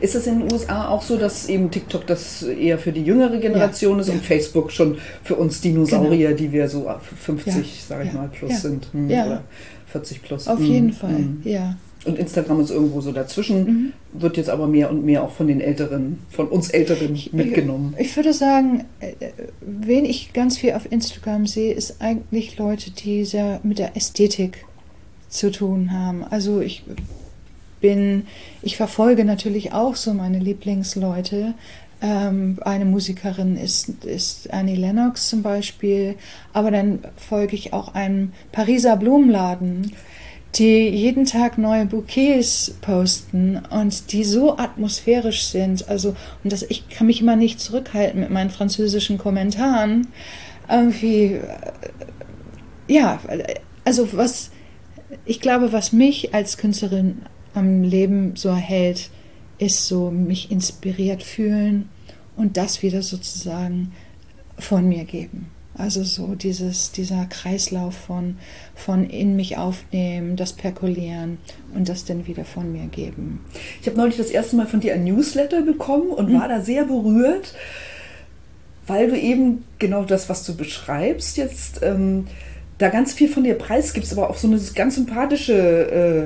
Ist 0.00 0.14
es 0.14 0.26
in 0.26 0.40
den 0.40 0.52
USA 0.52 0.88
auch 0.88 1.00
so, 1.02 1.16
dass 1.16 1.48
eben 1.48 1.70
TikTok 1.70 2.06
das 2.06 2.42
eher 2.42 2.78
für 2.78 2.92
die 2.92 3.02
jüngere 3.02 3.38
Generation 3.38 3.98
ist 4.00 4.08
ja. 4.08 4.14
und 4.14 4.22
Facebook 4.24 4.72
schon 4.72 4.98
für 5.22 5.36
uns 5.36 5.60
Dinosaurier, 5.60 6.34
die 6.34 6.52
wir 6.52 6.68
so 6.68 6.88
ab 6.88 7.02
50, 7.04 7.54
Ja, 7.54 7.62
sage 7.88 8.04
ich 8.08 8.12
mal, 8.12 8.28
plus 8.28 8.60
sind? 8.60 8.88
Hm, 8.92 9.08
ja. 9.08 9.24
Oder 9.26 9.42
40 9.86 10.22
plus. 10.22 10.48
auf 10.48 10.58
Hm, 10.58 10.64
jeden 10.66 10.92
Fall, 10.92 11.16
hm. 11.16 11.40
ja. 11.44 11.76
Und 12.04 12.18
Instagram 12.18 12.60
ist 12.60 12.70
irgendwo 12.70 13.00
so 13.00 13.12
dazwischen, 13.12 13.94
wird 14.12 14.36
jetzt 14.36 14.50
aber 14.50 14.66
mehr 14.66 14.90
und 14.90 15.04
mehr 15.04 15.22
auch 15.22 15.30
von 15.30 15.46
den 15.46 15.60
Älteren, 15.60 16.18
von 16.30 16.48
uns 16.48 16.70
Älteren 16.70 17.18
mitgenommen. 17.32 17.94
Ich 17.98 18.14
würde 18.16 18.32
sagen, 18.32 18.84
äh, 19.00 19.12
äh, 19.20 19.32
wen 19.60 20.04
ich 20.04 20.32
ganz 20.32 20.58
viel 20.58 20.72
auf 20.72 20.90
Instagram 20.90 21.46
sehe, 21.46 21.72
ist 21.72 22.00
eigentlich 22.00 22.58
Leute, 22.58 22.90
die 22.90 23.24
sehr 23.24 23.60
mit 23.62 23.78
der 23.78 23.96
Ästhetik 23.96 24.66
zu 25.28 25.50
tun 25.50 25.92
haben. 25.92 26.24
Also 26.24 26.60
ich 26.60 26.84
bin, 27.80 28.26
ich 28.62 28.76
verfolge 28.76 29.24
natürlich 29.24 29.72
auch 29.72 29.96
so 29.96 30.14
meine 30.14 30.38
Lieblingsleute. 30.38 31.54
Ähm, 32.00 32.58
eine 32.62 32.84
Musikerin 32.84 33.56
ist, 33.56 34.04
ist 34.04 34.52
Annie 34.52 34.76
Lennox 34.76 35.28
zum 35.28 35.42
Beispiel, 35.42 36.16
aber 36.52 36.70
dann 36.70 37.00
folge 37.16 37.56
ich 37.56 37.72
auch 37.72 37.94
einem 37.94 38.32
Pariser 38.52 38.96
Blumenladen, 38.96 39.92
die 40.58 40.88
jeden 40.88 41.24
Tag 41.24 41.58
neue 41.58 41.86
Bouquets 41.86 42.74
posten 42.80 43.60
und 43.70 44.12
die 44.12 44.24
so 44.24 44.56
atmosphärisch 44.56 45.44
sind. 45.44 45.88
Also, 45.88 46.16
und 46.42 46.52
das, 46.52 46.62
ich 46.62 46.88
kann 46.88 47.06
mich 47.06 47.20
immer 47.20 47.36
nicht 47.36 47.60
zurückhalten 47.60 48.20
mit 48.20 48.30
meinen 48.30 48.50
französischen 48.50 49.18
Kommentaren. 49.18 50.08
Irgendwie, 50.70 51.34
äh, 51.34 51.42
ja, 52.86 53.18
also 53.84 54.16
was, 54.16 54.50
ich 55.24 55.40
glaube, 55.40 55.72
was 55.72 55.92
mich 55.92 56.34
als 56.34 56.56
Künstlerin 56.56 57.22
am 57.54 57.82
Leben 57.82 58.36
so 58.36 58.48
erhält, 58.48 59.10
ist 59.58 59.86
so 59.86 60.10
mich 60.10 60.50
inspiriert 60.50 61.22
fühlen 61.22 61.88
und 62.36 62.56
das 62.56 62.82
wieder 62.82 63.02
sozusagen 63.02 63.92
von 64.58 64.88
mir 64.88 65.04
geben. 65.04 65.53
Also 65.76 66.04
so 66.04 66.36
dieses, 66.36 66.92
dieser 66.92 67.26
Kreislauf 67.26 67.94
von, 67.94 68.36
von 68.76 69.08
in 69.10 69.34
mich 69.34 69.56
aufnehmen, 69.56 70.36
das 70.36 70.52
perkulieren 70.52 71.38
und 71.74 71.88
das 71.88 72.04
dann 72.04 72.26
wieder 72.28 72.44
von 72.44 72.70
mir 72.70 72.86
geben. 72.86 73.44
Ich 73.80 73.88
habe 73.88 73.96
neulich 73.96 74.16
das 74.16 74.30
erste 74.30 74.54
Mal 74.54 74.66
von 74.66 74.80
dir 74.80 74.94
ein 74.94 75.04
Newsletter 75.04 75.62
bekommen 75.62 76.10
und 76.10 76.32
war 76.32 76.48
da 76.48 76.60
sehr 76.60 76.84
berührt, 76.84 77.54
weil 78.86 79.08
du 79.10 79.18
eben 79.18 79.64
genau 79.80 80.04
das, 80.04 80.28
was 80.28 80.44
du 80.44 80.54
beschreibst, 80.56 81.36
jetzt 81.36 81.82
ähm, 81.82 82.26
da 82.84 82.90
ganz 82.90 83.14
viel 83.14 83.28
von 83.28 83.44
dir 83.44 83.54
preisgibst, 83.54 84.12
aber 84.12 84.28
auf 84.30 84.38
so 84.38 84.46
eine 84.46 84.60
ganz 84.74 84.96
sympathische 84.96 85.54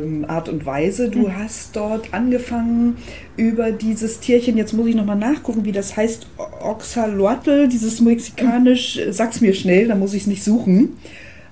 ähm, 0.03 0.25
Art 0.29 0.49
und 0.49 0.67
Weise. 0.67 1.09
Du 1.09 1.33
hast 1.33 1.77
dort 1.77 2.13
angefangen 2.13 2.97
über 3.37 3.71
dieses 3.71 4.19
Tierchen, 4.21 4.57
jetzt 4.57 4.73
muss 4.73 4.89
ich 4.89 4.95
nochmal 4.97 5.17
nachgucken, 5.17 5.65
wie 5.65 5.73
das 5.73 5.97
heißt, 5.97 6.27
Oxaloatl, 6.63 7.69
dieses 7.69 8.01
mexikanisch, 8.01 8.99
äh, 8.99 9.13
sag's 9.13 9.41
mir 9.41 9.55
schnell, 9.55 9.89
da 9.89 9.95
muss 9.95 10.15
ich 10.15 10.23
es 10.23 10.27
nicht 10.27 10.43
suchen. 10.43 10.97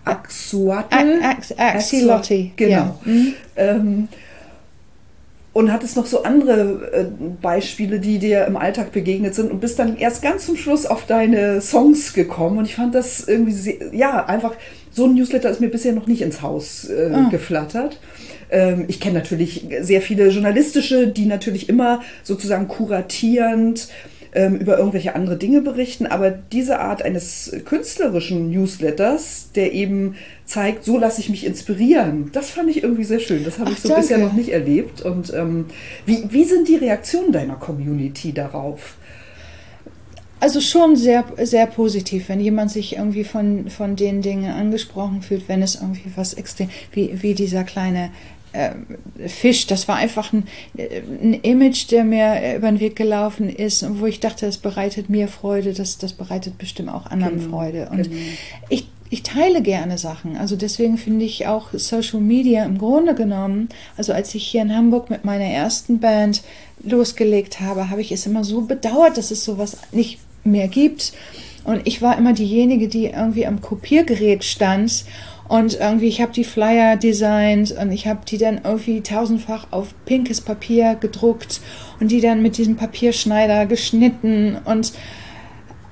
Axuatl. 0.05 1.21
Ax- 1.23 1.53
Axolotl, 1.57 2.51
Genau. 2.57 2.71
ja. 2.73 2.99
Mhm. 3.05 3.33
Ähm, 3.57 4.09
und 5.53 5.73
hattest 5.73 5.97
noch 5.97 6.05
so 6.05 6.23
andere 6.23 6.91
äh, 6.93 7.05
Beispiele, 7.41 7.99
die 7.99 8.19
dir 8.19 8.45
im 8.45 8.57
Alltag 8.59 8.93
begegnet 8.93 9.35
sind 9.35 9.51
und 9.51 9.59
bist 9.61 9.79
dann 9.79 9.97
erst 9.97 10.21
ganz 10.21 10.45
zum 10.45 10.57
Schluss 10.57 10.85
auf 10.85 11.07
deine 11.07 11.63
Songs 11.63 12.13
gekommen. 12.13 12.59
Und 12.59 12.67
ich 12.67 12.75
fand 12.75 12.95
das 12.95 13.27
irgendwie, 13.27 13.53
sehr, 13.53 13.75
ja, 13.95 14.27
einfach, 14.27 14.53
so 14.97 15.05
ein 15.05 15.15
Newsletter 15.15 15.51
ist 15.51 15.61
mir 15.61 15.69
bisher 15.69 15.93
noch 15.93 16.07
nicht 16.07 16.23
ins 16.23 16.41
Haus 16.43 16.89
äh, 16.89 17.11
Ah. 17.13 17.29
geflattert. 17.29 18.01
Ähm, 18.51 18.87
ich 18.89 18.99
kenne 18.99 19.19
natürlich 19.19 19.67
sehr 19.81 20.01
viele 20.01 20.29
journalistische, 20.31 21.07
die 21.09 21.27
natürlich 21.27 21.69
immer 21.69 22.01
sozusagen 22.23 22.67
kuratierend 22.67 23.89
ähm, 24.35 24.57
über 24.57 24.79
irgendwelche 24.79 25.15
andere 25.15 25.37
Dinge 25.37 25.61
berichten, 25.63 26.07
aber 26.07 26.31
diese 26.31 26.79
Art 26.79 27.03
eines 27.03 27.53
künstlerischen 27.65 28.51
Newsletters, 28.51 29.51
der 29.55 29.73
eben 29.73 30.15
zeigt, 30.45 30.85
so 30.85 30.99
lasse 30.99 31.21
ich 31.21 31.29
mich 31.31 31.45
inspirieren, 31.47 32.31
das 32.33 32.51
fand 32.51 32.69
ich 32.71 32.83
irgendwie 32.83 33.05
sehr 33.05 33.21
schön. 33.21 33.45
Das 33.45 33.59
habe 33.59 33.73
ich 33.73 33.79
so 33.81 33.89
bisher 33.95 34.17
danke. 34.19 34.27
noch 34.27 34.33
nicht 34.35 34.51
erlebt. 34.51 35.03
Und 35.03 35.33
ähm, 35.35 35.67
wie, 36.07 36.25
wie 36.31 36.45
sind 36.45 36.69
die 36.69 36.77
Reaktionen 36.77 37.33
deiner 37.33 37.55
Community 37.57 38.33
darauf? 38.33 38.97
Also 40.39 40.61
schon 40.61 40.97
sehr, 40.97 41.25
sehr 41.43 41.67
positiv, 41.67 42.29
wenn 42.29 42.41
jemand 42.41 42.71
sich 42.71 42.97
irgendwie 42.97 43.25
von, 43.25 43.71
von 43.71 43.97
den 43.97 44.21
Dingen 44.21 44.53
angesprochen 44.53 45.23
fühlt, 45.23 45.49
wenn 45.49 45.63
es 45.63 45.77
irgendwie 45.77 46.11
was 46.15 46.35
extrem, 46.35 46.69
wie, 46.93 47.23
wie 47.23 47.35
dieser 47.35 47.65
kleine 47.65 48.11
äh, 48.53 48.71
Fisch, 49.29 49.67
das 49.67 49.89
war 49.89 49.97
einfach 49.97 50.33
ein, 50.33 50.45
ein 50.77 51.35
Image, 51.35 51.91
der 51.91 52.05
mir 52.05 52.57
über 52.57 52.69
den 52.69 52.81
Weg 52.81 52.97
gelaufen 52.97 53.49
ist 53.49 53.83
und 53.83 54.01
wo 54.01 54.07
ich 54.07 54.21
dachte, 54.21 54.47
das 54.47 54.59
bereitet 54.59 55.09
mir 55.09 55.29
Freude, 55.29 55.73
das, 55.73 55.99
das 55.99 56.13
bereitet 56.13 56.59
bestimmt 56.59 56.91
auch 56.91 57.07
anderen 57.07 57.39
Genau, 57.39 57.51
Freude. 57.51 57.89
Und 57.91 58.05
genau. 58.05 58.17
ich, 58.69 58.89
ich 59.11 59.23
teile 59.23 59.63
gerne 59.63 59.99
Sachen. 59.99 60.37
Also 60.37 60.57
deswegen 60.57 60.99
finde 60.99 61.25
ich 61.25 61.47
auch 61.47 61.69
Social 61.73 62.21
Media 62.21 62.65
im 62.65 62.79
Grunde 62.79 63.15
genommen, 63.15 63.69
also 63.97 64.13
als 64.13 64.35
ich 64.35 64.47
hier 64.47 64.63
in 64.63 64.75
Hamburg 64.75 65.11
mit 65.11 65.25
meiner 65.25 65.45
ersten 65.45 65.99
Band 65.99 66.43
losgelegt 66.83 67.61
habe, 67.61 67.91
habe 67.91 68.01
ich 68.01 68.13
es 68.13 68.27
immer 68.27 68.45
so 68.45 68.63
bedauert, 68.63 69.17
dass 69.17 69.31
es 69.31 69.45
sowas 69.45 69.79
nicht 69.93 70.19
mehr 70.47 70.69
gibt. 70.69 71.13
Und 71.65 71.83
ich 71.85 72.01
war 72.01 72.17
immer 72.17 72.33
diejenige, 72.33 72.89
die 72.89 73.07
irgendwie 73.07 73.47
am 73.47 73.61
Kopiergerät 73.61 74.45
stand 74.45 75.05
und 75.49 75.75
irgendwie, 75.79 76.09
ich 76.09 76.21
habe 76.21 76.33
die 76.33 76.45
Flyer 76.45 76.97
designt 76.97 77.73
und 77.73 77.93
ich 77.93 78.07
habe 78.07 78.21
die 78.27 78.39
dann 78.39 78.61
irgendwie 78.65 79.01
tausendfach 79.01 79.69
auf 79.71 79.95
pinkes 80.05 80.41
Papier 80.41 80.97
gedruckt 80.97 81.61
und 82.01 82.11
die 82.11 82.21
dann 82.21 82.43
mit 82.43 82.57
diesem 82.59 82.77
Papierschneider 82.77 83.67
geschnitten 83.67 84.59
und 84.65 84.93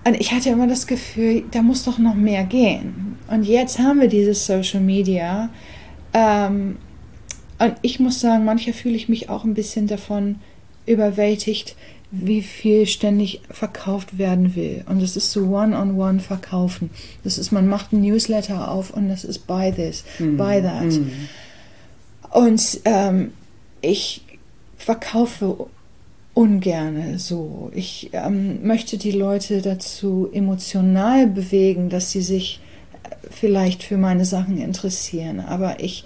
und 0.07 0.21
ich 0.21 0.33
hatte 0.33 0.51
immer 0.51 0.67
das 0.67 0.87
Gefühl, 0.87 1.44
da 1.50 1.63
muss 1.63 1.85
doch 1.85 1.96
noch 1.96 2.15
mehr 2.15 2.44
gehen. 2.44 3.17
Und 3.31 3.44
jetzt 3.44 3.79
haben 3.79 4.02
wir 4.02 4.09
dieses 4.09 4.44
Social 4.44 4.83
Media. 4.83 5.48
Ähm, 6.13 6.77
und 7.59 7.75
ich 7.81 8.00
muss 8.00 8.21
sagen, 8.21 8.44
manchmal 8.44 8.75
fühle 8.75 8.96
ich 8.96 9.09
mich 9.09 9.31
auch 9.31 9.44
ein 9.44 9.55
bisschen 9.55 9.87
davon 9.87 10.40
überwältigt, 10.85 11.75
wie 12.23 12.42
viel 12.42 12.87
ständig 12.87 13.40
verkauft 13.50 14.19
werden 14.19 14.54
will. 14.54 14.85
Und 14.88 15.02
das 15.02 15.17
ist 15.17 15.33
so 15.33 15.48
One-on-One 15.48 16.21
verkaufen. 16.21 16.90
Das 17.23 17.38
ist, 17.38 17.52
man 17.52 17.69
macht 17.69 17.92
ein 17.92 18.00
Newsletter 18.00 18.71
auf 18.71 18.90
und 18.90 19.08
das 19.08 19.25
ist 19.25 19.46
buy 19.46 19.73
this, 19.73 20.04
buy 20.19 20.62
that. 20.62 20.98
Und 22.31 22.81
ähm, 22.85 23.33
ich 23.81 24.23
verkaufe 24.77 25.67
ungerne 26.35 27.19
so. 27.19 27.71
Ich 27.75 28.10
ähm, 28.12 28.67
möchte 28.67 28.98
die 28.98 29.12
Leute 29.12 29.62
dazu 29.62 30.29
emotional 30.33 31.27
bewegen, 31.27 31.88
dass 31.88 32.10
sie 32.10 32.23
sich 32.23 32.60
äh, 33.04 33.15
vielleicht 33.31 33.83
für 33.83 33.96
meine 33.96 34.25
Sachen 34.25 34.58
interessieren. 34.58 35.40
Aber 35.40 35.81
ich 35.81 36.04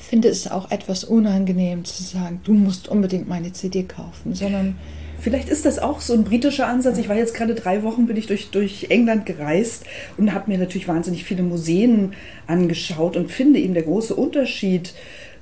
finde 0.00 0.28
es 0.28 0.50
auch 0.50 0.70
etwas 0.70 1.04
unangenehm 1.04 1.84
zu 1.84 2.02
sagen, 2.02 2.40
du 2.44 2.54
musst 2.54 2.88
unbedingt 2.88 3.28
meine 3.28 3.52
CD 3.52 3.82
kaufen, 3.82 4.34
sondern 4.34 4.76
Vielleicht 5.20 5.48
ist 5.48 5.66
das 5.66 5.78
auch 5.78 6.00
so 6.00 6.14
ein 6.14 6.24
britischer 6.24 6.68
Ansatz. 6.68 6.98
Ich 6.98 7.08
war 7.08 7.16
jetzt 7.16 7.34
gerade 7.34 7.54
drei 7.54 7.82
Wochen, 7.82 8.06
bin 8.06 8.16
ich 8.16 8.26
durch, 8.26 8.50
durch 8.50 8.86
England 8.90 9.26
gereist 9.26 9.84
und 10.16 10.32
habe 10.32 10.50
mir 10.50 10.58
natürlich 10.58 10.86
wahnsinnig 10.86 11.24
viele 11.24 11.42
Museen 11.42 12.12
angeschaut 12.46 13.16
und 13.16 13.30
finde 13.30 13.58
eben 13.58 13.74
der 13.74 13.82
große 13.82 14.14
Unterschied 14.14 14.94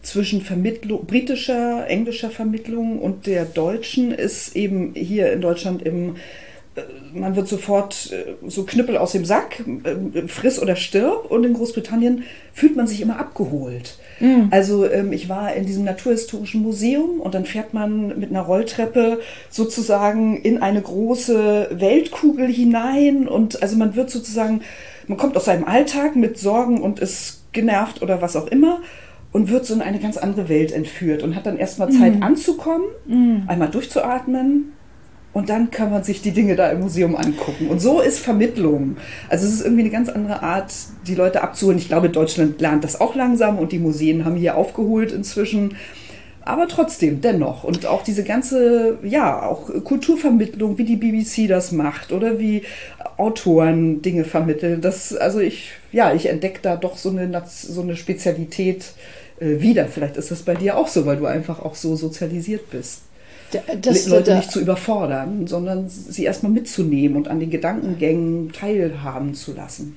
zwischen 0.02 0.40
Vermittlung, 0.40 1.04
britischer, 1.04 1.86
englischer 1.88 2.30
Vermittlung 2.30 3.00
und 3.00 3.26
der 3.26 3.44
deutschen 3.44 4.12
ist 4.12 4.56
eben 4.56 4.94
hier 4.94 5.32
in 5.32 5.40
Deutschland 5.40 5.82
im 5.82 6.16
man 7.14 7.36
wird 7.36 7.48
sofort 7.48 8.12
äh, 8.12 8.34
so 8.48 8.64
Knüppel 8.64 8.96
aus 8.96 9.12
dem 9.12 9.24
Sack, 9.24 9.64
äh, 9.84 10.28
friss 10.28 10.60
oder 10.60 10.76
stirb. 10.76 11.30
Und 11.30 11.44
in 11.44 11.54
Großbritannien 11.54 12.24
fühlt 12.52 12.76
man 12.76 12.86
sich 12.86 13.00
immer 13.00 13.18
abgeholt. 13.18 13.98
Mhm. 14.20 14.48
Also 14.50 14.88
ähm, 14.88 15.12
ich 15.12 15.28
war 15.28 15.54
in 15.54 15.66
diesem 15.66 15.84
Naturhistorischen 15.84 16.62
Museum 16.62 17.20
und 17.20 17.34
dann 17.34 17.44
fährt 17.44 17.74
man 17.74 18.18
mit 18.18 18.30
einer 18.30 18.42
Rolltreppe 18.42 19.20
sozusagen 19.50 20.36
in 20.36 20.62
eine 20.62 20.82
große 20.82 21.70
Weltkugel 21.72 22.48
hinein. 22.48 23.26
Und 23.26 23.62
also 23.62 23.76
man 23.76 23.96
wird 23.96 24.10
sozusagen, 24.10 24.60
man 25.06 25.18
kommt 25.18 25.36
aus 25.36 25.46
seinem 25.46 25.64
Alltag 25.64 26.16
mit 26.16 26.38
Sorgen 26.38 26.82
und 26.82 27.00
ist 27.00 27.52
genervt 27.52 28.02
oder 28.02 28.20
was 28.20 28.36
auch 28.36 28.48
immer 28.48 28.80
und 29.32 29.50
wird 29.50 29.64
so 29.64 29.74
in 29.74 29.82
eine 29.82 29.98
ganz 29.98 30.18
andere 30.18 30.48
Welt 30.48 30.72
entführt 30.72 31.22
und 31.22 31.34
hat 31.34 31.46
dann 31.46 31.56
erstmal 31.56 31.90
Zeit 31.90 32.16
mhm. 32.16 32.22
anzukommen, 32.22 32.86
mhm. 33.06 33.44
einmal 33.46 33.70
durchzuatmen 33.70 34.75
und 35.36 35.50
dann 35.50 35.70
kann 35.70 35.90
man 35.90 36.02
sich 36.02 36.22
die 36.22 36.30
Dinge 36.30 36.56
da 36.56 36.70
im 36.70 36.80
Museum 36.80 37.14
angucken. 37.14 37.68
Und 37.68 37.78
so 37.78 38.00
ist 38.00 38.20
Vermittlung. 38.20 38.96
Also 39.28 39.46
es 39.46 39.52
ist 39.52 39.64
irgendwie 39.64 39.82
eine 39.82 39.90
ganz 39.90 40.08
andere 40.08 40.42
Art, 40.42 40.72
die 41.06 41.14
Leute 41.14 41.42
abzuholen. 41.42 41.76
Ich 41.78 41.88
glaube, 41.88 42.08
Deutschland 42.08 42.58
lernt 42.58 42.84
das 42.84 42.98
auch 43.02 43.14
langsam 43.14 43.58
und 43.58 43.70
die 43.70 43.78
Museen 43.78 44.24
haben 44.24 44.36
hier 44.36 44.56
aufgeholt 44.56 45.12
inzwischen. 45.12 45.76
Aber 46.40 46.68
trotzdem, 46.68 47.20
dennoch. 47.20 47.64
Und 47.64 47.84
auch 47.84 48.02
diese 48.02 48.24
ganze, 48.24 48.96
ja, 49.02 49.42
auch 49.42 49.68
Kulturvermittlung, 49.84 50.78
wie 50.78 50.84
die 50.84 50.96
BBC 50.96 51.48
das 51.50 51.70
macht 51.70 52.12
oder 52.12 52.38
wie 52.38 52.62
Autoren 53.18 54.00
Dinge 54.00 54.24
vermitteln. 54.24 54.80
Das, 54.80 55.14
also 55.14 55.40
ich, 55.40 55.72
ja, 55.92 56.14
ich 56.14 56.30
entdecke 56.30 56.60
da 56.62 56.76
doch 56.76 56.96
so 56.96 57.10
eine, 57.10 57.42
so 57.46 57.82
eine 57.82 57.96
Spezialität 57.96 58.86
äh, 59.38 59.60
wieder. 59.60 59.84
Vielleicht 59.84 60.16
ist 60.16 60.30
das 60.30 60.44
bei 60.44 60.54
dir 60.54 60.78
auch 60.78 60.88
so, 60.88 61.04
weil 61.04 61.18
du 61.18 61.26
einfach 61.26 61.62
auch 61.62 61.74
so 61.74 61.94
sozialisiert 61.94 62.70
bist 62.70 63.02
das, 63.80 64.06
Leute 64.06 64.30
da, 64.30 64.36
nicht 64.36 64.50
zu 64.50 64.60
überfordern, 64.60 65.46
sondern 65.46 65.88
sie 65.88 66.24
erstmal 66.24 66.52
mitzunehmen 66.52 67.16
und 67.16 67.28
an 67.28 67.40
den 67.40 67.50
Gedankengängen 67.50 68.52
teilhaben 68.52 69.34
zu 69.34 69.54
lassen. 69.54 69.96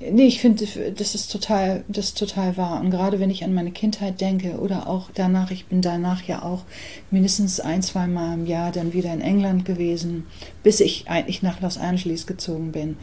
Nee, 0.00 0.26
ich 0.26 0.40
finde, 0.40 0.66
das 0.96 1.14
ist 1.14 1.30
total, 1.30 1.84
das 1.88 2.06
ist 2.06 2.18
total 2.18 2.56
wahr. 2.56 2.80
Und 2.80 2.90
gerade 2.90 3.20
wenn 3.20 3.30
ich 3.30 3.44
an 3.44 3.54
meine 3.54 3.70
Kindheit 3.70 4.20
denke 4.20 4.58
oder 4.58 4.88
auch 4.88 5.10
danach, 5.14 5.50
ich 5.50 5.66
bin 5.66 5.82
danach 5.82 6.22
ja 6.24 6.42
auch 6.42 6.64
mindestens 7.10 7.60
ein, 7.60 7.80
zwei 7.80 8.06
Mal 8.06 8.34
im 8.34 8.46
Jahr 8.46 8.72
dann 8.72 8.92
wieder 8.92 9.12
in 9.14 9.20
England 9.20 9.64
gewesen, 9.64 10.26
bis 10.62 10.80
ich 10.80 11.08
eigentlich 11.08 11.42
nach 11.42 11.60
Los 11.60 11.78
Angeles 11.78 12.26
gezogen 12.26 12.72
bin. 12.72 12.96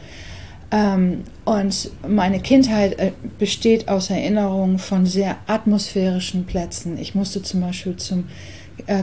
Ähm, 0.70 1.24
und 1.44 1.90
meine 2.06 2.40
Kindheit 2.40 2.98
äh, 2.98 3.12
besteht 3.38 3.88
aus 3.88 4.08
Erinnerungen 4.08 4.78
von 4.78 5.04
sehr 5.04 5.36
atmosphärischen 5.46 6.46
Plätzen. 6.46 6.98
Ich 6.98 7.14
musste 7.14 7.42
zum 7.42 7.60
Beispiel 7.60 7.96
zum 7.96 8.24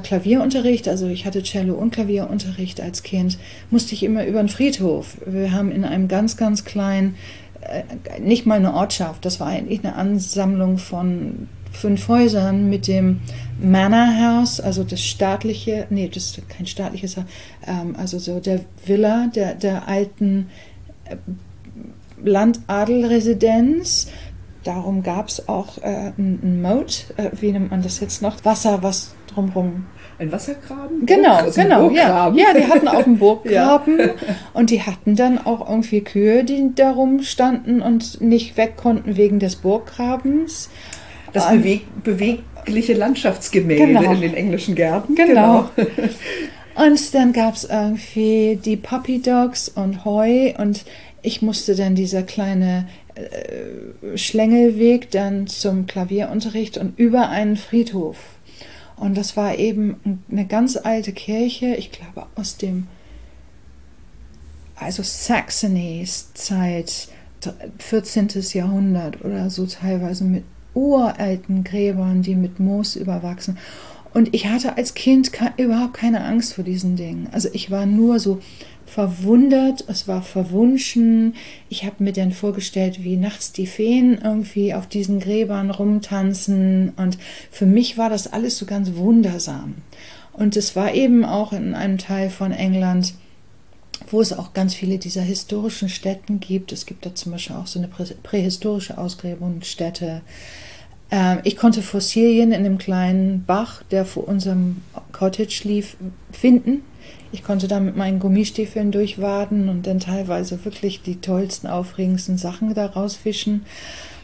Klavierunterricht, 0.03 0.87
also 0.87 1.07
ich 1.07 1.25
hatte 1.25 1.43
Cello 1.43 1.75
und 1.75 1.91
Klavierunterricht 1.91 2.81
als 2.81 3.03
Kind, 3.03 3.37
musste 3.69 3.93
ich 3.93 4.03
immer 4.03 4.25
über 4.25 4.39
den 4.39 4.49
Friedhof. 4.49 5.17
Wir 5.25 5.51
haben 5.51 5.71
in 5.71 5.85
einem 5.85 6.07
ganz, 6.07 6.37
ganz 6.37 6.65
kleinen, 6.65 7.15
äh, 7.61 8.19
nicht 8.19 8.45
mal 8.45 8.55
eine 8.55 8.73
Ortschaft, 8.73 9.25
das 9.25 9.39
war 9.39 9.47
eigentlich 9.47 9.79
eine 9.83 9.95
Ansammlung 9.95 10.77
von 10.77 11.47
fünf 11.71 12.07
Häusern 12.07 12.69
mit 12.69 12.87
dem 12.87 13.21
Manor 13.61 14.07
House, 14.19 14.59
also 14.59 14.83
das 14.83 15.01
staatliche, 15.03 15.85
nee, 15.89 16.09
das 16.11 16.25
ist 16.25 16.49
kein 16.49 16.65
staatliches, 16.65 17.17
ähm, 17.67 17.95
also 17.97 18.19
so 18.19 18.39
der 18.39 18.61
Villa 18.85 19.27
der, 19.33 19.55
der 19.55 19.87
alten 19.87 20.47
äh, 21.05 21.15
Landadelresidenz. 22.23 24.07
Darum 24.63 25.03
gab 25.03 25.29
es 25.29 25.47
auch 25.47 25.77
äh, 25.79 26.11
ein, 26.17 26.39
ein 26.43 26.61
Moat, 26.61 27.05
äh, 27.17 27.29
wie 27.39 27.51
nennt 27.51 27.71
man 27.71 27.81
das 27.81 27.99
jetzt 27.99 28.21
noch? 28.21 28.43
Wasser, 28.43 28.79
was 28.81 29.15
drumherum. 29.33 29.85
Ein 30.17 30.33
Wassergraben? 30.33 31.05
Genau, 31.05 31.35
also 31.35 31.61
genau. 31.61 31.89
Ja. 31.91 32.29
ja, 32.35 32.53
die 32.53 32.65
hatten 32.65 32.89
auch 32.89 33.05
einen 33.05 33.17
Burggraben 33.19 33.99
ja. 33.99 34.05
und 34.53 34.69
die 34.69 34.81
hatten 34.81 35.15
dann 35.15 35.37
auch 35.37 35.69
irgendwie 35.69 36.01
Kühe, 36.01 36.43
die 36.43 36.75
darum 36.75 37.21
standen 37.21 37.81
und 37.81 38.19
nicht 38.19 38.57
weg 38.57 38.75
konnten 38.75 39.15
wegen 39.15 39.39
des 39.39 39.55
Burggrabens. 39.55 40.69
Das 41.31 41.45
um, 41.45 41.59
beweg 41.59 41.85
bewegliche 42.03 42.93
Landschaftsgemälde 42.93 43.87
genau. 43.87 44.11
in 44.11 44.21
den 44.21 44.33
englischen 44.33 44.75
Gärten. 44.75 45.15
Genau. 45.15 45.69
genau. 45.75 45.87
und 46.75 47.13
dann 47.15 47.31
gab 47.31 47.55
es 47.55 47.63
irgendwie 47.63 48.59
die 48.63 48.75
Puppy 48.75 49.21
Dogs 49.21 49.69
und 49.69 50.03
Heu 50.03 50.53
und 50.57 50.83
ich 51.21 51.41
musste 51.41 51.75
dann 51.75 51.95
dieser 51.95 52.23
kleine 52.23 52.87
äh, 53.15 54.17
Schlängelweg 54.17 55.11
dann 55.11 55.47
zum 55.47 55.85
Klavierunterricht 55.85 56.77
und 56.77 56.97
über 56.97 57.29
einen 57.29 57.57
Friedhof 57.57 58.17
und 58.99 59.15
das 59.17 59.37
war 59.37 59.57
eben 59.57 60.21
eine 60.29 60.45
ganz 60.45 60.75
alte 60.75 61.13
Kirche, 61.13 61.75
ich 61.75 61.91
glaube 61.91 62.27
aus 62.35 62.57
dem, 62.57 62.87
also 64.75 65.03
Saxonys 65.03 66.33
Zeit, 66.33 67.07
14. 67.77 68.27
Jahrhundert 68.51 69.23
oder 69.23 69.49
so 69.49 69.65
teilweise 69.65 70.25
mit 70.25 70.43
uralten 70.73 71.63
Gräbern, 71.63 72.21
die 72.21 72.35
mit 72.35 72.59
Moos 72.59 72.97
überwachsen. 72.97 73.57
Und 74.13 74.33
ich 74.33 74.47
hatte 74.47 74.75
als 74.75 74.93
Kind 74.95 75.31
überhaupt 75.57 75.93
keine 75.93 76.25
Angst 76.25 76.55
vor 76.55 76.65
diesen 76.65 76.97
Dingen. 76.97 77.29
Also 77.31 77.47
ich 77.53 77.71
war 77.71 77.85
nur 77.85 78.19
so, 78.19 78.41
verwundert, 78.89 79.85
es 79.87 80.07
war 80.07 80.21
verwunschen. 80.21 81.35
Ich 81.69 81.85
habe 81.85 82.03
mir 82.03 82.11
dann 82.11 82.31
vorgestellt, 82.31 83.03
wie 83.03 83.17
nachts 83.17 83.51
die 83.51 83.67
Feen 83.67 84.19
irgendwie 84.23 84.73
auf 84.73 84.87
diesen 84.87 85.19
Gräbern 85.19 85.71
rumtanzen. 85.71 86.93
Und 86.97 87.17
für 87.51 87.65
mich 87.65 87.97
war 87.97 88.09
das 88.09 88.31
alles 88.31 88.57
so 88.57 88.65
ganz 88.65 88.95
wundersam. 88.95 89.75
Und 90.33 90.57
es 90.57 90.75
war 90.75 90.93
eben 90.93 91.23
auch 91.23 91.53
in 91.53 91.75
einem 91.75 91.97
Teil 91.97 92.29
von 92.29 92.51
England, 92.51 93.13
wo 94.09 94.21
es 94.21 94.33
auch 94.33 94.53
ganz 94.53 94.73
viele 94.73 94.97
dieser 94.97 95.21
historischen 95.21 95.89
Städten 95.89 96.39
gibt. 96.39 96.71
Es 96.71 96.85
gibt 96.85 97.05
da 97.05 97.13
zum 97.13 97.33
Beispiel 97.33 97.55
auch 97.55 97.67
so 97.67 97.79
eine 97.79 97.89
prähistorische 98.23 98.97
Ausgrabungsstätte. 98.97 100.21
Ähm, 101.11 101.39
ich 101.43 101.57
konnte 101.57 101.81
Fossilien 101.81 102.51
in 102.51 102.63
dem 102.63 102.77
kleinen 102.77 103.43
Bach, 103.45 103.83
der 103.91 104.05
vor 104.05 104.27
unserem 104.27 104.81
Cottage 105.11 105.61
lief, 105.63 105.97
finden. 106.31 106.81
Ich 107.31 107.43
konnte 107.43 107.67
da 107.67 107.79
mit 107.79 107.95
meinen 107.95 108.19
Gummistiefeln 108.19 108.91
durchwaden 108.91 109.69
und 109.69 109.85
dann 109.85 109.99
teilweise 109.99 110.63
wirklich 110.65 111.01
die 111.01 111.21
tollsten, 111.21 111.67
aufregendsten 111.67 112.37
Sachen 112.37 112.73
da 112.73 112.87
rausfischen. 112.87 113.65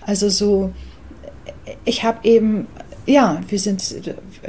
Also 0.01 0.29
so, 0.29 0.73
ich 1.83 2.03
habe 2.03 2.27
eben, 2.27 2.67
ja, 3.05 3.41
wir 3.47 3.59
sind 3.59 3.83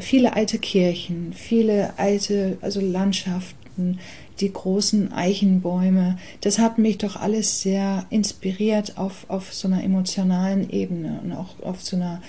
viele 0.00 0.34
alte 0.34 0.58
Kirchen, 0.58 1.32
viele 1.34 1.98
alte, 1.98 2.56
also 2.62 2.80
Landschaften, 2.80 3.98
die 4.40 4.52
großen 4.52 5.12
Eichenbäume. 5.12 6.18
Das 6.40 6.58
hat 6.58 6.78
mich 6.78 6.98
doch 6.98 7.16
alles 7.16 7.60
sehr 7.60 8.06
inspiriert 8.10 8.96
auf, 8.96 9.26
auf 9.28 9.52
so 9.52 9.68
einer 9.68 9.82
emotionalen 9.82 10.70
Ebene 10.70 11.20
und 11.22 11.32
auch 11.32 11.60
auf 11.62 11.82
so 11.82 11.96
einer. 11.96 12.22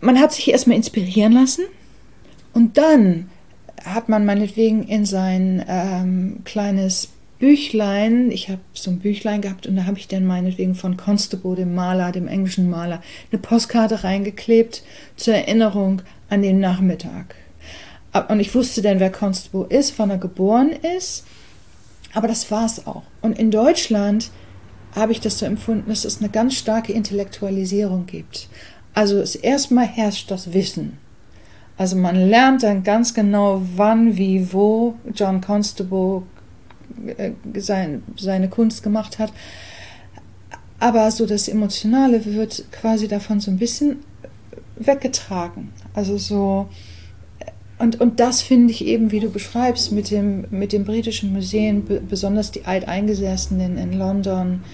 Man 0.00 0.20
hat 0.20 0.32
sich 0.32 0.50
erstmal 0.50 0.76
inspirieren 0.76 1.32
lassen 1.32 1.64
und 2.52 2.78
dann 2.78 3.30
hat 3.84 4.08
man 4.08 4.24
meinetwegen 4.24 4.82
in 4.84 5.06
sein 5.06 5.64
ähm, 5.68 6.40
kleines 6.44 7.08
Büchlein, 7.38 8.30
ich 8.30 8.50
habe 8.50 8.60
so 8.74 8.90
ein 8.90 8.98
Büchlein 8.98 9.40
gehabt 9.40 9.66
und 9.66 9.76
da 9.76 9.86
habe 9.86 9.98
ich 9.98 10.08
dann 10.08 10.26
meinetwegen 10.26 10.74
von 10.74 10.98
Constable, 10.98 11.56
dem 11.56 11.74
Maler, 11.74 12.12
dem 12.12 12.28
englischen 12.28 12.68
Maler, 12.68 13.02
eine 13.32 13.40
Postkarte 13.40 14.04
reingeklebt 14.04 14.82
zur 15.16 15.34
Erinnerung 15.34 16.02
an 16.28 16.42
den 16.42 16.60
Nachmittag. 16.60 17.34
Und 18.28 18.40
ich 18.40 18.54
wusste 18.54 18.82
dann, 18.82 19.00
wer 19.00 19.10
Constable 19.10 19.66
ist, 19.68 19.98
wann 19.98 20.10
er 20.10 20.18
geboren 20.18 20.72
ist. 20.98 21.24
Aber 22.12 22.28
das 22.28 22.50
war 22.50 22.66
es 22.66 22.86
auch. 22.86 23.04
Und 23.22 23.38
in 23.38 23.50
Deutschland 23.50 24.30
habe 24.94 25.12
ich 25.12 25.20
das 25.20 25.38
so 25.38 25.46
empfunden, 25.46 25.88
dass 25.88 26.04
es 26.04 26.18
eine 26.18 26.28
ganz 26.28 26.54
starke 26.54 26.92
Intellektualisierung 26.92 28.06
gibt. 28.06 28.48
Also 28.92 29.18
es 29.18 29.36
erstmal 29.36 29.86
herrscht 29.86 30.30
das 30.30 30.52
Wissen. 30.52 30.98
Also 31.80 31.96
man 31.96 32.14
lernt 32.14 32.62
dann 32.62 32.82
ganz 32.82 33.14
genau, 33.14 33.62
wann, 33.74 34.18
wie, 34.18 34.52
wo 34.52 34.96
John 35.14 35.40
Constable 35.40 36.24
äh, 37.06 37.30
sein, 37.58 38.02
seine 38.18 38.50
Kunst 38.50 38.82
gemacht 38.82 39.18
hat. 39.18 39.32
Aber 40.78 41.10
so 41.10 41.24
das 41.24 41.48
Emotionale 41.48 42.26
wird 42.26 42.66
quasi 42.70 43.08
davon 43.08 43.40
so 43.40 43.50
ein 43.50 43.56
bisschen 43.56 44.00
weggetragen. 44.76 45.72
Also 45.94 46.18
so, 46.18 46.68
und, 47.78 47.98
und 47.98 48.20
das 48.20 48.42
finde 48.42 48.74
ich 48.74 48.84
eben, 48.84 49.10
wie 49.10 49.20
du 49.20 49.30
beschreibst, 49.30 49.90
mit 49.90 50.10
dem, 50.10 50.44
mit 50.50 50.74
den 50.74 50.84
britischen 50.84 51.32
Museen, 51.32 51.82
besonders 52.06 52.50
die 52.50 52.66
Alteingesessenen 52.66 53.78
in 53.78 53.94
London. 53.94 54.64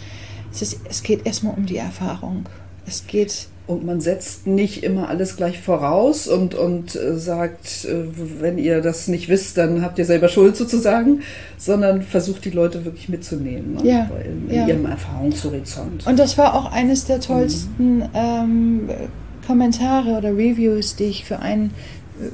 Es, 0.51 0.61
ist, 0.61 0.81
es 0.91 1.05
geht 1.05 1.25
erstmal 1.25 1.55
um 1.55 1.67
die 1.67 1.77
Erfahrung. 1.77 2.49
Es 2.85 3.07
geht 3.07 3.47
Und 3.67 3.85
man 3.85 4.01
setzt 4.01 4.47
nicht 4.47 4.85
immer 4.85 5.09
alles 5.09 5.37
gleich 5.37 5.61
voraus 5.61 6.29
und, 6.29 6.55
und 6.55 6.95
äh, 6.95 7.17
sagt, 7.17 7.85
äh, 7.85 8.05
wenn 8.41 8.59
ihr 8.59 8.81
das 8.81 9.09
nicht 9.09 9.29
wisst, 9.29 9.59
dann 9.59 9.83
habt 9.83 9.99
ihr 9.99 10.05
selber 10.05 10.29
Schuld 10.29 10.57
sozusagen, 10.57 11.23
sondern 11.59 12.03
versucht 12.03 12.45
die 12.45 12.51
Leute 12.51 12.85
wirklich 12.85 13.09
mitzunehmen 13.09 13.75
ne? 13.75 13.81
Ja, 13.83 14.11
in, 14.25 14.49
in 14.49 14.55
ja. 14.55 14.69
ihrem 14.69 14.87
Erfahrungshorizont. 14.87 16.07
Und 16.07 16.19
das 16.19 16.39
war 16.39 16.55
auch 16.55 16.71
eines 16.71 17.07
der 17.07 17.21
tollsten 17.21 18.05
ähm, 18.14 18.89
Kommentare 19.47 20.11
oder 20.11 20.31
Reviews, 20.31 20.95
die 20.95 21.05
ich 21.05 21.25
für 21.25 21.41
ein 21.41 21.71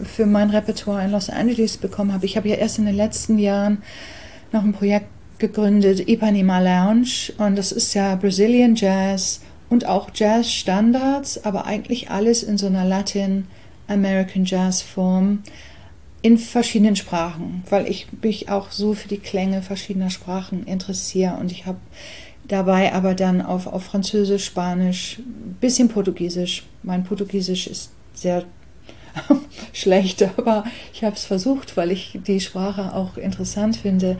für 0.04 0.26
mein 0.26 0.50
Repertoire 0.50 1.04
in 1.04 1.10
Los 1.10 1.28
Angeles 1.28 1.76
bekommen 1.76 2.12
habe. 2.12 2.24
Ich 2.24 2.36
habe 2.36 2.48
ja 2.48 2.54
erst 2.54 2.78
in 2.78 2.86
den 2.86 2.94
letzten 2.94 3.38
Jahren 3.38 3.82
noch 4.52 4.62
ein 4.62 4.72
Projekt 4.72 5.06
gegründet, 5.38 6.08
Ipanema 6.08 6.60
Lounge, 6.60 7.32
und 7.38 7.56
das 7.58 7.72
ist 7.72 7.94
ja 7.94 8.14
Brazilian 8.14 8.76
Jazz 8.76 9.40
und 9.72 9.86
auch 9.86 10.10
Jazz-Standards, 10.12 11.46
aber 11.46 11.64
eigentlich 11.64 12.10
alles 12.10 12.42
in 12.42 12.58
so 12.58 12.66
einer 12.66 12.84
Latin 12.84 13.46
American 13.88 14.44
Jazz 14.44 14.82
Form 14.82 15.42
in 16.20 16.36
verschiedenen 16.36 16.94
Sprachen, 16.94 17.64
weil 17.70 17.88
ich 17.88 18.06
mich 18.20 18.50
auch 18.50 18.70
so 18.70 18.92
für 18.92 19.08
die 19.08 19.16
Klänge 19.16 19.62
verschiedener 19.62 20.10
Sprachen 20.10 20.66
interessiere 20.66 21.38
und 21.40 21.50
ich 21.50 21.64
habe 21.64 21.78
dabei 22.46 22.92
aber 22.92 23.14
dann 23.14 23.40
auf, 23.40 23.66
auf 23.66 23.84
Französisch, 23.84 24.44
Spanisch, 24.44 25.20
bisschen 25.58 25.88
Portugiesisch. 25.88 26.64
Mein 26.82 27.04
Portugiesisch 27.04 27.66
ist 27.66 27.92
sehr 28.12 28.44
schlecht, 29.72 30.22
aber 30.36 30.64
ich 30.92 31.02
habe 31.02 31.16
es 31.16 31.24
versucht, 31.24 31.78
weil 31.78 31.92
ich 31.92 32.18
die 32.26 32.40
Sprache 32.40 32.94
auch 32.94 33.16
interessant 33.16 33.78
finde. 33.78 34.18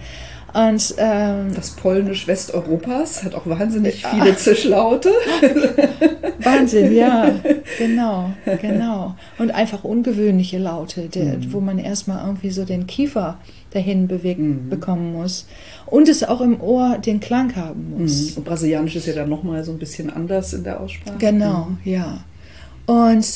Und, 0.55 0.95
ähm, 0.99 1.55
das 1.55 1.71
Polnisch 1.71 2.27
Westeuropas 2.27 3.25
hat 3.25 3.35
auch 3.35 3.47
wahnsinnig 3.47 4.05
viele 4.05 4.37
Zischlaute. 4.37 5.11
Wahnsinn, 6.41 6.95
ja, 6.95 7.31
genau, 7.79 8.33
genau. 8.61 9.15
Und 9.39 9.51
einfach 9.51 9.83
ungewöhnliche 9.85 10.59
Laute, 10.59 11.09
der, 11.09 11.39
mhm. 11.39 11.53
wo 11.53 11.61
man 11.61 11.79
erstmal 11.79 12.27
irgendwie 12.27 12.51
so 12.51 12.65
den 12.65 12.87
Kiefer 12.87 13.39
dahin 13.71 14.09
bewegt 14.09 14.41
mhm. 14.41 14.69
bekommen 14.69 15.15
muss. 15.15 15.47
Und 15.87 16.09
es 16.09 16.23
auch 16.23 16.43
im 16.43 16.61
Ohr 16.61 16.99
den 16.99 17.21
Klang 17.21 17.57
haben 17.57 17.95
muss. 17.99 18.33
Mhm. 18.33 18.37
Und 18.39 18.45
Brasilianisch 18.45 18.97
ist 18.97 19.07
ja 19.07 19.15
dann 19.15 19.31
nochmal 19.31 19.65
so 19.65 19.73
ein 19.73 19.79
bisschen 19.79 20.11
anders 20.11 20.53
in 20.53 20.65
der 20.65 20.81
Aussprache. 20.81 21.17
Genau, 21.19 21.69
Mhm. 21.71 21.79
ja. 21.91 22.25
Und 22.87 23.27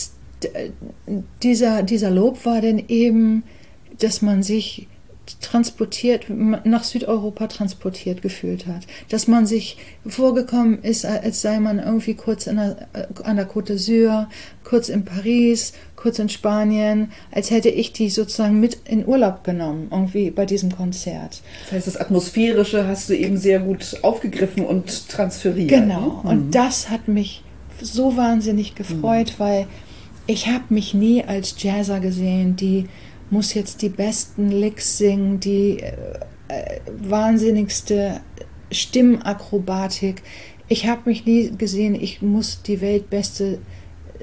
dieser, 1.42 1.82
dieser 1.82 2.10
Lob 2.10 2.44
war 2.44 2.60
dann 2.60 2.82
eben, 2.88 3.42
dass 3.98 4.20
man 4.20 4.42
sich 4.42 4.86
transportiert, 5.40 6.26
nach 6.28 6.84
Südeuropa 6.84 7.46
transportiert 7.48 8.22
gefühlt 8.22 8.66
hat. 8.66 8.86
Dass 9.08 9.26
man 9.26 9.46
sich 9.46 9.76
vorgekommen 10.06 10.82
ist, 10.82 11.04
als 11.04 11.42
sei 11.42 11.58
man 11.58 11.78
irgendwie 11.78 12.14
kurz 12.14 12.44
der, 12.44 12.88
an 13.24 13.36
der 13.36 13.48
Côte 13.48 13.74
d'Azur, 13.74 14.26
kurz 14.64 14.88
in 14.88 15.04
Paris, 15.04 15.72
kurz 15.96 16.18
in 16.18 16.28
Spanien, 16.28 17.10
als 17.32 17.50
hätte 17.50 17.68
ich 17.68 17.92
die 17.92 18.10
sozusagen 18.10 18.60
mit 18.60 18.78
in 18.84 19.06
Urlaub 19.06 19.42
genommen, 19.44 19.88
irgendwie 19.90 20.30
bei 20.30 20.46
diesem 20.46 20.74
Konzert. 20.74 21.40
Das 21.64 21.72
heißt, 21.72 21.86
das 21.86 21.96
Atmosphärische 21.96 22.86
hast 22.86 23.08
du 23.08 23.16
eben 23.16 23.36
sehr 23.36 23.60
gut 23.60 23.98
aufgegriffen 24.02 24.64
und 24.64 25.08
transferiert. 25.08 25.68
Genau, 25.68 26.22
ne? 26.22 26.30
und 26.30 26.54
das 26.54 26.90
hat 26.90 27.08
mich 27.08 27.42
so 27.80 28.16
wahnsinnig 28.16 28.74
gefreut, 28.74 29.34
mhm. 29.34 29.42
weil 29.42 29.66
ich 30.26 30.48
habe 30.48 30.64
mich 30.70 30.94
nie 30.94 31.24
als 31.24 31.54
Jazzer 31.62 32.00
gesehen, 32.00 32.56
die 32.56 32.86
muss 33.30 33.54
jetzt 33.54 33.82
die 33.82 33.88
besten 33.88 34.50
Licks 34.50 34.98
singen, 34.98 35.40
die 35.40 35.80
äh, 35.80 35.92
äh, 36.48 36.80
wahnsinnigste 36.86 38.20
Stimmakrobatik. 38.70 40.22
Ich 40.68 40.86
habe 40.86 41.02
mich 41.06 41.24
nie 41.26 41.50
gesehen, 41.56 41.94
ich 41.94 42.22
muss 42.22 42.62
die 42.62 42.80
weltbeste 42.80 43.58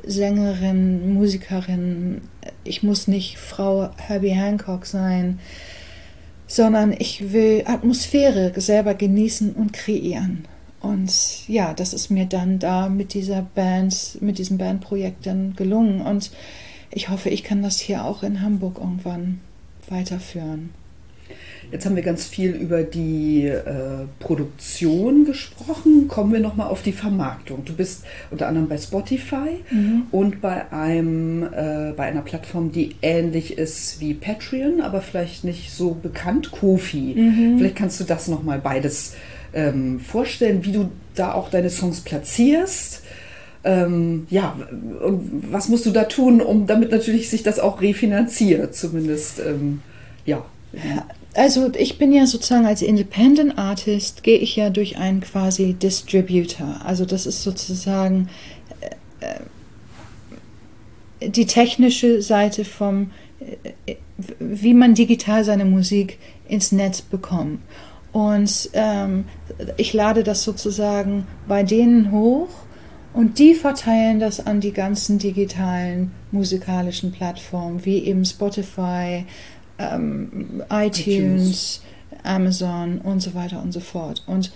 Sängerin, 0.05 1.13
Musikerin, 1.13 2.21
ich 2.63 2.83
muss 2.83 3.07
nicht 3.07 3.37
Frau 3.37 3.89
Herbie 3.97 4.31
Hancock 4.35 4.85
sein, 4.85 5.39
sondern 6.47 6.93
ich 6.97 7.31
will 7.31 7.63
Atmosphäre 7.65 8.51
selber 8.59 8.93
genießen 8.93 9.53
und 9.53 9.73
kreieren. 9.73 10.45
Und 10.81 11.47
ja, 11.47 11.73
das 11.73 11.93
ist 11.93 12.09
mir 12.09 12.25
dann 12.25 12.59
da 12.59 12.89
mit 12.89 13.13
dieser 13.13 13.41
Band, 13.41 14.17
mit 14.19 14.37
diesem 14.37 14.57
Bandprojekt 14.57 15.25
dann 15.25 15.55
gelungen. 15.55 16.01
Und 16.01 16.31
ich 16.93 17.09
hoffe, 17.09 17.29
ich 17.29 17.43
kann 17.43 17.61
das 17.63 17.79
hier 17.79 18.05
auch 18.05 18.23
in 18.23 18.41
Hamburg 18.41 18.77
irgendwann 18.77 19.39
weiterführen. 19.89 20.69
Jetzt 21.71 21.85
haben 21.85 21.95
wir 21.95 22.03
ganz 22.03 22.27
viel 22.27 22.51
über 22.51 22.83
die 22.83 23.45
äh, 23.45 24.05
Produktion 24.19 25.25
gesprochen. 25.25 26.07
Kommen 26.07 26.33
wir 26.33 26.39
nochmal 26.39 26.67
auf 26.67 26.83
die 26.83 26.91
Vermarktung. 26.91 27.65
Du 27.65 27.73
bist 27.73 28.03
unter 28.29 28.47
anderem 28.47 28.67
bei 28.67 28.77
Spotify 28.77 29.61
mhm. 29.71 30.03
und 30.11 30.41
bei, 30.41 30.71
einem, 30.71 31.43
äh, 31.43 31.93
bei 31.95 32.03
einer 32.03 32.21
Plattform, 32.21 32.71
die 32.71 32.95
ähnlich 33.01 33.57
ist 33.57 33.99
wie 34.01 34.13
Patreon, 34.13 34.81
aber 34.81 35.01
vielleicht 35.01 35.45
nicht 35.45 35.71
so 35.71 35.91
bekannt, 35.91 36.51
Kofi. 36.51 37.15
Mhm. 37.15 37.57
Vielleicht 37.57 37.77
kannst 37.77 37.99
du 37.99 38.03
das 38.03 38.27
nochmal 38.27 38.59
beides 38.59 39.15
ähm, 39.53 39.99
vorstellen, 39.99 40.65
wie 40.65 40.73
du 40.73 40.89
da 41.15 41.33
auch 41.33 41.49
deine 41.49 41.69
Songs 41.69 42.01
platzierst 42.01 43.02
ähm, 43.63 44.27
ja, 44.29 44.57
und 45.01 45.51
was 45.51 45.69
musst 45.69 45.85
du 45.85 45.91
da 45.91 46.03
tun, 46.03 46.41
um 46.41 46.67
damit 46.67 46.91
natürlich 46.91 47.29
sich 47.29 47.43
das 47.43 47.59
auch 47.59 47.81
refinanziert, 47.81 48.75
zumindest, 48.75 49.39
ähm, 49.39 49.81
ja. 50.25 50.43
Also 51.35 51.71
ich 51.77 51.97
bin 51.97 52.11
ja 52.11 52.25
sozusagen 52.25 52.65
als 52.65 52.81
Independent 52.81 53.57
Artist, 53.57 54.23
gehe 54.23 54.37
ich 54.37 54.55
ja 54.55 54.69
durch 54.69 54.97
einen 54.97 55.21
quasi 55.21 55.73
Distributor. 55.73 56.81
Also 56.83 57.05
das 57.05 57.25
ist 57.25 57.41
sozusagen 57.43 58.29
äh, 59.21 59.39
die 61.29 61.45
technische 61.45 62.21
Seite 62.21 62.65
vom, 62.65 63.11
äh, 63.85 63.95
wie 64.39 64.73
man 64.73 64.93
digital 64.93 65.43
seine 65.45 65.65
Musik 65.65 66.19
ins 66.47 66.71
Netz 66.71 67.01
bekommt. 67.01 67.59
Und 68.11 68.69
ähm, 68.73 69.25
ich 69.77 69.93
lade 69.93 70.23
das 70.23 70.43
sozusagen 70.43 71.25
bei 71.47 71.63
denen 71.63 72.11
hoch 72.11 72.49
und 73.13 73.39
die 73.39 73.53
verteilen 73.53 74.19
das 74.19 74.45
an 74.45 74.59
die 74.59 74.73
ganzen 74.73 75.19
digitalen 75.19 76.11
musikalischen 76.31 77.11
Plattformen, 77.11 77.85
wie 77.85 77.99
eben 77.99 78.25
Spotify, 78.25 79.25
ähm, 79.77 80.63
iTunes, 80.69 80.99
iTunes, 80.99 81.81
Amazon 82.23 82.99
und 82.99 83.21
so 83.21 83.33
weiter 83.33 83.61
und 83.61 83.71
so 83.71 83.79
fort. 83.79 84.23
Und 84.27 84.51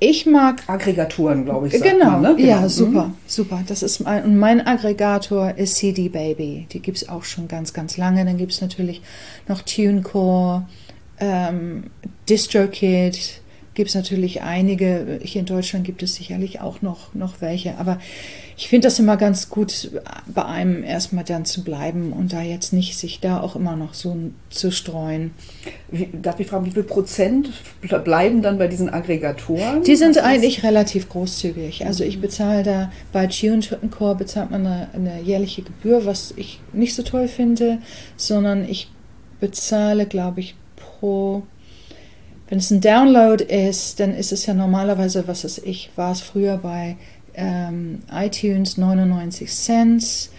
ich 0.00 0.26
mag 0.26 0.62
Aggregatoren, 0.66 1.44
glaube 1.44 1.68
ich. 1.68 1.80
Genau, 1.80 2.10
man, 2.10 2.22
ne? 2.22 2.34
genau, 2.36 2.48
ja, 2.48 2.68
super, 2.68 3.08
mhm. 3.08 3.14
super. 3.26 3.62
Das 3.66 3.82
ist 3.82 4.00
mein, 4.00 4.24
und 4.24 4.36
mein 4.36 4.66
Aggregator 4.66 5.54
ist 5.56 5.76
CD 5.76 6.08
Baby. 6.08 6.66
Die 6.72 6.80
gibt 6.80 6.98
es 6.98 7.08
auch 7.08 7.24
schon 7.24 7.48
ganz, 7.48 7.72
ganz 7.72 7.96
lange. 7.96 8.24
Dann 8.24 8.36
gibt 8.36 8.52
es 8.52 8.60
natürlich 8.60 9.02
noch 9.46 9.62
TuneCore, 9.62 10.66
ähm, 11.20 11.84
DistroKid, 12.28 13.40
gibt 13.74 13.88
es 13.88 13.94
natürlich 13.94 14.42
einige. 14.42 15.20
Hier 15.22 15.40
in 15.40 15.46
Deutschland 15.46 15.84
gibt 15.84 16.02
es 16.02 16.14
sicherlich 16.14 16.60
auch 16.60 16.80
noch, 16.82 17.14
noch 17.14 17.40
welche. 17.40 17.76
Aber 17.78 17.98
ich 18.56 18.68
finde 18.68 18.86
das 18.86 18.98
immer 18.98 19.16
ganz 19.16 19.48
gut, 19.48 19.90
bei 20.32 20.44
einem 20.44 20.84
erstmal 20.84 21.24
dann 21.24 21.44
zu 21.44 21.64
bleiben 21.64 22.12
und 22.12 22.32
da 22.32 22.40
jetzt 22.40 22.72
nicht 22.72 22.96
sich 22.96 23.20
da 23.20 23.40
auch 23.40 23.56
immer 23.56 23.74
noch 23.74 23.94
so 23.94 24.16
zu 24.50 24.70
streuen. 24.70 25.32
Wie, 25.90 26.08
darf 26.12 26.38
ich 26.38 26.46
fragen, 26.46 26.66
wie 26.66 26.70
viel 26.70 26.84
Prozent 26.84 27.50
bleiben 28.04 28.42
dann 28.42 28.58
bei 28.58 28.68
diesen 28.68 28.88
Aggregatoren? 28.88 29.82
Die 29.82 29.96
sind 29.96 30.18
eigentlich 30.18 30.62
relativ 30.62 31.08
großzügig. 31.08 31.84
Also 31.84 32.04
ich 32.04 32.20
bezahle 32.20 32.62
da 32.62 32.92
bei 33.12 33.26
TuneCore 33.26 34.14
bezahlt 34.14 34.50
man 34.50 34.66
eine, 34.66 34.88
eine 34.92 35.20
jährliche 35.20 35.62
Gebühr, 35.62 36.06
was 36.06 36.32
ich 36.36 36.60
nicht 36.72 36.94
so 36.94 37.02
toll 37.02 37.26
finde, 37.26 37.78
sondern 38.16 38.68
ich 38.68 38.90
bezahle, 39.40 40.06
glaube 40.06 40.40
ich, 40.40 40.54
pro 40.76 41.42
wenn 42.48 42.58
es 42.58 42.70
ein 42.70 42.80
Download 42.80 43.42
ist, 43.42 44.00
dann 44.00 44.14
ist 44.14 44.32
es 44.32 44.46
ja 44.46 44.54
normalerweise, 44.54 45.26
was 45.26 45.44
weiß 45.44 45.58
ich, 45.58 45.90
war 45.96 46.12
es 46.12 46.20
früher 46.20 46.58
bei 46.58 46.96
ähm, 47.34 48.00
iTunes 48.12 48.76
99 48.76 49.50
Cent. 49.50 50.30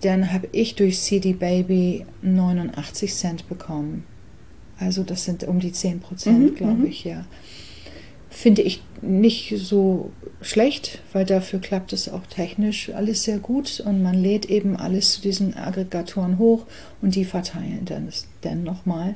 Dann 0.00 0.32
habe 0.32 0.48
ich 0.52 0.74
durch 0.74 1.00
CD 1.00 1.32
Baby 1.32 2.06
89 2.22 3.14
Cent 3.14 3.48
bekommen. 3.48 4.04
Also 4.78 5.04
das 5.04 5.24
sind 5.24 5.44
um 5.44 5.60
die 5.60 5.72
10 5.72 6.00
Prozent, 6.00 6.40
mhm, 6.40 6.54
glaube 6.54 6.88
ich, 6.88 7.04
ja. 7.04 7.24
Finde 8.30 8.62
ich 8.62 8.82
nicht 9.02 9.54
so 9.58 10.10
schlecht, 10.40 11.00
weil 11.12 11.26
dafür 11.26 11.60
klappt 11.60 11.92
es 11.92 12.08
auch 12.08 12.26
technisch 12.26 12.90
alles 12.90 13.24
sehr 13.24 13.38
gut 13.38 13.78
und 13.80 14.02
man 14.02 14.14
lädt 14.14 14.46
eben 14.46 14.76
alles 14.76 15.12
zu 15.12 15.20
diesen 15.20 15.54
Aggregatoren 15.54 16.38
hoch 16.38 16.66
und 17.02 17.14
die 17.14 17.26
verteilen 17.26 17.84
dann, 17.84 18.08
dann 18.40 18.62
nochmal. 18.64 19.14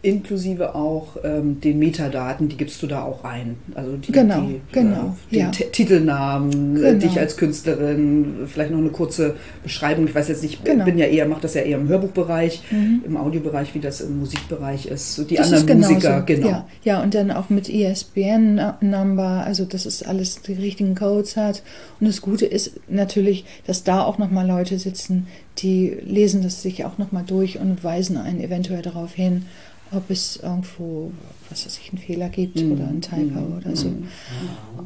Inklusive 0.00 0.74
auch 0.76 1.16
ähm, 1.24 1.60
den 1.60 1.78
Metadaten, 1.80 2.48
die 2.48 2.56
gibst 2.56 2.80
du 2.82 2.86
da 2.86 3.02
auch 3.02 3.24
ein. 3.24 3.56
Also 3.74 3.96
die, 3.96 4.12
Genau, 4.12 4.42
die, 4.42 4.60
genau, 4.70 5.16
äh, 5.30 5.34
den 5.34 5.40
ja. 5.40 5.50
Titelnamen, 5.50 6.76
äh, 6.76 6.80
Genau. 6.80 6.98
dich 7.00 7.18
als 7.18 7.36
Künstlerin, 7.36 8.46
vielleicht 8.46 8.70
noch 8.70 8.78
eine 8.78 8.90
kurze 8.90 9.34
Beschreibung. 9.64 10.06
Ich 10.06 10.14
weiß 10.14 10.28
jetzt 10.28 10.42
nicht, 10.44 10.64
Genau. 10.64 10.82
Mhm. 10.82 10.86
bin 10.86 10.98
ja 10.98 11.06
eher, 11.06 11.26
mache 11.26 11.40
das 11.42 11.54
ja 11.54 11.62
eher 11.62 11.78
im 11.78 11.88
Hörbuchbereich, 11.88 12.62
im 13.04 13.16
Audiobereich, 13.16 13.74
wie 13.74 13.80
das 13.80 14.00
im 14.00 14.20
Musikbereich 14.20 14.86
ist. 14.86 15.16
So 15.16 15.24
die 15.24 15.34
Das 15.34 15.46
anderen 15.52 15.62
ist 15.62 15.66
genauso. 15.66 15.94
Musiker, 15.94 16.22
genau. 16.22 16.48
Ja, 16.48 16.66
ja, 16.84 17.02
und 17.02 17.14
dann 17.14 17.30
auch 17.32 17.50
mit 17.50 17.68
E 17.68 17.90
ISBN-Number, 17.90 19.44
also 19.44 19.64
dass 19.64 19.86
es 19.86 20.02
alles 20.02 20.42
die 20.42 20.52
richtigen 20.54 20.94
Codes 20.94 21.36
hat. 21.36 21.62
Und 22.00 22.06
das 22.06 22.20
Gute 22.20 22.46
ist 22.46 22.72
natürlich, 22.88 23.44
dass 23.66 23.84
da 23.84 24.02
auch 24.04 24.18
nochmal 24.18 24.46
Leute 24.46 24.78
sitzen, 24.78 25.26
die 25.58 25.96
lesen 26.04 26.42
das 26.42 26.62
sich 26.62 26.84
auch 26.84 26.98
nochmal 26.98 27.24
durch 27.26 27.58
und 27.58 27.82
weisen 27.82 28.16
einen 28.16 28.40
eventuell 28.40 28.82
darauf 28.82 29.12
hin, 29.14 29.46
ob 29.92 30.10
es 30.10 30.36
irgendwo, 30.36 31.10
was 31.50 31.64
weiß 31.64 31.78
ich, 31.82 31.90
einen 31.90 31.98
Fehler 31.98 32.28
gibt 32.28 32.56
Mhm. 32.56 32.72
oder 32.72 32.84
ein 32.88 33.00
Typo 33.00 33.40
oder 33.56 33.74
so. 33.74 33.92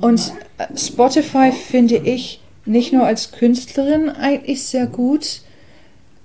Und 0.01 0.33
äh, 0.59 0.77
Spotify 0.77 1.53
finde 1.53 1.97
ich 1.97 2.41
nicht 2.65 2.93
nur 2.93 3.05
als 3.05 3.33
Künstlerin 3.33 4.09
eigentlich 4.09 4.63
sehr 4.63 4.87
gut, 4.87 5.43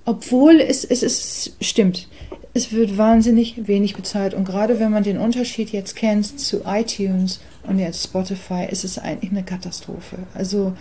obwohl 0.04 0.60
es, 0.60 0.84
es 0.84 1.02
ist, 1.02 1.52
stimmt, 1.60 2.08
es 2.54 2.72
wird 2.72 2.96
wahnsinnig 2.96 3.66
wenig 3.68 3.94
bezahlt. 3.94 4.34
Und 4.34 4.44
gerade 4.44 4.78
wenn 4.80 4.90
man 4.90 5.02
den 5.02 5.18
Unterschied 5.18 5.70
jetzt 5.70 5.96
kennt 5.96 6.38
zu 6.40 6.62
iTunes 6.66 7.40
und 7.64 7.78
jetzt 7.78 8.04
Spotify, 8.04 8.66
ist 8.70 8.84
es 8.84 8.98
eigentlich 8.98 9.30
eine 9.30 9.42
Katastrophe. 9.42 10.16
Also 10.34 10.72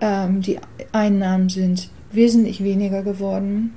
ähm, 0.00 0.42
die 0.42 0.58
Einnahmen 0.92 1.48
sind 1.48 1.88
wesentlich 2.12 2.62
weniger 2.62 3.02
geworden. 3.02 3.74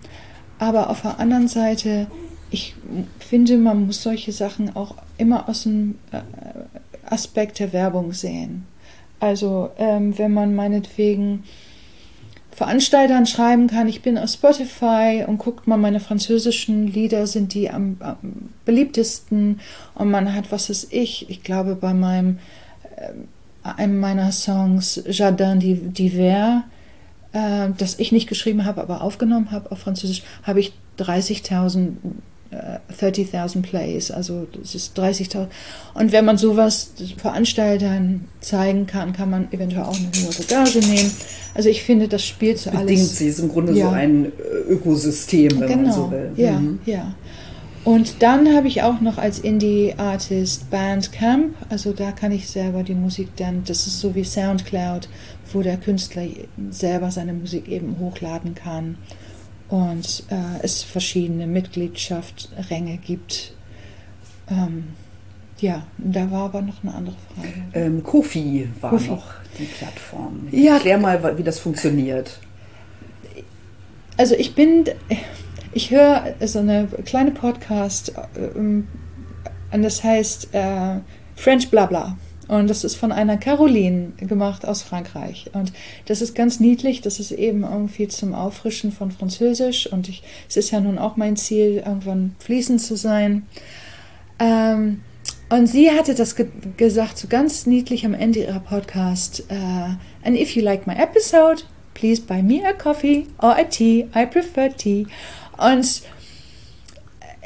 Aber 0.58 0.90
auf 0.90 1.02
der 1.04 1.20
anderen 1.20 1.48
Seite, 1.48 2.08
ich 2.52 2.76
finde, 3.20 3.58
man 3.58 3.86
muss 3.86 4.04
solche 4.04 4.32
Sachen 4.32 4.76
auch 4.76 4.96
immer 5.18 5.48
aus 5.48 5.64
dem 5.64 5.96
äh, 6.12 6.22
Aspekt 7.06 7.60
der 7.60 7.74
Werbung 7.74 8.14
sehen. 8.14 8.66
Also 9.20 9.70
ähm, 9.78 10.18
wenn 10.18 10.34
man 10.34 10.56
meinetwegen 10.56 11.44
Veranstaltern 12.52 13.26
schreiben 13.26 13.68
kann, 13.68 13.88
ich 13.88 14.02
bin 14.02 14.18
auf 14.18 14.30
Spotify 14.30 15.24
und 15.26 15.38
guckt 15.38 15.68
mal, 15.68 15.78
meine 15.78 16.00
französischen 16.00 16.88
Lieder 16.88 17.28
sind 17.28 17.54
die 17.54 17.70
am, 17.70 17.98
am 18.00 18.18
beliebtesten 18.66 19.60
und 19.96 20.12
man 20.12 20.34
hat, 20.34 20.52
was 20.52 20.70
ist 20.70 20.92
ich, 20.92 21.30
ich 21.30 21.44
glaube 21.44 21.76
bei 21.76 21.94
meinem, 21.94 22.40
äh, 22.98 23.12
einem 23.64 24.00
meiner 24.00 24.32
Songs 24.32 25.02
Jardin 25.08 25.60
d'Hiver, 25.60 26.64
äh, 27.34 27.70
das 27.78 28.00
ich 28.00 28.12
nicht 28.12 28.28
geschrieben 28.28 28.66
habe, 28.66 28.82
aber 28.82 29.04
aufgenommen 29.04 29.52
habe 29.52 29.72
auf 29.72 29.80
Französisch, 29.80 30.24
habe 30.44 30.60
ich 30.60 30.74
30.000 30.98 31.88
äh, 31.88 31.92
30.000 33.00 33.62
Plays, 33.62 34.10
also 34.12 34.48
das 34.60 34.74
ist 34.76 34.98
30.000. 35.00 35.48
Und 35.94 36.12
wenn 36.12 36.26
man 36.26 36.38
sowas 36.38 36.92
Veranstaltern 37.18 38.26
zeigen 38.42 38.88
kann, 38.88 39.14
kann 39.14 39.30
man 39.30 39.48
eventuell 39.52 39.84
auch 39.84 39.96
eine 39.96 40.10
höhere 40.16 40.44
Gage 40.48 40.80
nehmen. 40.88 41.12
Also 41.54 41.70
ich 41.70 41.84
finde, 41.84 42.08
das 42.08 42.26
spielt 42.26 42.58
so 42.60 42.72
Bedingt 42.72 42.90
alles. 42.90 43.18
sie, 43.18 43.28
ist 43.28 43.40
im 43.40 43.50
Grunde 43.50 43.74
Ja. 43.74 43.90
so 43.90 43.92
ein 43.94 44.26
äh, 44.26 44.30
Ökosystem, 44.70 45.52
wenn 45.60 45.70
man 45.70 45.84
Genau, 45.84 45.94
so 45.94 46.12
will. 46.12 46.32
ja, 46.38 46.60
Mhm. 46.60 46.80
ja. 46.86 47.14
Und 47.86 48.22
dann 48.22 48.54
habe 48.56 48.68
ich 48.68 48.84
auch 48.84 49.00
noch 49.00 49.18
als 49.18 49.40
Indie-Artist 49.40 50.70
Bandcamp, 50.70 51.56
also 51.70 51.94
da 51.94 52.12
kann 52.12 52.32
ich 52.32 52.50
selber 52.50 52.84
die 52.84 52.94
Musik 52.94 53.30
dann, 53.38 53.64
das 53.66 53.88
ist 53.88 54.00
so 54.02 54.14
wie 54.16 54.26
Soundcloud, 54.26 55.08
wo 55.54 55.62
der 55.62 55.78
Künstler 55.78 56.24
selber 56.72 57.10
seine 57.10 57.34
Musik 57.34 57.68
eben 57.70 57.96
hochladen 58.00 58.54
kann 58.54 58.98
und 59.70 60.24
äh, 60.30 60.64
es 60.64 60.84
verschiedene 60.84 61.48
Mitgliedschaftsränge 61.48 62.98
gibt. 62.98 63.54
Ähm, 64.50 64.90
ja, 65.60 65.86
da 65.98 66.32
war 66.32 66.46
aber 66.46 66.62
noch 66.62 66.84
eine 66.84 66.94
andere 66.94 67.16
Frage. 67.36 67.54
Ähm, 67.74 68.04
Kofi 68.04 68.70
war 68.82 68.92
Ko-fi. 68.92 69.10
noch 69.10 69.26
die 69.58 69.66
Plattform. 69.66 70.48
Ja. 70.52 70.76
Erklär 70.76 70.98
mal, 70.98 71.38
wie 71.38 71.44
das 71.44 71.60
funktioniert. 71.60 72.40
Also 74.18 74.36
ich 74.36 74.56
bin, 74.56 74.86
ich 75.74 75.92
höre 75.92 76.36
so 76.46 76.60
eine 76.60 76.88
kleine 77.06 77.32
Podcast 77.32 78.14
ähm, 78.56 78.88
und 79.72 79.84
das 79.84 80.04
heißt 80.04 80.54
äh, 80.54 81.00
French 81.36 81.70
Blabla. 81.70 82.18
Und 82.50 82.68
das 82.68 82.84
ist 82.84 82.96
von 82.96 83.12
einer 83.12 83.38
Caroline 83.38 84.14
gemacht 84.18 84.68
aus 84.68 84.82
Frankreich. 84.82 85.52
Und 85.54 85.72
das 86.08 86.22
ist 86.22 86.34
ganz 86.34 86.60
niedlich. 86.60 87.00
Das 87.02 87.20
ist 87.20 87.32
eben 87.32 87.62
irgendwie 87.62 88.08
zum 88.08 88.34
Auffrischen 88.34 88.92
von 88.92 89.12
Französisch. 89.12 89.86
Und 89.86 90.10
ich, 90.10 90.24
es 90.50 90.58
ist 90.58 90.72
ja 90.72 90.80
nun 90.80 90.98
auch 90.98 91.16
mein 91.16 91.38
Ziel, 91.38 91.84
irgendwann 91.86 92.36
fließend 92.40 92.82
zu 92.82 92.96
sein. 92.96 93.46
Ähm, 94.40 95.02
und 95.50 95.68
sie 95.68 95.92
hatte 95.92 96.16
das 96.16 96.36
ge 96.36 96.48
gesagt, 96.76 97.20
so 97.20 97.28
ganz 97.28 97.68
niedlich 97.68 98.04
am 98.04 98.16
Ende 98.16 98.40
ihrer 98.40 98.60
Podcast. 98.60 99.44
Uh, 99.52 99.96
and 100.24 100.36
if 100.36 100.56
you 100.56 100.64
like 100.64 100.88
my 100.88 100.96
episode, 100.96 101.64
please 101.94 102.20
buy 102.20 102.42
me 102.42 102.68
a 102.68 102.74
coffee 102.74 103.28
or 103.40 103.56
a 103.56 103.64
tea. 103.64 104.08
I 104.16 104.26
prefer 104.26 104.76
tea. 104.76 105.06
Und 105.56 106.02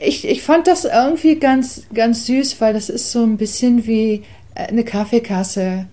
ich, 0.01 0.25
ich 0.25 0.41
fand 0.43 0.67
das 0.67 0.85
irgendwie 0.85 1.35
ganz, 1.35 1.83
ganz 1.93 2.25
süß, 2.25 2.61
weil 2.61 2.73
das 2.73 2.89
ist 2.89 3.11
so 3.11 3.23
ein 3.23 3.35
bisschen 3.35 3.85
wie 3.85 4.23
eine 4.55 4.83
Kaffeekasse, 4.83 5.87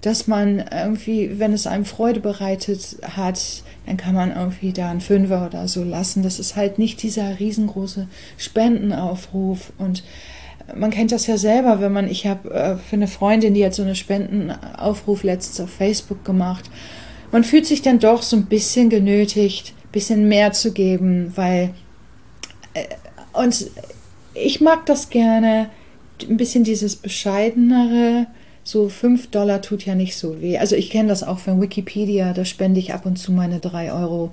dass 0.00 0.26
man 0.26 0.64
irgendwie, 0.72 1.38
wenn 1.38 1.52
es 1.52 1.66
einem 1.66 1.84
Freude 1.84 2.20
bereitet 2.20 2.96
hat, 3.16 3.62
dann 3.86 3.96
kann 3.96 4.14
man 4.14 4.34
irgendwie 4.34 4.72
da 4.72 4.90
einen 4.90 5.00
Fünfer 5.00 5.46
oder 5.46 5.68
so 5.68 5.82
lassen. 5.82 6.22
Das 6.22 6.38
ist 6.38 6.56
halt 6.56 6.78
nicht 6.78 7.02
dieser 7.02 7.38
riesengroße 7.38 8.08
Spendenaufruf 8.36 9.72
und 9.78 10.04
man 10.74 10.90
kennt 10.90 11.12
das 11.12 11.26
ja 11.26 11.38
selber, 11.38 11.80
wenn 11.80 11.92
man, 11.92 12.08
ich 12.08 12.26
habe 12.26 12.50
äh, 12.50 12.76
für 12.76 12.96
eine 12.96 13.06
Freundin, 13.06 13.54
die 13.54 13.64
hat 13.64 13.74
so 13.74 13.82
einen 13.82 13.94
Spendenaufruf 13.94 15.22
letztens 15.22 15.60
auf 15.60 15.70
Facebook 15.70 16.24
gemacht. 16.24 16.68
Man 17.30 17.44
fühlt 17.44 17.66
sich 17.66 17.82
dann 17.82 17.98
doch 17.98 18.22
so 18.22 18.36
ein 18.36 18.46
bisschen 18.46 18.90
genötigt, 18.90 19.74
ein 19.84 19.92
bisschen 19.92 20.28
mehr 20.28 20.52
zu 20.52 20.72
geben, 20.72 21.32
weil 21.36 21.70
äh, 22.74 22.84
und 23.32 23.70
ich 24.34 24.60
mag 24.60 24.86
das 24.86 25.10
gerne, 25.10 25.70
ein 26.22 26.36
bisschen 26.36 26.64
dieses 26.64 26.96
bescheidenere, 26.96 28.26
so 28.64 28.88
5 28.88 29.28
Dollar 29.28 29.62
tut 29.62 29.84
ja 29.84 29.94
nicht 29.94 30.16
so 30.16 30.40
weh. 30.40 30.58
Also 30.58 30.74
ich 30.74 30.90
kenne 30.90 31.08
das 31.08 31.22
auch 31.22 31.38
von 31.38 31.60
Wikipedia, 31.60 32.32
da 32.32 32.44
spende 32.44 32.80
ich 32.80 32.94
ab 32.94 33.06
und 33.06 33.16
zu 33.16 33.32
meine 33.32 33.60
3 33.60 33.92
Euro, 33.92 34.32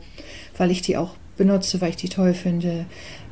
weil 0.57 0.71
ich 0.71 0.81
die 0.81 0.97
auch 0.97 1.11
benutze, 1.37 1.81
weil 1.81 1.91
ich 1.91 1.95
die 1.97 2.09
toll 2.09 2.33
finde. 2.33 2.85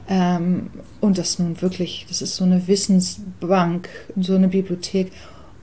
Ähm, 0.07 0.69
und 0.99 1.17
das 1.17 1.39
nun 1.39 1.61
wirklich, 1.61 2.05
das 2.07 2.21
ist 2.21 2.35
so 2.35 2.43
eine 2.43 2.67
Wissensbank, 2.67 3.89
so 4.19 4.35
eine 4.35 4.47
Bibliothek 4.47 5.11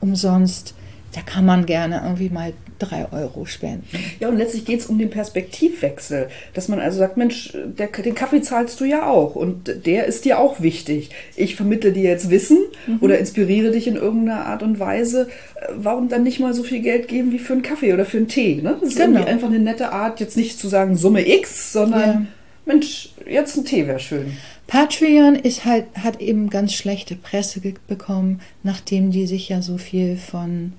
umsonst. 0.00 0.74
Da 1.12 1.20
kann 1.20 1.46
man 1.46 1.66
gerne 1.66 2.02
irgendwie 2.02 2.30
mal 2.30 2.52
drei 2.78 3.06
Euro 3.12 3.44
spenden. 3.46 3.86
Ja, 4.20 4.28
und 4.28 4.36
letztlich 4.38 4.64
geht 4.64 4.80
es 4.80 4.86
um 4.86 4.98
den 4.98 5.10
Perspektivwechsel, 5.10 6.28
dass 6.54 6.68
man 6.68 6.78
also 6.80 6.98
sagt, 6.98 7.16
Mensch, 7.16 7.52
der, 7.78 7.88
den 7.88 8.14
Kaffee 8.14 8.40
zahlst 8.42 8.80
du 8.80 8.84
ja 8.84 9.06
auch 9.08 9.34
und 9.34 9.86
der 9.86 10.06
ist 10.06 10.24
dir 10.24 10.38
auch 10.38 10.60
wichtig. 10.60 11.10
Ich 11.36 11.56
vermittle 11.56 11.92
dir 11.92 12.04
jetzt 12.10 12.30
Wissen 12.30 12.58
Mhm. 12.86 12.98
oder 13.00 13.18
inspiriere 13.18 13.70
dich 13.70 13.86
in 13.88 13.96
irgendeiner 13.96 14.46
Art 14.46 14.62
und 14.62 14.78
Weise. 14.78 15.28
Warum 15.76 16.08
dann 16.08 16.22
nicht 16.22 16.38
mal 16.40 16.54
so 16.54 16.62
viel 16.62 16.80
Geld 16.80 17.08
geben 17.08 17.32
wie 17.32 17.38
für 17.38 17.52
einen 17.54 17.62
Kaffee 17.62 17.92
oder 17.92 18.04
für 18.04 18.18
einen 18.18 18.28
Tee? 18.28 18.56
Ne? 18.62 18.76
Das 18.80 18.90
ist 18.90 18.96
Genau. 18.96 19.10
irgendwie 19.18 19.28
einfach 19.30 19.48
eine 19.48 19.58
nette 19.58 19.92
Art, 19.92 20.20
jetzt 20.20 20.36
nicht 20.36 20.58
zu 20.58 20.68
sagen 20.68 20.96
Summe 20.96 21.26
X, 21.28 21.72
sondern 21.72 22.00
Ja. 22.00 22.22
Mensch, 22.66 23.10
jetzt 23.28 23.56
ein 23.56 23.64
Tee 23.64 23.86
wäre 23.86 23.98
schön. 23.98 24.36
Patreon 24.66 25.34
ist 25.34 25.64
halt, 25.64 25.86
hat 25.94 26.20
eben 26.20 26.50
ganz 26.50 26.74
schlechte 26.74 27.16
Presse 27.16 27.60
bekommen, 27.88 28.40
nachdem 28.62 29.10
die 29.10 29.26
sich 29.26 29.48
ja 29.48 29.62
so 29.62 29.78
viel 29.78 30.16
von 30.18 30.74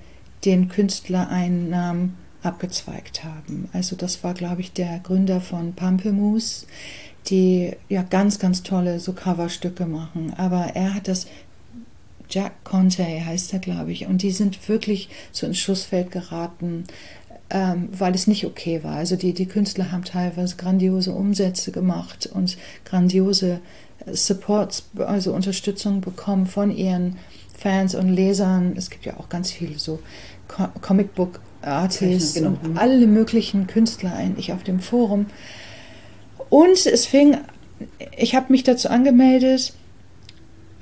den 0.46 0.70
Künstlereinnahmen 0.70 2.16
abgezweigt 2.42 3.24
haben. 3.24 3.70
Also 3.74 3.96
das 3.96 4.24
war, 4.24 4.34
glaube 4.34 4.62
ich, 4.62 4.72
der 4.72 5.00
Gründer 5.00 5.42
von 5.42 5.74
Pampelmoose, 5.74 6.66
die 7.28 7.74
ja 7.90 8.02
ganz, 8.04 8.40
ganz 8.40 8.64
tolle 8.64 9.00
so 9.00 9.14
Coverstücke 9.14 9.86
machen. 9.86 10.34
Aber 10.38 10.76
er 10.76 10.94
hat 10.94 11.08
das, 11.08 11.28
Jack 12.30 12.64
Conte 12.64 13.04
heißt 13.04 13.54
er, 13.54 13.60
glaube 13.60 13.92
ich, 13.92 14.06
und 14.06 14.22
die 14.22 14.32
sind 14.32 14.70
wirklich 14.70 15.10
so 15.32 15.46
ins 15.48 15.58
Schussfeld 15.58 16.12
geraten, 16.12 16.86
ähm, 17.50 17.90
weil 17.92 18.14
es 18.16 18.28
nicht 18.28 18.46
okay 18.46 18.84
war. 18.84 18.96
Also 18.96 19.16
die, 19.16 19.34
die 19.34 19.48
Künstler 19.48 19.92
haben 19.92 20.06
teilweise 20.06 20.56
grandiose 20.56 21.12
Umsätze 21.12 21.72
gemacht 21.72 22.30
und 22.32 22.58
grandiose 22.86 23.60
Supports, 24.12 24.90
also 24.98 25.34
Unterstützung 25.34 26.02
bekommen 26.02 26.46
von 26.46 26.72
ihren 26.72 27.18
Fans 27.60 27.96
und 27.96 28.10
Lesern. 28.10 28.74
Es 28.78 28.90
gibt 28.90 29.06
ja 29.06 29.18
auch 29.18 29.30
ganz 29.30 29.52
viele 29.52 29.78
so 29.78 30.00
Co 30.48 30.68
Comicbook 30.82 31.42
Artists 31.62 32.36
Genau. 32.36 32.58
und 32.64 32.78
alle 32.78 33.06
möglichen 33.06 33.68
Künstler 33.68 34.14
eigentlich 34.16 34.54
auf 34.54 34.64
dem 34.64 34.80
Forum. 34.80 35.26
Und 36.50 36.86
es 36.86 37.06
fing, 37.06 37.38
ich 38.18 38.34
habe 38.36 38.52
mich 38.52 38.64
dazu 38.64 38.90
angemeldet 38.90 39.74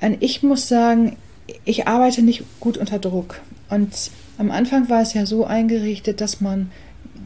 und 0.00 0.22
ich 0.22 0.42
muss 0.42 0.68
sagen, 0.68 1.16
ich 1.64 1.88
arbeite 1.88 2.22
nicht 2.22 2.44
gut 2.60 2.78
unter 2.78 2.98
Druck. 2.98 3.40
Und 3.68 4.10
am 4.38 4.50
Anfang 4.50 4.88
war 4.88 5.02
es 5.02 5.14
ja 5.14 5.26
so 5.26 5.44
eingerichtet, 5.44 6.20
dass 6.20 6.40
man 6.40 6.70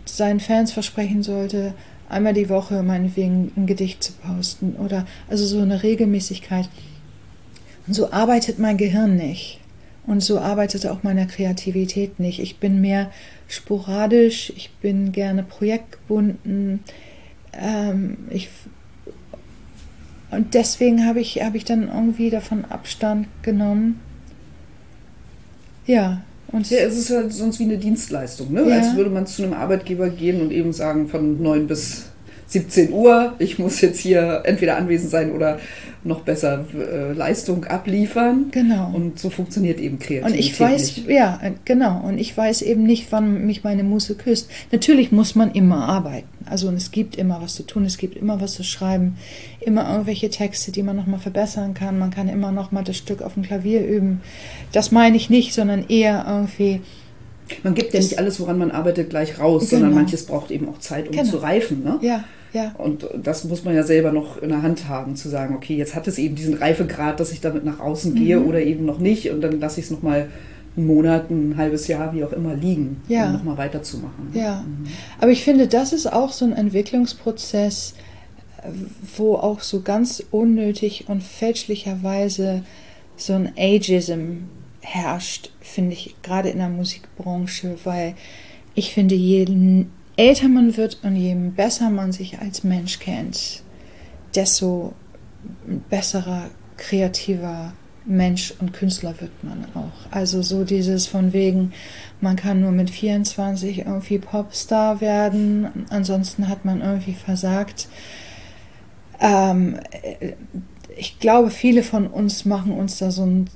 seinen 0.07 0.41
Fans 0.41 0.73
versprechen 0.73 1.23
sollte, 1.23 1.75
einmal 2.09 2.33
die 2.35 2.49
Woche 2.49 2.83
meinetwegen 2.83 3.53
ein 3.57 3.67
Gedicht 3.67 4.03
zu 4.03 4.13
posten 4.15 4.77
oder 4.77 5.07
also 5.29 5.45
so 5.45 5.61
eine 5.61 5.83
Regelmäßigkeit. 5.83 6.69
Und 7.87 7.95
so 7.95 8.13
arbeitet 8.13 8.59
mein 8.59 8.77
Gehirn 8.77 9.17
nicht. 9.17 9.61
Und 10.07 10.23
so 10.23 10.39
arbeitet 10.39 10.87
auch 10.87 11.03
meine 11.03 11.27
Kreativität 11.27 12.19
nicht. 12.19 12.41
Ich 12.41 12.59
bin 12.59 12.81
mehr 12.81 13.11
sporadisch, 13.49 14.53
ich 14.57 14.71
bin 14.81 15.13
gerne 15.13 15.43
projektgebunden. 15.43 16.81
Ähm, 17.53 18.17
ich, 18.31 18.49
und 20.31 20.55
deswegen 20.55 21.07
habe 21.07 21.21
ich, 21.21 21.43
hab 21.43 21.55
ich 21.55 21.65
dann 21.65 21.89
irgendwie 21.89 22.31
davon 22.31 22.65
Abstand 22.65 23.29
genommen. 23.43 24.01
Ja. 25.87 26.23
Und 26.49 26.69
ja, 26.71 26.79
es 26.79 26.97
ist 26.97 27.11
halt 27.11 27.33
sonst 27.33 27.61
wie 27.61 27.65
eine 27.65 27.79
Dienstleistung, 27.79 28.53
ne? 28.53 28.69
Ja. 28.69 28.79
Als 28.79 28.97
würde 28.97 29.11
man 29.11 29.27
zu 29.27 29.43
einem 29.43 29.55
Arbeitgeber 29.55 30.11
gehen 30.11 30.41
und 30.41 30.51
eben 30.51 30.73
sagen, 30.73 31.09
von 31.09 31.41
9 31.41 31.67
bis 31.67 32.12
17 32.53 32.93
Uhr, 32.93 33.33
ich 33.39 33.59
muss 33.59 33.81
jetzt 33.81 33.99
hier 33.99 34.43
entweder 34.45 34.77
anwesend 34.77 35.11
sein 35.11 35.33
oder 35.33 35.59
noch 36.05 36.21
besser 36.21 36.65
äh, 36.75 37.13
Leistung 37.13 37.65
abliefern. 37.65 38.47
Genau. 38.51 38.91
Und 38.93 39.19
so 39.19 39.31
funktioniert 39.31 39.79
eben 39.79 39.99
Kreativität. 39.99 40.33
Und 40.33 40.39
ich 40.39 40.59
weiß, 40.59 40.97
nicht. 40.97 41.09
ja, 41.09 41.41
genau. 41.65 42.01
Und 42.01 42.19
ich 42.19 42.37
weiß 42.37 42.63
eben 42.63 42.83
nicht, 42.83 43.07
wann 43.11 43.47
mich 43.47 43.63
meine 43.63 43.85
Muse 43.85 44.17
küsst. 44.17 44.51
Natürlich 44.73 45.13
muss 45.13 45.35
man 45.35 45.53
immer 45.53 45.89
arbeiten. 45.89 46.29
Also 46.45 46.69
und 46.69 46.75
es 46.75 46.91
gibt 46.91 47.17
immer 47.17 47.41
was 47.41 47.55
zu 47.55 47.63
tun, 47.63 47.85
es 47.85 47.99
gibt 47.99 48.17
immer 48.17 48.41
was 48.41 48.55
zu 48.55 48.65
schreiben, 48.65 49.17
immer 49.61 49.89
irgendwelche 49.91 50.29
Texte, 50.29 50.73
die 50.73 50.83
man 50.83 50.97
nochmal 50.97 51.21
verbessern 51.21 51.73
kann. 51.73 51.99
Man 51.99 52.11
kann 52.11 52.29
immer 52.29 52.51
nochmal 52.51 52.85
das 52.85 52.97
Stück 52.97 53.23
auf 53.23 53.35
dem 53.35 53.45
Klavier 53.45 53.87
üben. 53.87 54.21
Das 54.73 54.91
meine 54.91 55.17
ich 55.17 55.31
nicht, 55.31 55.55
sondern 55.55 55.87
eher 55.89 56.27
irgendwie. 56.29 56.81
Man 57.63 57.75
gibt 57.75 57.95
ja 57.95 58.01
nicht 58.01 58.19
alles, 58.19 58.41
woran 58.41 58.59
man 58.59 58.71
arbeitet, 58.71 59.11
gleich 59.11 59.39
raus, 59.39 59.69
genau. 59.69 59.83
sondern 59.83 59.95
manches 59.95 60.27
braucht 60.27 60.51
eben 60.51 60.69
auch 60.69 60.79
Zeit, 60.79 61.09
um 61.09 61.17
genau. 61.17 61.31
zu 61.31 61.37
reifen. 61.39 61.85
Ne? 61.85 61.99
Ja, 62.03 62.25
ja. 62.53 62.75
Und 62.77 63.09
das 63.23 63.45
muss 63.45 63.65
man 63.65 63.75
ja 63.75 63.83
selber 63.83 64.13
noch 64.13 64.41
in 64.41 64.51
der 64.51 64.63
Hand 64.63 64.89
haben, 64.89 65.17
zu 65.17 65.29
sagen, 65.29 65.55
okay, 65.55 65.77
jetzt 65.77 65.95
hat 65.95 66.07
es 66.07 66.19
eben 66.19 66.35
diesen 66.35 66.55
Reifegrad, 66.55 67.19
dass 67.19 67.33
ich 67.33 67.41
damit 67.41 67.65
nach 67.65 67.81
außen 67.81 68.15
gehe 68.15 68.39
mhm. 68.39 68.47
oder 68.47 68.61
eben 68.61 68.85
noch 68.85 68.99
nicht 68.99 69.31
und 69.31 69.41
dann 69.41 69.59
lasse 69.61 69.81
ich 69.81 69.87
es 69.87 69.93
nochmal 69.93 70.29
einen 70.77 70.87
Monat, 70.87 71.31
ein 71.31 71.57
halbes 71.57 71.87
Jahr, 71.89 72.15
wie 72.15 72.25
auch 72.25 72.33
immer, 72.33 72.55
liegen, 72.55 73.03
ja. 73.09 73.27
um 73.27 73.33
nochmal 73.33 73.59
weiterzumachen. 73.59 74.31
Ja, 74.35 74.65
mhm. 74.67 74.87
aber 75.21 75.31
ich 75.31 75.45
finde, 75.45 75.67
das 75.67 75.93
ist 75.93 76.13
auch 76.13 76.33
so 76.33 76.45
ein 76.45 76.53
Entwicklungsprozess, 76.53 77.95
wo 79.17 79.35
auch 79.35 79.61
so 79.61 79.81
ganz 79.81 80.23
unnötig 80.31 81.07
und 81.09 81.23
fälschlicherweise 81.23 82.63
so 83.17 83.35
ein 83.35 83.53
Ageism 83.57 84.45
herrscht, 84.81 85.51
finde 85.61 85.93
ich, 85.93 86.17
gerade 86.23 86.51
in 86.51 86.59
der 86.59 86.69
Musikbranche, 86.69 87.77
weil 87.85 88.15
ich 88.75 88.95
finde, 88.95 89.15
jeden 89.15 89.91
älter 90.17 90.49
man 90.49 90.77
wird 90.77 90.99
und 91.03 91.17
je 91.17 91.35
besser 91.35 91.91
man 91.91 92.13
sich 92.13 92.39
als 92.39 92.65
Mensch 92.65 92.99
kennt, 92.99 93.63
desto 94.35 94.95
besserer, 95.89 96.51
kreativer 96.77 97.73
Mensch 98.05 98.53
und 98.59 98.73
Künstler 98.73 99.15
wird 99.21 99.31
man 99.45 99.65
auch. 99.75 100.11
Also 100.11 100.43
so 100.43 100.65
dieses 100.65 101.07
von 101.07 101.33
wegen, 101.33 101.73
man 102.21 102.37
kann 102.37 102.61
nur 102.61 102.73
mit 102.73 102.91
24 102.91 103.81
irgendwie 103.81 104.19
Popstar 104.19 105.01
werden, 105.01 105.87
ansonsten 105.91 106.49
hat 106.49 106.65
man 106.65 106.81
irgendwie 106.81 107.15
versagt. 107.15 107.89
Ähm, 109.21 109.79
ich 110.97 111.21
glaube, 111.21 111.51
viele 111.51 111.83
von 111.83 112.07
uns 112.07 112.45
machen 112.45 112.73
uns 112.73 112.99
da 112.99 113.11
so 113.11 113.23
einen 113.23 113.49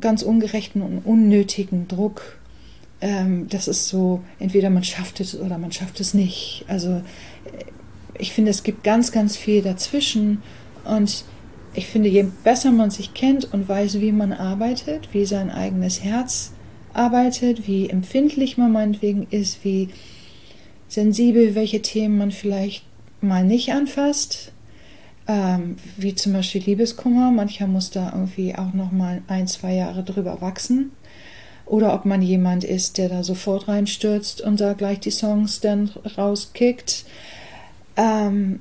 ganz 0.00 0.22
ungerechten 0.22 0.82
und 0.82 0.98
unnötigen 1.00 1.88
Druck 1.88 2.38
ähm, 3.02 3.48
das 3.48 3.68
ist 3.68 3.88
so, 3.88 4.22
entweder 4.38 4.70
man 4.70 4.84
schafft 4.84 5.20
es 5.20 5.38
oder 5.38 5.58
man 5.58 5.72
schafft 5.72 6.00
es 6.00 6.14
nicht. 6.14 6.64
Also 6.68 7.02
ich 8.16 8.32
finde, 8.32 8.52
es 8.52 8.62
gibt 8.62 8.84
ganz, 8.84 9.12
ganz 9.12 9.36
viel 9.36 9.60
dazwischen 9.60 10.40
und 10.84 11.24
ich 11.74 11.86
finde, 11.86 12.08
je 12.08 12.26
besser 12.44 12.70
man 12.70 12.90
sich 12.90 13.12
kennt 13.12 13.52
und 13.52 13.68
weiß, 13.68 14.00
wie 14.00 14.12
man 14.12 14.32
arbeitet, 14.32 15.08
wie 15.12 15.24
sein 15.24 15.50
eigenes 15.50 16.04
Herz 16.04 16.52
arbeitet, 16.92 17.66
wie 17.66 17.90
empfindlich 17.90 18.56
man 18.56 18.70
meinetwegen 18.70 19.26
ist, 19.30 19.64
wie 19.64 19.88
sensibel, 20.86 21.54
welche 21.54 21.82
Themen 21.82 22.18
man 22.18 22.30
vielleicht 22.30 22.84
mal 23.20 23.44
nicht 23.44 23.72
anfasst, 23.72 24.52
ähm, 25.26 25.76
wie 25.96 26.14
zum 26.14 26.34
Beispiel 26.34 26.62
Liebeskummer. 26.62 27.32
Mancher 27.32 27.66
muss 27.66 27.90
da 27.90 28.12
irgendwie 28.12 28.54
auch 28.54 28.74
noch 28.74 28.92
mal 28.92 29.22
ein, 29.26 29.48
zwei 29.48 29.74
Jahre 29.74 30.04
drüber 30.04 30.40
wachsen 30.40 30.92
oder 31.72 31.94
ob 31.94 32.04
man 32.04 32.20
jemand 32.20 32.64
ist, 32.64 32.98
der 32.98 33.08
da 33.08 33.22
sofort 33.22 33.66
reinstürzt 33.66 34.42
und 34.42 34.60
da 34.60 34.74
gleich 34.74 35.00
die 35.00 35.10
Songs 35.10 35.60
dann 35.60 35.90
rauskickt. 36.18 37.06
Ähm, 37.96 38.60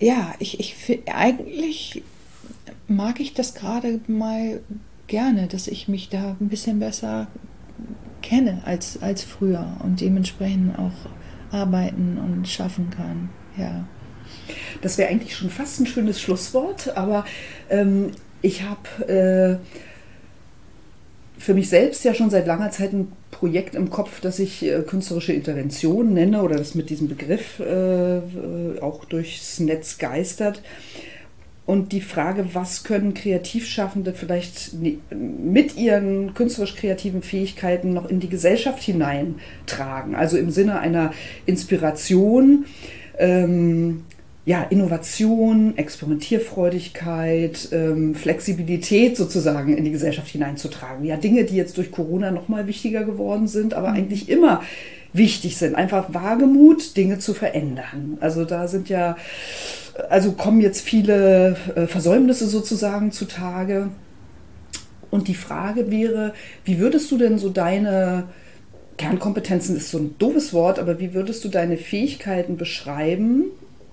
ja, 0.00 0.34
ich, 0.40 0.58
ich 0.58 1.02
eigentlich 1.06 2.02
mag 2.88 3.20
ich 3.20 3.34
das 3.34 3.54
gerade 3.54 4.00
mal 4.08 4.58
gerne, 5.06 5.46
dass 5.46 5.68
ich 5.68 5.86
mich 5.86 6.08
da 6.08 6.36
ein 6.40 6.48
bisschen 6.48 6.80
besser 6.80 7.28
kenne 8.20 8.62
als, 8.64 9.00
als 9.00 9.22
früher 9.22 9.76
und 9.84 10.00
dementsprechend 10.00 10.76
auch 10.76 11.52
arbeiten 11.52 12.18
und 12.18 12.48
schaffen 12.48 12.90
kann. 12.90 13.28
Ja. 13.56 13.84
Das 14.82 14.98
wäre 14.98 15.08
eigentlich 15.08 15.36
schon 15.36 15.50
fast 15.50 15.78
ein 15.78 15.86
schönes 15.86 16.20
Schlusswort, 16.20 16.96
aber 16.96 17.24
ähm, 17.68 18.10
ich 18.42 18.64
habe 18.64 19.60
äh, 19.62 19.89
für 21.40 21.54
mich 21.54 21.70
selbst 21.70 22.04
ja 22.04 22.12
schon 22.12 22.28
seit 22.28 22.46
langer 22.46 22.70
Zeit 22.70 22.92
ein 22.92 23.10
Projekt 23.30 23.74
im 23.74 23.88
Kopf, 23.88 24.20
das 24.20 24.38
ich 24.38 24.62
äh, 24.62 24.82
künstlerische 24.86 25.32
Intervention 25.32 26.12
nenne 26.12 26.42
oder 26.42 26.56
das 26.56 26.74
mit 26.74 26.90
diesem 26.90 27.08
Begriff 27.08 27.60
äh, 27.60 28.20
auch 28.80 29.06
durchs 29.06 29.58
Netz 29.58 29.96
geistert. 29.96 30.62
Und 31.64 31.92
die 31.92 32.02
Frage, 32.02 32.54
was 32.54 32.84
können 32.84 33.14
Kreativschaffende 33.14 34.12
vielleicht 34.12 34.72
mit 34.74 35.76
ihren 35.76 36.34
künstlerisch-kreativen 36.34 37.22
Fähigkeiten 37.22 37.94
noch 37.94 38.10
in 38.10 38.20
die 38.20 38.28
Gesellschaft 38.28 38.82
hineintragen? 38.82 40.14
Also 40.16 40.36
im 40.36 40.50
Sinne 40.50 40.80
einer 40.80 41.12
Inspiration, 41.46 42.66
ähm, 43.18 44.02
ja, 44.50 44.64
Innovation, 44.64 45.78
Experimentierfreudigkeit, 45.78 47.68
ähm, 47.70 48.16
Flexibilität 48.16 49.16
sozusagen 49.16 49.76
in 49.76 49.84
die 49.84 49.92
Gesellschaft 49.92 50.26
hineinzutragen. 50.26 51.04
Ja, 51.04 51.16
Dinge, 51.16 51.44
die 51.44 51.54
jetzt 51.54 51.76
durch 51.76 51.92
Corona 51.92 52.32
nochmal 52.32 52.66
wichtiger 52.66 53.04
geworden 53.04 53.46
sind, 53.46 53.74
aber 53.74 53.90
mhm. 53.90 53.94
eigentlich 53.94 54.28
immer 54.28 54.64
wichtig 55.12 55.56
sind. 55.56 55.76
Einfach 55.76 56.12
Wagemut, 56.14 56.96
Dinge 56.96 57.20
zu 57.20 57.32
verändern. 57.32 58.18
Also 58.18 58.44
da 58.44 58.66
sind 58.66 58.88
ja, 58.88 59.16
also 60.08 60.32
kommen 60.32 60.60
jetzt 60.60 60.80
viele 60.80 61.56
äh, 61.76 61.86
Versäumnisse 61.86 62.48
sozusagen 62.48 63.12
zutage. 63.12 63.90
Und 65.12 65.28
die 65.28 65.34
Frage 65.34 65.92
wäre, 65.92 66.34
wie 66.64 66.80
würdest 66.80 67.08
du 67.12 67.18
denn 67.18 67.38
so 67.38 67.50
deine 67.50 68.24
Kernkompetenzen 68.96 69.76
ist 69.76 69.92
so 69.92 69.98
ein 69.98 70.16
doofes 70.18 70.52
Wort, 70.52 70.80
aber 70.80 70.98
wie 70.98 71.14
würdest 71.14 71.44
du 71.44 71.48
deine 71.48 71.76
Fähigkeiten 71.76 72.56
beschreiben, 72.56 73.44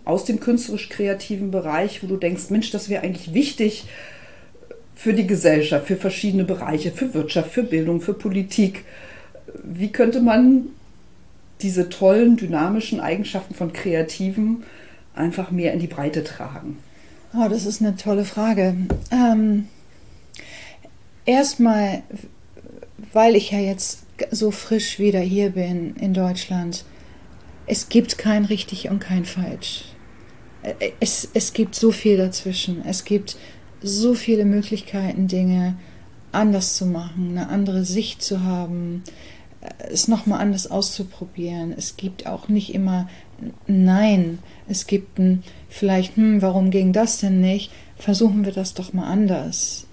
aus 0.08 0.26
dem 0.26 0.40
künstlerisch-kreativen 0.40 1.52
Bereich, 1.52 2.02
wo 2.02 2.08
du 2.08 2.18
denkst, 2.18 2.50
Mensch, 2.50 2.72
das 2.72 2.90
wäre 2.90 3.04
eigentlich 3.04 3.34
wichtig 3.34 3.86
für 4.96 5.14
die 5.14 5.28
Gesellschaft, 5.28 5.88
für 5.88 5.98
verschiedene 5.98 6.44
Bereiche, 6.44 6.92
für 6.92 7.14
Wirtschaft, 7.14 7.52
für 7.52 7.64
Bildung, 7.64 8.02
für 8.02 8.14
Politik. 8.14 8.86
Wie 9.64 9.92
könnte 9.92 10.22
man 10.22 10.68
diese 11.62 11.90
tollen, 11.90 12.38
dynamischen 12.38 13.00
Eigenschaften 13.00 13.54
von 13.54 13.74
Kreativen 13.74 14.64
einfach 15.16 15.52
mehr 15.52 15.74
in 15.74 15.80
die 15.80 15.88
Breite 15.88 16.24
tragen? 16.24 16.78
Oh, 17.36 17.48
das 17.50 17.66
ist 17.66 17.82
eine 17.82 17.96
tolle 17.96 18.26
Frage. 18.26 18.76
Ähm, 19.12 19.68
Erstmal, 21.28 22.04
weil 23.12 23.36
ich 23.36 23.52
ja 23.52 23.60
jetzt 23.60 24.04
so 24.32 24.50
frisch 24.50 24.98
wieder 24.98 25.20
hier 25.20 25.50
bin 25.50 25.94
in 25.98 26.14
Deutschland, 26.14 26.86
es 27.66 27.90
gibt 27.90 28.18
kein 28.18 28.46
richtig 28.46 28.90
und 28.90 29.00
kein 29.00 29.26
falsch 29.26 29.84
es, 31.00 31.30
es 31.34 31.54
gibt 31.54 31.76
so 31.76 31.92
viel 31.92 32.18
dazwischen. 32.18 32.84
Es 32.86 33.06
gibt 33.06 33.38
so 33.82 34.14
viele 34.14 34.46
Möglichkeiten, 34.46 35.28
Dinge 35.28 35.78
anders 36.32 36.76
zu 36.76 36.86
machen, 36.86 37.30
eine 37.32 37.50
andere 37.50 37.86
Sicht 37.86 38.22
zu 38.22 38.44
haben, 38.44 39.04
es 39.92 40.08
nochmal 40.08 40.40
anders 40.40 40.70
auszuprobieren. 40.70 41.74
Es 41.76 41.98
gibt 41.98 42.28
auch 42.28 42.48
nicht 42.48 42.74
immer 42.74 43.08
Nein. 43.68 44.40
Es 44.68 44.88
gibt 44.88 45.20
ein 45.20 45.44
vielleicht, 45.70 46.16
hm, 46.18 46.42
warum 46.42 46.72
ging 46.72 46.92
das 46.94 47.20
denn 47.20 47.40
nicht? 47.40 47.72
Versuchen 47.98 48.46
wir 48.46 48.52
das 48.52 48.74
doch 48.74 48.94
mal 48.94 49.06
anders. 49.06 49.86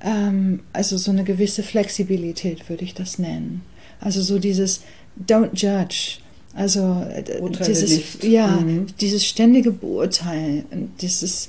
Ähm, 0.00 0.60
also 0.72 0.96
so 0.96 1.10
eine 1.10 1.24
gewisse 1.24 1.62
Flexibilität 1.62 2.68
würde 2.68 2.84
ich 2.84 2.94
das 2.94 3.18
nennen. 3.18 3.62
Also 4.00 4.22
so 4.22 4.38
dieses 4.38 4.82
Don't 5.20 5.54
judge. 5.54 6.18
Also 6.56 7.06
äh, 7.10 7.38
Urteile 7.38 7.68
dieses, 7.68 7.90
nicht. 7.90 8.24
ja, 8.24 8.46
mhm. 8.46 8.86
dieses 8.98 9.26
ständige 9.26 9.70
Beurteilen, 9.70 10.90
dieses 11.00 11.48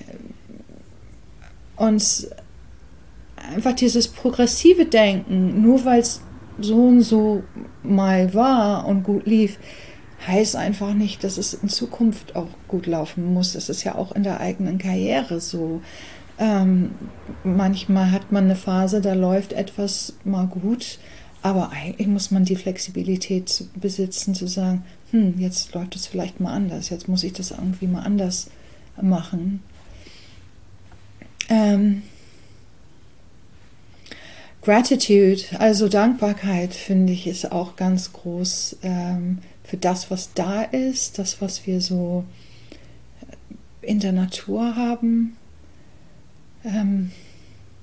äh, 0.00 1.82
und 1.82 2.28
einfach 3.36 3.72
dieses 3.72 4.08
progressive 4.08 4.84
Denken, 4.84 5.62
nur 5.62 5.84
weil 5.84 6.00
es 6.00 6.20
so 6.60 6.88
und 6.88 7.02
so 7.02 7.44
mal 7.84 8.34
war 8.34 8.86
und 8.86 9.04
gut 9.04 9.26
lief, 9.26 9.58
heißt 10.26 10.56
einfach 10.56 10.92
nicht, 10.92 11.22
dass 11.22 11.38
es 11.38 11.54
in 11.54 11.68
Zukunft 11.68 12.34
auch 12.34 12.48
gut 12.66 12.86
laufen 12.86 13.32
muss. 13.32 13.52
Das 13.52 13.68
ist 13.68 13.84
ja 13.84 13.94
auch 13.94 14.10
in 14.10 14.24
der 14.24 14.40
eigenen 14.40 14.78
Karriere 14.78 15.40
so. 15.40 15.80
Ähm, 16.40 16.90
manchmal 17.44 18.10
hat 18.10 18.32
man 18.32 18.44
eine 18.44 18.56
Phase, 18.56 19.00
da 19.00 19.14
läuft 19.14 19.52
etwas 19.52 20.14
mal 20.24 20.46
gut, 20.46 20.98
aber 21.42 21.70
eigentlich 21.70 22.08
muss 22.08 22.30
man 22.30 22.44
die 22.44 22.56
Flexibilität 22.56 23.64
besitzen, 23.74 24.34
zu 24.34 24.46
sagen, 24.46 24.84
hm, 25.10 25.38
jetzt 25.38 25.72
läuft 25.74 25.96
es 25.96 26.06
vielleicht 26.06 26.40
mal 26.40 26.52
anders, 26.52 26.90
jetzt 26.90 27.08
muss 27.08 27.22
ich 27.22 27.32
das 27.32 27.52
irgendwie 27.52 27.86
mal 27.86 28.02
anders 28.02 28.50
machen. 29.00 29.62
Ähm, 31.48 32.02
Gratitude, 34.62 35.42
also 35.58 35.88
Dankbarkeit, 35.88 36.74
finde 36.74 37.12
ich, 37.12 37.26
ist 37.26 37.52
auch 37.52 37.76
ganz 37.76 38.12
groß 38.12 38.78
ähm, 38.82 39.38
für 39.64 39.76
das, 39.76 40.10
was 40.10 40.34
da 40.34 40.62
ist, 40.62 41.18
das, 41.18 41.40
was 41.40 41.66
wir 41.66 41.80
so 41.80 42.24
in 43.80 44.00
der 44.00 44.12
Natur 44.12 44.76
haben. 44.76 45.36
Ähm, 46.64 47.12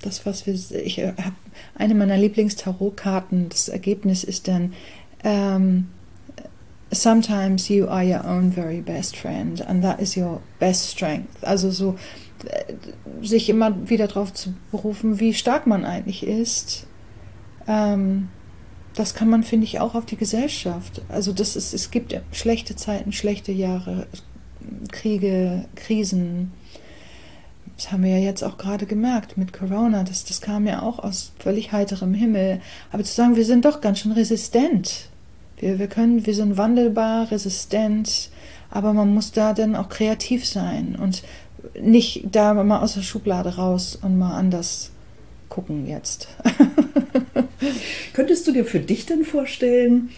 das, 0.06 0.26
was 0.26 0.45
wir, 0.45 0.53
ich 0.53 0.99
habe 0.99 1.34
eine 1.76 1.95
meiner 1.95 2.18
Lieblings-Tarotkarten, 2.18 3.49
das 3.49 3.70
Ergebnis 3.70 4.24
ist 4.24 4.47
dann, 4.47 4.74
ähm, 5.24 5.88
sometimes 6.91 7.68
you 7.70 7.88
are 7.88 8.03
your 8.03 8.24
own 8.26 8.51
very 8.51 8.82
best 8.82 9.18
friend 9.18 9.66
and 9.68 9.84
that 9.84 9.99
is 9.99 10.16
your 10.16 10.41
best 10.60 10.91
strength. 10.91 11.43
Also 11.43 11.72
so 11.72 11.95
äh, 12.45 12.74
sich 13.22 13.49
immer 13.49 13.89
wieder 13.89 14.08
darauf 14.08 14.34
zu 14.34 14.53
berufen, 14.72 15.20
wie 15.20 15.34
stark 15.34 15.68
man 15.68 15.86
eigentlich 15.86 16.26
ist. 16.26 16.86
Ähm, 17.68 18.30
das 18.95 19.14
kann 19.14 19.30
man, 19.30 19.43
finde 19.43 19.66
ich, 19.66 19.80
auch 19.80 19.95
auf 19.95 20.06
die 20.06 20.16
Gesellschaft. 20.16 21.01
Also 21.10 21.34
das 21.34 21.56
ist, 21.56 21.74
es 21.74 21.91
gibt 21.91 22.20
schlechte 22.32 22.76
Zeiten, 22.76 23.12
schlechte 23.12 23.51
Jahre, 23.51 24.08
Kriege, 24.91 25.66
Krisen. 25.76 26.51
Das 27.78 27.91
haben 27.91 28.03
wir 28.03 28.11
ja 28.11 28.23
jetzt 28.23 28.43
auch 28.43 28.57
gerade 28.57 28.86
gemerkt 28.86 29.38
mit 29.38 29.51
Corona. 29.51 30.03
Das, 30.03 30.23
das 30.23 30.41
kam 30.41 30.65
ja 30.65 30.82
auch 30.82 30.99
aus 30.99 31.34
völlig 31.39 31.71
heiterem 31.71 32.13
Himmel. 32.13 32.61
Aber 32.91 33.03
zu 33.03 33.13
sagen, 33.13 33.36
wir 33.36 33.45
sind 33.45 33.65
doch 33.65 33.82
ganz 33.82 33.99
schön 33.99 34.13
resistent. 34.13 35.09
Wir, 35.57 35.80
wir 35.80 35.88
können, 35.88 36.26
wir 36.26 36.36
sind 36.36 36.57
wandelbar, 36.57 37.32
resistent, 37.32 38.30
aber 38.69 38.93
man 38.93 39.13
muss 39.13 39.32
da 39.32 39.53
dann 39.53 39.76
auch 39.76 39.89
kreativ 39.89 40.45
sein 40.45 40.97
und 41.01 41.23
nicht 41.80 42.26
da 42.32 42.53
mal 42.53 42.82
aus 42.82 42.95
der 42.95 43.01
Schublade 43.01 43.55
raus 43.55 43.97
und 44.01 44.17
mal 44.17 44.36
anders 44.38 44.91
gucken 45.49 45.88
jetzt. 45.88 46.28
Könntest 48.13 48.47
du 48.47 48.51
dir 48.51 48.65
für 48.65 48.80
dich 48.80 49.05
denn 49.05 49.23
vorstellen, 49.23 50.09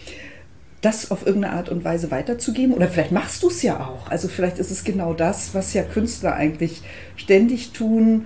das 0.81 1.11
auf 1.11 1.25
irgendeine 1.25 1.55
Art 1.55 1.69
und 1.69 1.83
Weise 1.83 2.11
weiterzugeben? 2.11 2.73
Oder 2.73 2.87
vielleicht 2.87 3.11
machst 3.11 3.43
du 3.43 3.47
es 3.47 3.63
ja 3.63 3.79
auch. 3.79 4.09
Also 4.09 4.27
vielleicht 4.27 4.59
ist 4.59 4.71
es 4.71 4.83
genau 4.83 5.13
das, 5.13 5.53
was 5.53 5.73
ja 5.73 5.83
Künstler 5.83 6.35
eigentlich 6.35 6.81
ständig 7.15 7.71
tun. 7.71 8.25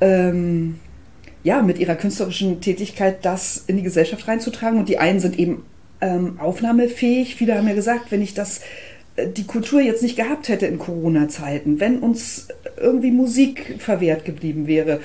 Ähm, 0.00 0.78
ja, 1.42 1.62
mit 1.62 1.78
ihrer 1.78 1.94
künstlerischen 1.94 2.60
Tätigkeit 2.60 3.24
das 3.24 3.64
in 3.66 3.76
die 3.76 3.82
Gesellschaft 3.82 4.26
reinzutragen. 4.26 4.78
Und 4.78 4.88
die 4.88 4.98
einen 4.98 5.20
sind 5.20 5.38
eben 5.38 5.62
ähm, 6.00 6.38
aufnahmefähig. 6.38 7.36
Viele 7.36 7.56
haben 7.56 7.68
ja 7.68 7.74
gesagt, 7.74 8.10
wenn 8.10 8.22
ich 8.22 8.34
das 8.34 8.60
äh, 9.16 9.28
die 9.28 9.44
Kultur 9.44 9.80
jetzt 9.80 10.02
nicht 10.02 10.16
gehabt 10.16 10.48
hätte 10.48 10.66
in 10.66 10.78
Corona-Zeiten, 10.78 11.80
wenn 11.80 11.98
uns 11.98 12.48
irgendwie 12.76 13.10
Musik 13.10 13.76
verwehrt 13.78 14.24
geblieben 14.24 14.66
wäre, 14.66 15.00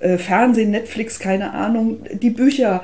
äh, 0.00 0.18
Fernsehen, 0.18 0.70
Netflix, 0.70 1.18
keine 1.18 1.52
Ahnung, 1.52 2.00
die 2.12 2.30
Bücher, 2.30 2.82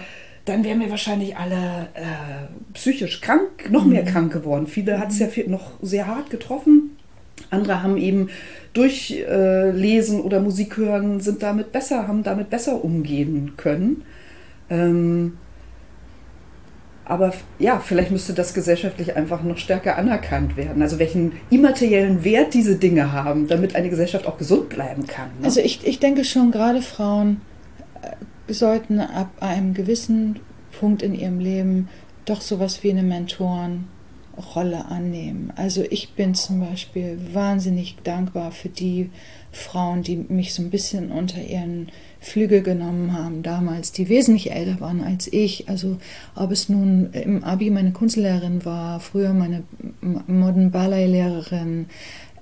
dann 0.49 0.64
wären 0.64 0.80
wir 0.80 0.90
wahrscheinlich 0.90 1.36
alle 1.36 1.88
äh, 1.94 2.72
psychisch 2.74 3.20
krank, 3.20 3.70
noch 3.70 3.84
mehr 3.84 4.03
mhm. 4.03 4.07
krank 4.07 4.32
geworden. 4.32 4.66
Viele 4.66 4.99
hat 4.99 5.11
es 5.11 5.18
ja 5.18 5.28
noch 5.46 5.72
sehr 5.82 6.07
hart 6.07 6.30
getroffen. 6.30 6.96
Andere 7.51 7.82
haben 7.82 7.96
eben 7.96 8.28
durch 8.72 9.24
äh, 9.28 9.70
Lesen 9.70 10.20
oder 10.20 10.40
Musik 10.40 10.76
hören, 10.76 11.20
sind 11.20 11.42
damit 11.42 11.72
besser, 11.72 12.09
haben 12.09 12.22
damit 12.22 12.51
besser 12.51 12.84
umgehen 12.84 13.55
können. 13.57 14.03
Ähm, 14.70 15.38
aber 17.05 17.32
ja, 17.59 17.78
vielleicht 17.78 18.11
müsste 18.11 18.34
das 18.34 18.53
gesellschaftlich 18.53 19.16
einfach 19.16 19.42
noch 19.42 19.57
stärker 19.57 19.96
anerkannt 19.96 20.59
werden. 20.59 20.82
Also 20.82 20.99
welchen 20.99 21.32
immateriellen 21.49 22.22
Wert 22.22 22.53
diese 22.53 22.76
Dinge 22.76 23.12
haben, 23.12 23.49
damit 23.49 23.74
eine 23.74 23.88
Gesellschaft 23.88 24.26
auch 24.26 24.36
gesund 24.36 24.68
bleiben 24.68 25.07
kann. 25.07 25.28
Ne? 25.40 25.46
Also 25.46 25.61
ich, 25.61 25.86
ich 25.86 26.01
denke 26.01 26.24
schon, 26.24 26.51
gerade 26.51 26.82
Frauen 26.82 27.40
äh, 28.03 28.09
sollten 28.55 29.01
ab 29.01 29.30
einem 29.40 29.74
gewissen 29.74 30.40
Punkt 30.78 31.03
in 31.03 31.14
ihrem 31.14 31.38
Leben 31.38 31.88
doch 32.24 32.40
sowas 32.40 32.82
wie 32.82 32.90
eine 32.90 33.03
Mentorenrolle 33.03 34.86
annehmen. 34.88 35.53
Also 35.57 35.84
ich 35.88 36.12
bin 36.14 36.34
zum 36.34 36.61
Beispiel 36.61 37.18
wahnsinnig 37.32 37.96
dankbar 38.05 38.53
für 38.53 38.68
die 38.68 39.11
Frauen, 39.51 40.03
die 40.03 40.16
mich 40.16 40.53
so 40.53 40.62
ein 40.62 40.70
bisschen 40.70 41.11
unter 41.11 41.40
ihren 41.42 41.88
Flüge 42.20 42.62
genommen 42.62 43.12
haben 43.12 43.42
damals, 43.42 43.92
die 43.92 44.09
wesentlich 44.09 44.51
älter 44.51 44.80
waren 44.80 45.03
als 45.03 45.32
ich. 45.32 45.68
Also 45.68 45.99
ob 46.34 46.51
es 46.51 46.68
nun 46.68 47.11
im 47.12 47.44
Abi 47.44 47.70
meine 47.70 47.92
Kunstlehrerin 47.92 48.64
war, 48.64 49.01
früher 49.01 49.32
meine 49.32 49.62
Modern 50.26 50.70
Ballet 50.70 51.07
Lehrerin, 51.07 51.86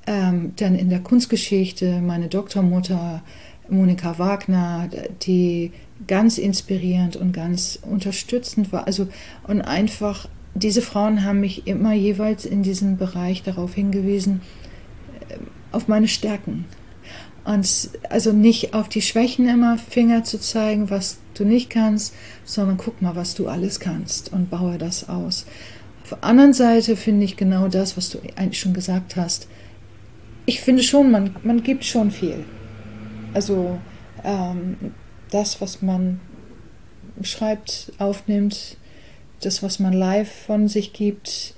ähm, 0.06 0.52
dann 0.56 0.74
in 0.74 0.88
der 0.88 1.00
Kunstgeschichte 1.00 2.00
meine 2.00 2.28
Doktormutter 2.28 3.22
Monika 3.68 4.18
Wagner, 4.18 4.88
die 5.22 5.72
ganz 6.06 6.38
inspirierend 6.38 7.16
und 7.16 7.32
ganz 7.32 7.78
unterstützend 7.82 8.72
war. 8.72 8.86
Also 8.86 9.08
und 9.46 9.62
einfach 9.62 10.28
diese 10.54 10.82
Frauen 10.82 11.24
haben 11.24 11.40
mich 11.40 11.66
immer 11.66 11.92
jeweils 11.92 12.46
in 12.46 12.62
diesem 12.62 12.96
Bereich 12.96 13.42
darauf 13.42 13.74
hingewiesen, 13.74 14.40
äh, 15.28 15.36
auf 15.72 15.88
meine 15.88 16.08
Stärken 16.08 16.64
und 17.46 17.90
also 18.10 18.32
nicht 18.32 18.74
auf 18.74 18.88
die 18.88 19.02
Schwächen 19.02 19.48
immer 19.48 19.78
Finger 19.78 20.24
zu 20.24 20.38
zeigen, 20.40 20.90
was 20.90 21.18
du 21.34 21.44
nicht 21.44 21.70
kannst, 21.70 22.12
sondern 22.44 22.76
guck 22.76 23.00
mal, 23.00 23.14
was 23.14 23.34
du 23.34 23.46
alles 23.46 23.78
kannst 23.78 24.32
und 24.32 24.50
baue 24.50 24.78
das 24.78 25.08
aus. 25.08 25.46
Auf 26.02 26.08
der 26.10 26.24
anderen 26.24 26.52
Seite 26.52 26.96
finde 26.96 27.24
ich 27.24 27.36
genau 27.36 27.68
das, 27.68 27.96
was 27.96 28.10
du 28.10 28.18
eigentlich 28.34 28.60
schon 28.60 28.74
gesagt 28.74 29.14
hast. 29.14 29.46
Ich 30.44 30.60
finde 30.60 30.82
schon, 30.82 31.10
man, 31.10 31.36
man 31.44 31.62
gibt 31.62 31.84
schon 31.84 32.10
viel. 32.10 32.44
Also 33.32 33.78
ähm, 34.24 34.76
das, 35.30 35.60
was 35.60 35.82
man 35.82 36.20
schreibt, 37.22 37.92
aufnimmt, 37.98 38.76
das, 39.40 39.62
was 39.62 39.78
man 39.78 39.92
live 39.92 40.30
von 40.30 40.68
sich 40.68 40.92
gibt, 40.92 41.54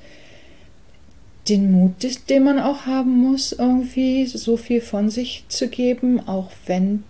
den 1.49 1.73
Mut, 1.73 1.95
den 2.29 2.45
man 2.45 2.59
auch 2.59 2.87
haben 2.87 3.16
muss, 3.16 3.53
irgendwie 3.53 4.27
so 4.27 4.57
viel 4.57 4.81
von 4.81 5.09
sich 5.09 5.45
zu 5.49 5.69
geben, 5.69 6.27
auch 6.29 6.51
wenn 6.66 7.05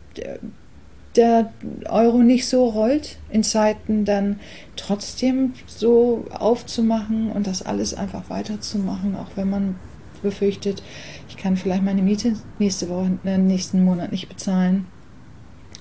der 1.17 1.53
Euro 1.89 2.19
nicht 2.19 2.47
so 2.47 2.67
rollt, 2.69 3.19
in 3.31 3.43
Zeiten 3.43 4.05
dann 4.05 4.39
trotzdem 4.77 5.55
so 5.67 6.27
aufzumachen 6.31 7.33
und 7.33 7.47
das 7.47 7.63
alles 7.63 7.95
einfach 7.95 8.31
weiterzumachen, 8.31 9.17
auch 9.17 9.31
wenn 9.35 9.51
man 9.51 9.75
befürchtet, 10.23 10.83
ich 11.29 11.37
kann 11.37 11.57
vielleicht 11.57 11.83
meine 11.83 12.03
Miete 12.03 12.35
nächste 12.59 12.89
Woche, 12.89 13.19
äh, 13.25 13.39
nächsten 13.39 13.85
Monat 13.85 14.13
nicht 14.13 14.29
bezahlen. 14.29 14.87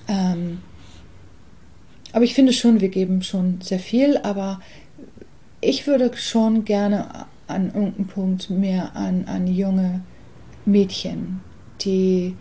Ähm, 0.08 0.58
aber 2.12 2.24
ich 2.24 2.34
finde 2.34 2.52
schon, 2.52 2.80
wir 2.80 2.88
geben 2.88 3.22
schon 3.22 3.60
sehr 3.60 3.78
viel, 3.78 4.16
aber 4.18 4.60
ich 5.60 5.86
würde 5.86 6.16
schon 6.16 6.64
gerne 6.64 7.26
an 7.46 7.66
irgendeinem 7.66 8.06
Punkt 8.06 8.50
mehr 8.50 8.94
an, 8.94 9.24
an 9.26 9.46
junge 9.46 10.02
Mädchen, 10.64 11.40
die 11.80 12.36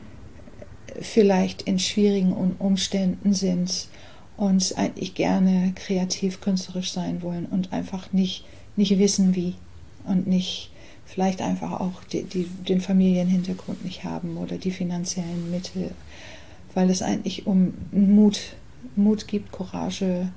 vielleicht 1.01 1.63
in 1.63 1.79
schwierigen 1.79 2.33
Umständen 2.33 3.33
sind 3.33 3.87
und 4.35 4.73
eigentlich 4.77 5.15
gerne 5.15 5.73
kreativ 5.75 6.41
künstlerisch 6.41 6.91
sein 6.91 7.21
wollen 7.21 7.45
und 7.45 7.73
einfach 7.73 8.11
nicht, 8.13 8.45
nicht 8.75 8.97
wissen 8.99 9.35
wie 9.35 9.55
und 10.05 10.27
nicht 10.27 10.71
vielleicht 11.05 11.41
einfach 11.41 11.79
auch 11.79 12.03
die, 12.11 12.23
die, 12.23 12.45
den 12.67 12.81
Familienhintergrund 12.81 13.83
nicht 13.85 14.03
haben 14.03 14.37
oder 14.37 14.57
die 14.57 14.71
finanziellen 14.71 15.49
Mittel, 15.49 15.91
weil 16.73 16.89
es 16.89 17.01
eigentlich 17.01 17.47
um 17.47 17.73
Mut, 17.91 18.55
Mut 18.95 19.27
gibt, 19.27 19.51
Courage, 19.51 20.29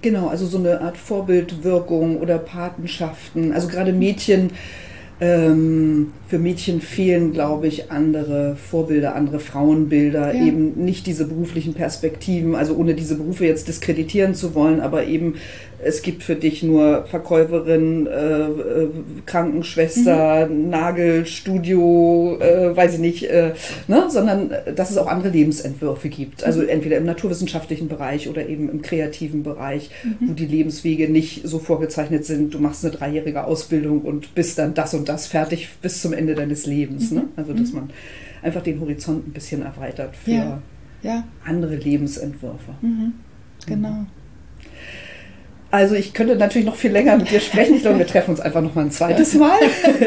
Genau, 0.00 0.28
also 0.28 0.46
so 0.46 0.58
eine 0.58 0.80
Art 0.80 0.96
Vorbildwirkung 0.96 2.18
oder 2.18 2.38
Patenschaften. 2.38 3.52
Also 3.52 3.68
gerade 3.68 3.92
Mädchen, 3.92 4.50
ähm, 5.18 6.12
für 6.28 6.38
Mädchen 6.38 6.80
fehlen, 6.80 7.32
glaube 7.32 7.66
ich, 7.66 7.90
andere 7.90 8.56
Vorbilder, 8.56 9.14
andere 9.14 9.40
Frauenbilder, 9.40 10.34
ja. 10.34 10.44
eben 10.44 10.84
nicht 10.84 11.06
diese 11.06 11.26
beruflichen 11.26 11.72
Perspektiven, 11.72 12.54
also 12.54 12.76
ohne 12.76 12.94
diese 12.94 13.16
Berufe 13.16 13.46
jetzt 13.46 13.66
diskreditieren 13.66 14.34
zu 14.34 14.54
wollen, 14.54 14.80
aber 14.80 15.06
eben 15.06 15.36
es 15.82 16.02
gibt 16.02 16.22
für 16.22 16.36
dich 16.36 16.62
nur 16.62 17.04
Verkäuferin, 17.06 18.06
äh, 18.06 18.44
äh, 18.44 18.88
Krankenschwester, 19.26 20.46
mhm. 20.46 20.70
Nagelstudio, 20.70 22.38
äh, 22.40 22.76
weiß 22.76 22.94
ich 22.94 23.00
nicht, 23.00 23.24
äh, 23.24 23.52
ne? 23.88 24.06
sondern 24.08 24.50
äh, 24.50 24.72
dass 24.72 24.90
es 24.90 24.98
auch 24.98 25.06
andere 25.06 25.30
Lebensentwürfe 25.30 26.08
gibt. 26.08 26.44
Also 26.44 26.62
mhm. 26.62 26.68
entweder 26.68 26.96
im 26.96 27.04
naturwissenschaftlichen 27.04 27.88
Bereich 27.88 28.28
oder 28.28 28.48
eben 28.48 28.70
im 28.70 28.82
kreativen 28.82 29.42
Bereich, 29.42 29.90
mhm. 30.02 30.28
wo 30.28 30.32
die 30.32 30.46
Lebenswege 30.46 31.10
nicht 31.10 31.46
so 31.46 31.58
vorgezeichnet 31.58 32.24
sind, 32.24 32.54
du 32.54 32.58
machst 32.58 32.84
eine 32.84 32.94
dreijährige 32.94 33.44
Ausbildung 33.44 34.00
und 34.02 34.34
bist 34.34 34.58
dann 34.58 34.74
das 34.74 34.94
und 34.94 35.08
das 35.08 35.26
fertig 35.26 35.68
bis 35.82 36.00
zum 36.00 36.12
Ende 36.12 36.34
deines 36.34 36.66
Lebens. 36.66 37.10
Ne? 37.10 37.20
Mhm. 37.20 37.28
Also 37.36 37.52
dass 37.52 37.70
mhm. 37.70 37.74
man 37.74 37.90
einfach 38.42 38.62
den 38.62 38.80
Horizont 38.80 39.28
ein 39.28 39.32
bisschen 39.32 39.62
erweitert 39.62 40.16
für 40.16 40.30
Ja. 40.30 40.62
Ja, 41.02 41.24
andere 41.44 41.76
Lebensentwürfe. 41.76 42.72
mhm. 42.80 43.12
genau. 43.66 44.06
Also 45.76 45.94
ich 45.94 46.12
könnte 46.14 46.36
natürlich 46.36 46.66
noch 46.66 46.76
viel 46.76 46.90
länger 46.90 47.16
mit 47.16 47.30
dir 47.30 47.40
sprechen. 47.40 47.76
Ich 47.76 47.82
glaube, 47.82 47.98
wir 47.98 48.06
treffen 48.06 48.30
uns 48.30 48.40
einfach 48.40 48.62
noch 48.62 48.74
mal 48.74 48.82
ein 48.86 48.90
zweites 48.90 49.34
Mal. 49.34 49.58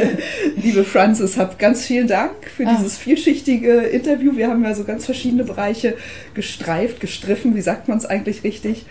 Liebe 0.62 0.84
Frances, 0.84 1.38
hab 1.38 1.60
ganz 1.60 1.86
vielen 1.86 2.08
Dank 2.08 2.32
für 2.56 2.66
Ah. 2.68 2.76
dieses 2.78 2.98
vielschichtige 2.98 3.74
Interview. 3.82 4.36
Wir 4.36 4.48
haben 4.50 4.64
ja 4.64 4.74
so 4.74 4.84
ganz 4.84 5.06
verschiedene 5.06 5.44
Bereiche 5.44 5.96
gestreift, 6.34 7.00
gestriffen. 7.00 7.56
Wie 7.56 7.62
sagt 7.62 7.88
man 7.88 7.98
es 7.98 8.06
eigentlich 8.06 8.44
richtig? 8.44 8.86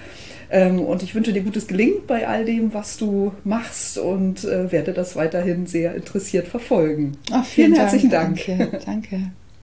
Ähm, 0.51 0.81
Und 0.81 1.03
ich 1.03 1.15
wünsche 1.15 1.33
dir 1.33 1.43
gutes 1.43 1.67
Gelingen 1.67 1.99
bei 2.07 2.27
all 2.27 2.45
dem, 2.45 2.73
was 2.73 2.97
du 2.97 3.33
machst 3.45 3.99
und 3.99 4.45
äh, 4.45 4.73
werde 4.73 4.93
das 4.93 5.15
weiterhin 5.17 5.67
sehr 5.67 5.95
interessiert 5.95 6.49
verfolgen. 6.49 7.19
Ach, 7.31 7.45
Vielen 7.45 7.75
herzlichen 7.75 8.09
Dank. 8.11 8.41
Danke. 8.47 8.81
Danke. 8.87 9.21